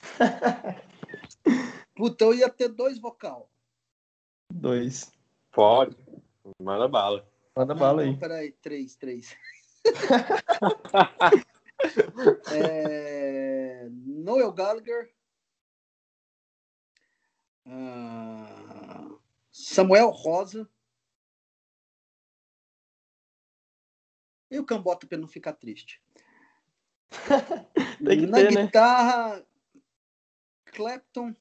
[1.96, 3.50] Puta, eu ia ter dois vocal.
[4.52, 5.10] Dois.
[5.50, 5.96] Pode.
[6.60, 7.26] Manda bala.
[7.56, 8.10] Manda não, bala aí.
[8.10, 9.34] Não, peraí, três, três.
[12.52, 13.88] é...
[13.90, 15.14] Noel Gallagher.
[17.66, 19.18] Uh...
[19.50, 20.70] Samuel Rosa.
[24.50, 26.00] E o Cambota para não ficar triste.
[28.04, 28.66] Tem que Na ter, né?
[28.66, 29.46] guitarra, né?
[30.66, 31.34] Clapton,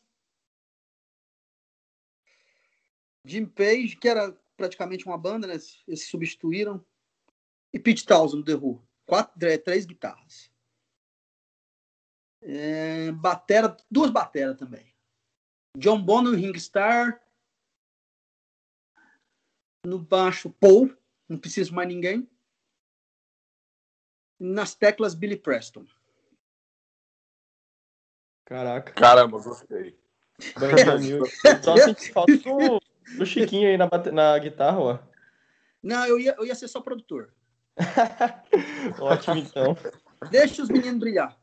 [3.25, 5.55] Jim Page, que era praticamente uma banda, né?
[5.87, 6.85] Eles substituíram.
[7.73, 8.81] E Pete Townsend The Who.
[9.05, 10.49] Quatro, é, três guitarras.
[12.41, 14.95] É, batera, duas bateras também.
[15.77, 17.21] John Bonham, Ring Star.
[19.85, 20.95] No baixo, Paul.
[21.27, 22.29] Não preciso mais ninguém
[24.39, 25.85] nas teclas Billy Preston.
[28.45, 28.93] Caraca.
[28.93, 29.97] Caramba, gostei.
[31.63, 32.81] Só senti falta do,
[33.17, 34.99] do Chiquinho aí na, na guitarra, ó.
[35.81, 37.33] Não, eu ia, eu ia ser só produtor.
[38.99, 39.77] Ótimo, então.
[40.29, 41.37] Deixa os meninos brilhar.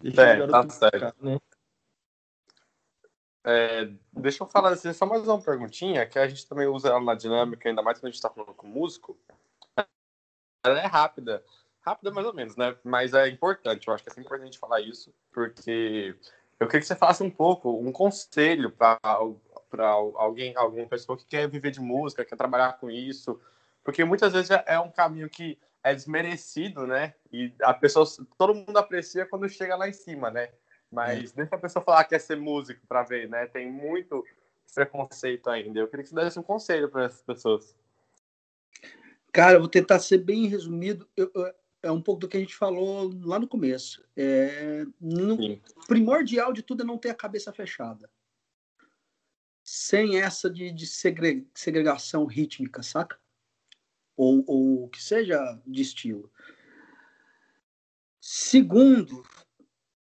[0.00, 1.24] Deixa é, tá certo.
[1.24, 1.38] né?
[3.44, 7.00] é, deixa eu falar assim, só mais uma perguntinha, que a gente também usa ela
[7.00, 9.18] na dinâmica, ainda mais quando a gente está falando com músico
[10.64, 11.44] ela é rápida.
[11.80, 12.76] Rápida mais ou menos, né?
[12.84, 16.14] Mas é importante, eu acho que é sempre importante falar isso, porque
[16.60, 18.98] eu queria que você faça um pouco, um conselho para
[20.16, 23.40] alguém, alguma pessoa que quer viver de música, quer trabalhar com isso,
[23.82, 27.14] porque muitas vezes é um caminho que é desmerecido, né?
[27.32, 28.06] E a pessoa,
[28.38, 30.50] todo mundo aprecia quando chega lá em cima, né?
[30.88, 31.36] Mas é.
[31.36, 33.46] deixa a pessoa falar que quer ser músico para ver, né?
[33.46, 34.24] Tem muito
[34.72, 35.80] preconceito ainda.
[35.80, 37.74] Eu queria que você desse um conselho para essas pessoas.
[39.32, 41.08] Cara, eu vou tentar ser bem resumido.
[41.16, 44.04] Eu, eu, é um pouco do que a gente falou lá no começo.
[44.14, 48.10] É, no, primordial de tudo é não ter a cabeça fechada.
[49.64, 53.18] Sem essa de, de segre, segregação rítmica, saca?
[54.16, 56.30] Ou, ou que seja de estilo.
[58.20, 59.24] Segundo,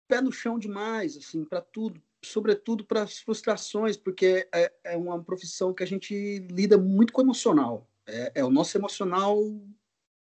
[0.08, 5.24] pé no chão demais, assim, para tudo, sobretudo para as frustrações, porque é, é uma
[5.24, 7.90] profissão que a gente lida muito com o emocional.
[8.08, 9.38] É, é o nosso emocional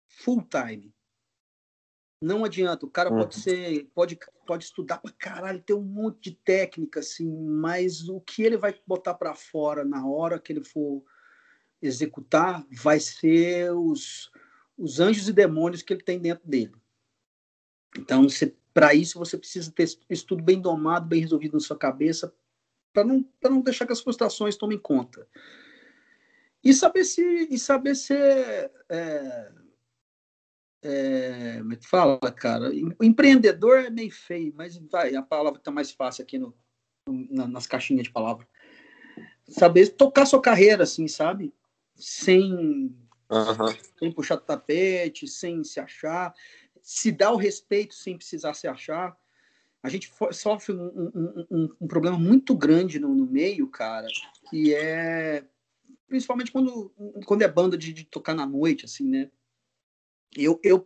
[0.09, 0.95] full time.
[2.21, 3.19] Não adianta, o cara uhum.
[3.19, 8.21] pode ser, pode, pode estudar pra caralho, ter um monte de técnica, assim, mas o
[8.21, 11.05] que ele vai botar para fora na hora que ele for
[11.83, 14.31] executar vai ser os,
[14.79, 16.75] os anjos e demônios que ele tem dentro dele.
[17.99, 18.27] Então,
[18.73, 22.35] para isso, você precisa ter isso tudo bem domado, bem resolvido na sua cabeça,
[22.93, 25.29] para não, não deixar que as frustrações tomem conta.
[26.65, 27.49] E saber se.
[27.51, 28.71] E saber ser.
[28.89, 29.53] É,
[30.83, 32.71] é, como é que fala, cara?
[32.99, 36.55] O empreendedor é meio feio, mas vai, a palavra está mais fácil aqui no,
[37.07, 38.47] no, nas caixinhas de palavra.
[39.49, 41.55] Saber tocar sua carreira, assim, sabe?
[41.95, 42.53] Sem,
[43.31, 43.77] uhum.
[43.99, 46.35] sem puxar tapete, sem se achar,
[46.83, 49.17] se dar o respeito sem precisar se achar.
[49.83, 54.07] a gente sofre um, um, um, um problema muito grande no, no, meio, cara,
[54.51, 55.45] que é
[56.07, 56.93] principalmente quando,
[57.27, 59.31] quando é banda de, de tocar na noite, assim, né?
[60.37, 60.85] Eu, eu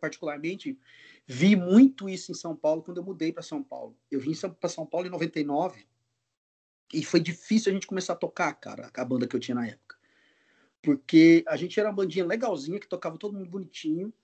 [0.00, 0.78] particularmente
[1.26, 3.96] vi muito isso em São Paulo quando eu mudei para São Paulo.
[4.10, 5.86] Eu vim para São Paulo em 99
[6.92, 9.66] e foi difícil a gente começar a tocar, cara, a banda que eu tinha na
[9.66, 9.96] época.
[10.80, 14.14] Porque a gente era uma bandinha legalzinha que tocava todo mundo bonitinho,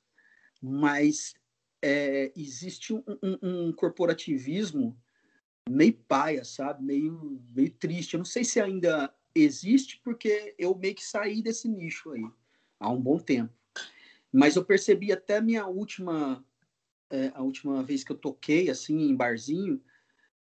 [0.60, 1.34] mas
[1.82, 4.96] é, existe um, um, um, corporativismo
[5.68, 6.84] meio paia, sabe?
[6.84, 8.14] Meio, meio triste.
[8.14, 12.24] Eu não sei se ainda existe, porque eu meio que saí desse nicho aí
[12.78, 13.52] há um bom tempo.
[14.32, 16.44] Mas eu percebi até minha última,
[17.10, 19.82] é, a última vez que eu toquei, assim, em barzinho,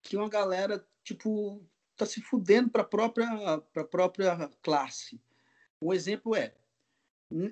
[0.02, 1.62] que uma galera, tipo,
[1.96, 5.22] tá se fudendo para própria, pra própria classe.
[5.82, 6.56] Um exemplo é,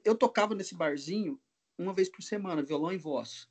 [0.04, 1.40] eu tocava nesse barzinho
[1.78, 3.48] uma vez por semana, violão e voz.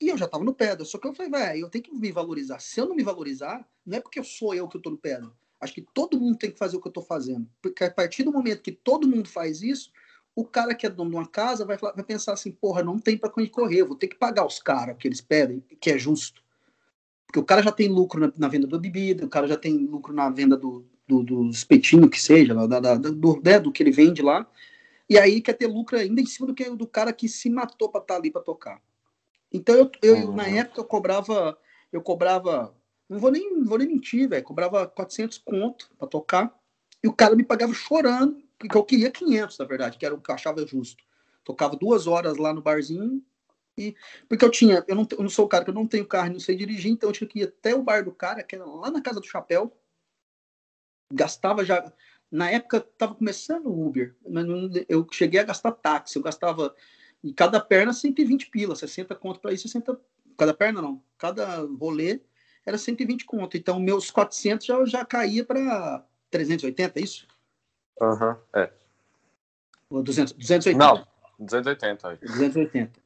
[0.00, 0.84] E eu já estava no pedra.
[0.84, 2.60] Só que eu falei, velho, eu tenho que me valorizar.
[2.60, 4.98] Se eu não me valorizar, não é porque eu sou eu que eu tô no
[4.98, 5.32] pedra.
[5.62, 7.48] Acho que todo mundo tem que fazer o que eu estou fazendo.
[7.62, 9.92] Porque a partir do momento que todo mundo faz isso,
[10.34, 13.16] o cara que é dono de uma casa vai, vai pensar assim, porra, não tem
[13.16, 16.42] para onde correr, vou ter que pagar os caras que eles pedem, que é justo.
[17.26, 19.78] Porque o cara já tem lucro na, na venda da bebida, o cara já tem
[19.86, 23.84] lucro na venda do, do, do espetinho que seja, da, da, do, né, do que
[23.84, 24.44] ele vende lá.
[25.08, 27.88] E aí quer ter lucro ainda em cima do que do cara que se matou
[27.88, 28.82] para estar tá ali para tocar.
[29.52, 30.34] Então eu, eu uhum.
[30.34, 31.56] na época eu cobrava
[31.92, 32.74] eu cobrava
[33.12, 36.58] não vou nem vou nem mentir, velho, cobrava 400 conto para tocar
[37.02, 40.20] e o cara me pagava chorando porque eu queria 500, na verdade, que era o
[40.20, 41.02] que eu achava justo.
[41.44, 43.22] Tocava duas horas lá no barzinho
[43.76, 43.94] e
[44.28, 46.32] porque eu tinha, eu não, eu não sou o cara que eu não tenho carro,
[46.32, 48.64] não sei dirigir, então eu tinha que ir até o bar do cara, que era
[48.64, 49.76] lá na casa do chapéu.
[51.12, 51.92] Gastava já
[52.30, 54.46] na época estava começando o Uber, mas
[54.88, 56.74] eu cheguei a gastar táxi, eu gastava
[57.22, 60.00] em cada perna 120 pila, 60 conto para ir, 60
[60.38, 62.20] cada perna não, cada rolê
[62.64, 63.56] era 120 conto.
[63.56, 67.26] Então meus 400 já já caía para 380, é isso?
[68.00, 68.72] Aham, uhum, é.
[69.90, 70.78] Ou 200, 280.
[70.78, 71.06] Não,
[71.38, 72.16] 280 aí.
[72.16, 73.00] 280.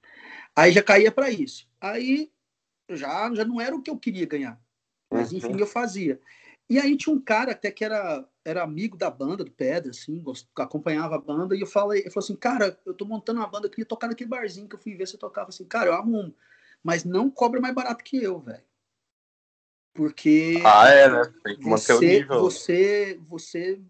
[0.54, 1.68] Aí já caía para isso.
[1.80, 2.30] Aí
[2.88, 4.60] já já não era o que eu queria ganhar.
[5.10, 5.38] Mas uhum.
[5.38, 6.20] enfim, eu fazia.
[6.68, 10.22] E aí tinha um cara até que era, era amigo da banda, do Pedra, assim,
[10.56, 13.66] acompanhava a banda, e eu falei, ele falou assim, cara, eu tô montando uma banda,
[13.66, 16.34] eu queria tocar naquele barzinho que eu fui ver se tocava assim, cara, eu arrumo,
[16.82, 18.64] mas não cobra mais barato que eu, velho.
[19.96, 20.62] Porque.
[20.64, 21.32] Ah, é, né?
[21.44, 22.40] Tem que manter o nível.
[22.40, 23.80] Você, você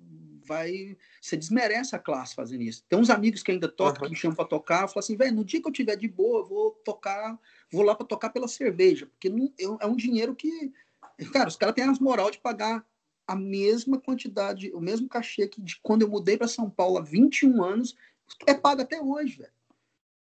[0.44, 0.96] vai.
[1.20, 2.84] Você desmerece a classe fazendo isso.
[2.88, 4.08] Tem uns amigos que ainda tocam, uhum.
[4.08, 6.06] que me chamam pra tocar, eu falo assim, velho, no dia que eu tiver de
[6.06, 7.36] boa, eu vou tocar,
[7.70, 10.72] vou lá para tocar pela cerveja, porque não, é um dinheiro que
[11.32, 12.84] Cara, os caras têm as moral de pagar
[13.26, 17.00] a mesma quantidade, o mesmo cachê que de quando eu mudei para São Paulo há
[17.00, 17.96] 21 anos,
[18.46, 19.52] é pago até hoje, velho.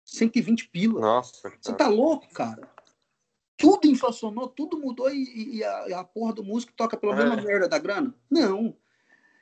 [0.04, 1.00] 120 pila.
[1.00, 1.42] Nossa.
[1.42, 1.56] Cara.
[1.60, 2.70] Você tá louco, cara?
[3.62, 7.16] Tudo inflacionou, tudo mudou e, e, a, a, porra do músico toca pela é.
[7.16, 8.12] mesma merda da grana?
[8.28, 8.76] Não.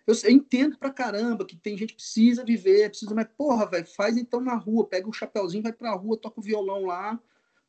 [0.06, 3.86] Eu, eu, entendo pra caramba que tem gente que precisa viver, precisa, mas porra, velho,
[3.86, 7.18] faz então na rua, pega o um chapéuzinho, vai pra rua, toca o violão lá,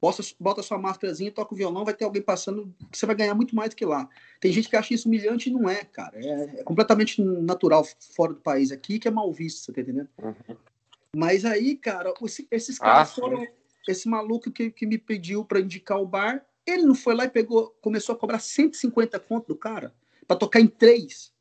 [0.02, 3.34] bota, bota sua máscarazinha, toca o violão, vai ter alguém passando, que você vai ganhar
[3.34, 4.10] muito mais do que lá.
[4.42, 6.20] Tem gente que acha isso humilhante e não é, cara.
[6.20, 10.10] É, é completamente natural fora do país aqui, que é mal visto, você tá entendendo?
[10.22, 10.58] Uhum.
[11.16, 13.48] Mas aí, cara, esse, esses caras ah, foram.
[13.88, 17.30] Esse maluco que, que me pediu para indicar o bar, ele não foi lá e
[17.30, 19.94] pegou, começou a cobrar 150 conto do cara
[20.28, 21.34] para tocar em três.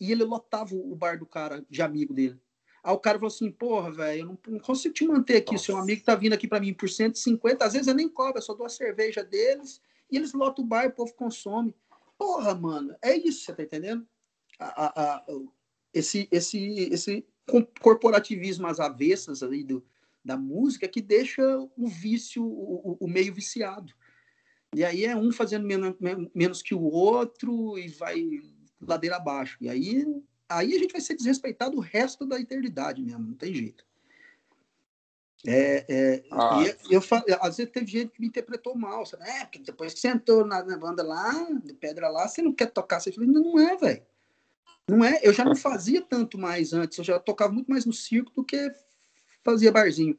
[0.00, 2.40] E ele lotava o bar do cara, de amigo dele.
[2.82, 5.52] Aí o cara falou assim, porra, velho, eu não, não, consigo te manter aqui.
[5.52, 5.66] Nossa.
[5.66, 8.42] Seu amigo tá vindo aqui para mim por 150, às vezes eu nem cobro, eu
[8.42, 9.80] só dou a cerveja deles
[10.10, 11.74] e eles lotam o bar e o povo consome.
[12.18, 14.06] Porra, mano, é isso, você tá entendendo?
[14.58, 15.24] A, a, a,
[15.94, 16.58] esse, esse,
[16.92, 17.24] esse
[17.80, 19.84] corporativismo às avessas ali do,
[20.24, 21.42] da música que deixa
[21.76, 23.92] o vício, o, o meio viciado.
[24.74, 25.94] E aí é um fazendo menos,
[26.34, 28.40] menos que o outro e vai
[28.80, 29.58] ladeira abaixo.
[29.60, 30.04] E aí
[30.48, 33.84] aí a gente vai ser desrespeitado o resto da eternidade mesmo, não tem jeito.
[35.44, 36.62] É, é, ah.
[36.88, 39.04] eu, eu, às vezes teve gente que me interpretou mal.
[39.04, 39.24] Sabe?
[39.28, 41.32] É, porque depois que você entrou na, na, banda lá,
[41.64, 43.00] de pedra lá, você não quer tocar.
[43.00, 44.02] Você fala, não é, velho.
[44.88, 45.18] Não é.
[45.22, 46.96] Eu já não fazia tanto mais antes.
[46.98, 48.72] Eu já tocava muito mais no circo do que
[49.44, 50.18] fazia barzinho.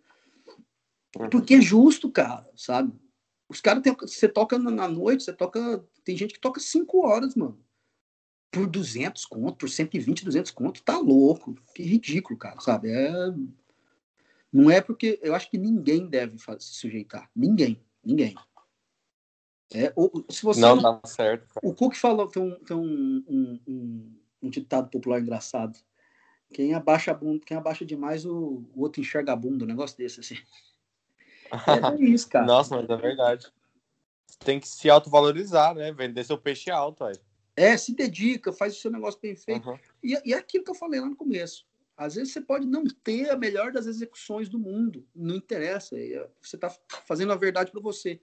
[1.18, 1.30] Uhum.
[1.30, 2.94] Porque é justo, cara, sabe?
[3.50, 3.96] Os caras tem.
[3.96, 5.84] Você toca na noite, você toca.
[6.04, 7.64] Tem gente que toca cinco horas, mano
[8.54, 11.56] por 200 conto, por 120, 200 conto, tá louco.
[11.74, 12.92] Que ridículo, cara, sabe?
[12.92, 13.12] É...
[14.52, 17.28] Não é porque eu acho que ninguém deve se sujeitar.
[17.36, 18.36] Ninguém, ninguém.
[19.74, 21.52] É, ou, se você não, não tá certo.
[21.52, 21.68] Cara.
[21.68, 25.80] O Cook falou, tem, um, tem um, um, um, um, ditado popular engraçado.
[26.54, 29.98] Quem abaixa a bunda, quem abaixa demais, o, o outro enxerga a bunda, um negócio
[29.98, 30.38] desse, assim.
[31.52, 31.52] É,
[32.04, 32.46] isso, cara.
[32.46, 33.52] Nossa, mas é verdade.
[34.40, 35.92] tem que se autovalorizar, né?
[35.92, 37.16] Vender seu peixe alto, aí.
[37.56, 39.68] É, se dedica, faz o seu negócio bem feito.
[39.68, 39.80] Uhum.
[40.04, 41.66] E, e é aquilo que eu falei lá no começo.
[41.96, 45.98] Às vezes você pode não ter a melhor das execuções do mundo, não interessa.
[46.00, 46.76] É, você está
[47.06, 48.20] fazendo a verdade para você.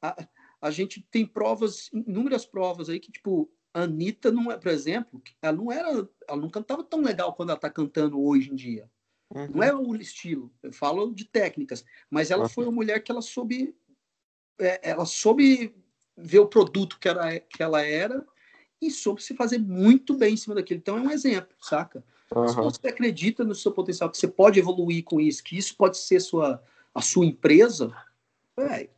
[0.00, 0.26] A,
[0.60, 5.20] a gente tem provas, inúmeras provas aí que, tipo, a Anitta não é, por exemplo,
[5.42, 8.88] ela não era, ela não cantava tão legal quando ela está cantando hoje em dia.
[9.34, 9.48] Uhum.
[9.56, 12.48] Não é o estilo, eu falo de técnicas, mas ela uhum.
[12.48, 13.74] foi uma mulher que ela soube,
[14.60, 15.74] é, ela soube
[16.16, 18.24] ver o produto que ela, que ela era
[18.80, 20.78] e soube se fazer muito bem em cima daquilo.
[20.78, 22.04] Então é um exemplo, saca?
[22.34, 22.48] Uhum.
[22.48, 25.98] Se você acredita no seu potencial, que você pode evoluir com isso, que isso pode
[25.98, 26.62] ser sua,
[26.94, 27.92] a sua empresa,
[28.56, 28.90] véio,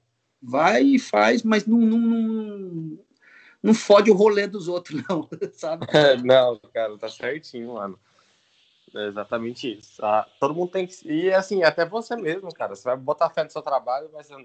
[0.43, 2.99] vai e faz, mas não, não, não,
[3.63, 5.87] não fode o rolê dos outros, não, sabe?
[6.25, 7.99] não, cara, tá certinho, mano.
[8.95, 10.05] É exatamente isso.
[10.05, 10.97] Ah, todo mundo tem que.
[11.11, 12.75] E assim, até você mesmo, cara.
[12.75, 14.37] Você vai botar fé no seu trabalho, mas você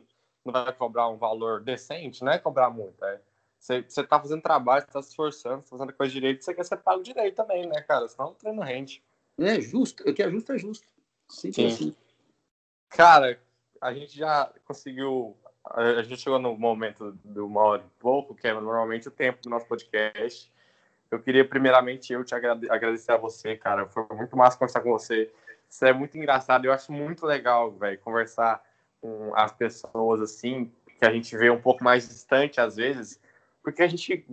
[0.43, 3.03] não vai cobrar um valor decente, não é cobrar muito.
[3.05, 3.19] É
[3.61, 6.65] você, você tá fazendo trabalho, você tá se esforçando, tá fazendo coisa direito, você quer
[6.65, 8.07] ser pago direito também, né, cara?
[8.07, 9.03] Senão o treino rende.
[9.37, 10.87] É justo, o que é justo é justo.
[11.29, 11.67] Sim.
[11.67, 11.95] assim.
[12.89, 13.39] Cara,
[13.79, 15.37] a gente já conseguiu.
[15.63, 19.41] A gente chegou no momento do uma hora e pouco, que é normalmente o tempo
[19.41, 20.51] do nosso podcast.
[21.09, 23.85] Eu queria, primeiramente, eu te agradecer a você, cara.
[23.87, 25.31] Foi muito massa conversar com você.
[25.69, 26.65] Você é muito engraçado.
[26.65, 28.63] Eu acho muito legal, velho, conversar
[28.99, 33.19] com as pessoas assim, que a gente vê um pouco mais distante às vezes,
[33.63, 34.25] porque a gente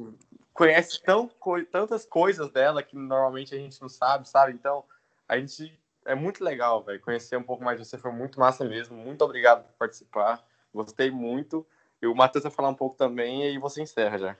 [0.53, 1.31] conhece tão,
[1.71, 4.53] tantas coisas dela que normalmente a gente não sabe, sabe?
[4.53, 4.85] Então,
[5.27, 8.65] a gente é muito legal, velho, conhecer um pouco mais de você, foi muito massa
[8.65, 8.97] mesmo.
[8.97, 10.45] Muito obrigado por participar.
[10.85, 11.67] Gostei muito.
[12.01, 14.37] E o Matheus vai falar um pouco também e aí você encerra já.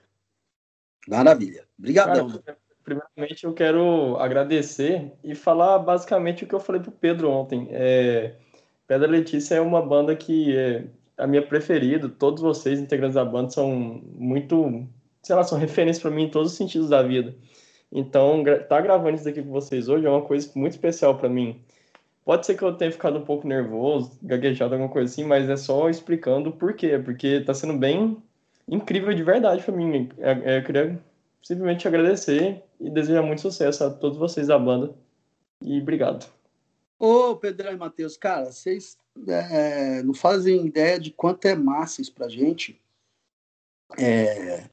[1.07, 1.65] Maravilha.
[1.77, 2.41] Obrigadão.
[2.83, 7.67] primeiramente, eu quero agradecer e falar basicamente o que eu falei pro Pedro ontem.
[7.71, 8.35] É,
[8.87, 10.85] Pedra Letícia é uma banda que é,
[11.17, 12.07] a minha preferida.
[12.09, 14.87] Todos vocês, integrantes da banda, são muito,
[15.21, 17.35] sei lá, são referências para mim em todos os sentidos da vida.
[17.91, 21.61] Então, tá gravando isso daqui com vocês hoje é uma coisa muito especial para mim.
[22.29, 25.57] Pode ser que eu tenha ficado um pouco nervoso, gaguejado, alguma coisa assim, mas é
[25.57, 26.99] só explicando o porquê.
[26.99, 28.21] Porque tá sendo bem
[28.67, 30.07] incrível de verdade para mim.
[30.19, 31.03] É, é, eu queria
[31.41, 34.93] simplesmente agradecer e desejar muito sucesso a todos vocês da banda.
[35.63, 36.31] E obrigado.
[36.99, 38.95] Ô, Pedro e Matheus, cara, vocês
[39.27, 42.79] é, não fazem ideia de quanto é massa isso pra gente
[43.97, 44.65] é,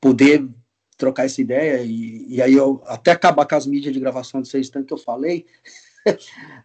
[0.00, 0.48] poder
[0.96, 4.48] trocar essa ideia e, e, aí eu até acabar com as mídias de gravação de
[4.48, 5.46] vocês, tanto que eu falei,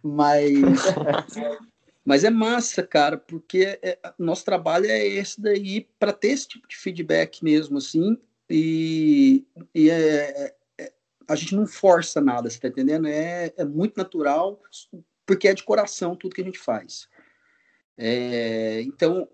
[0.02, 0.54] mas
[2.04, 6.66] mas é massa, cara, porque é, nosso trabalho é esse daí para ter esse tipo
[6.66, 8.18] de feedback mesmo, assim,
[8.48, 10.92] e, e é, é,
[11.28, 13.06] a gente não força nada, você tá entendendo?
[13.06, 14.60] É, é muito natural,
[15.24, 17.08] porque é de coração tudo que a gente faz.
[17.96, 19.28] É, então,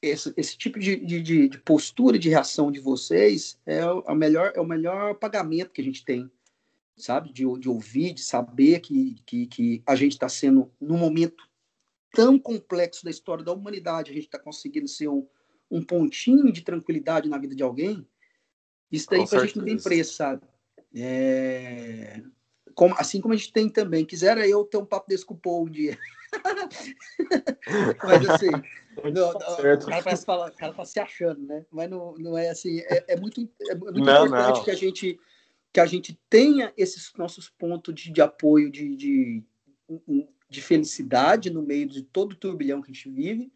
[0.00, 4.60] esse, esse tipo de, de, de, postura de reação de vocês é o, melhor, é
[4.60, 6.30] o melhor pagamento que a gente tem,
[6.98, 7.32] sabe?
[7.32, 11.48] De, de ouvir, de saber que, que, que a gente está sendo, num momento
[12.12, 15.26] tão complexo da história da humanidade, a gente está conseguindo ser um,
[15.70, 18.06] um pontinho de tranquilidade na vida de alguém.
[18.90, 20.42] Isso daí para a gente não tem preço, sabe?
[20.94, 22.22] É,
[22.74, 24.04] como, assim como a gente tem também.
[24.04, 25.98] Quisera eu ter um papo desse com o Paul um dia.
[28.04, 28.50] Mas assim,
[29.04, 31.64] não, não, o cara parece falar, o cara tá se achando, né?
[31.70, 32.80] Mas não, não é assim.
[32.80, 35.18] É, é muito, é muito não, importante que a gente
[35.72, 39.42] que a gente tenha esses nossos pontos de, de apoio, de, de,
[40.48, 43.52] de felicidade no meio de todo o turbilhão que a gente vive.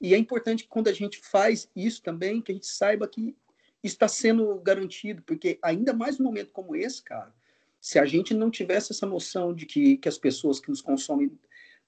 [0.00, 3.36] E é importante que quando a gente faz isso também, que a gente saiba que
[3.82, 7.34] está sendo garantido, porque ainda mais num momento como esse, cara,
[7.80, 11.30] se a gente não tivesse essa noção de que, que as pessoas que nos consomem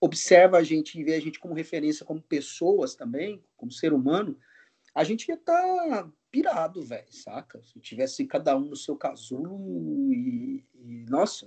[0.00, 4.36] observam a gente e vê a gente como referência como pessoas também, como ser humano,
[4.94, 7.62] a gente ia estar tá pirado, velho, saca?
[7.62, 11.46] Se tivesse cada um no seu casulo e, e nossa,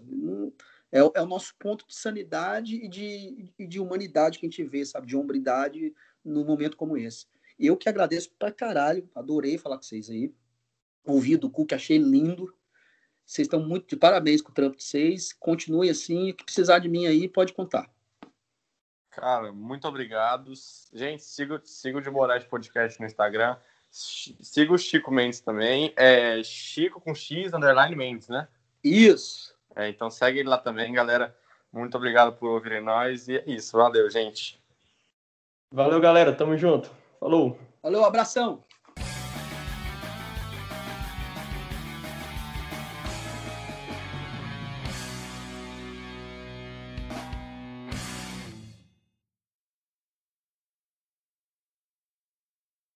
[0.92, 4.64] é, é, o nosso ponto de sanidade e de, e de humanidade que a gente
[4.64, 5.08] vê, sabe?
[5.08, 5.94] De hombridade
[6.24, 7.28] num momento como esse.
[7.58, 10.34] Eu que agradeço pra caralho, adorei falar com vocês aí.
[11.06, 12.54] Ouvi do cu que achei lindo,
[13.26, 15.34] vocês estão muito de parabéns com o trampo de vocês.
[15.34, 16.32] Continue assim.
[16.32, 17.92] O que precisar de mim aí, pode contar.
[19.16, 20.52] Cara, muito obrigado.
[20.94, 23.56] Gente, siga, siga o de Moraes Podcast no Instagram.
[23.90, 25.94] Siga o Chico Mendes também.
[25.96, 28.46] É Chico com X, underline Mendes, né?
[28.84, 29.56] Isso.
[29.74, 31.34] É, então segue ele lá também, galera.
[31.72, 33.30] Muito obrigado por ouvirem nós.
[33.30, 33.78] E é isso.
[33.78, 34.62] Valeu, gente.
[35.72, 36.34] Valeu, galera.
[36.34, 36.92] Tamo junto.
[37.18, 37.58] Falou.
[37.82, 38.66] Valeu, abração.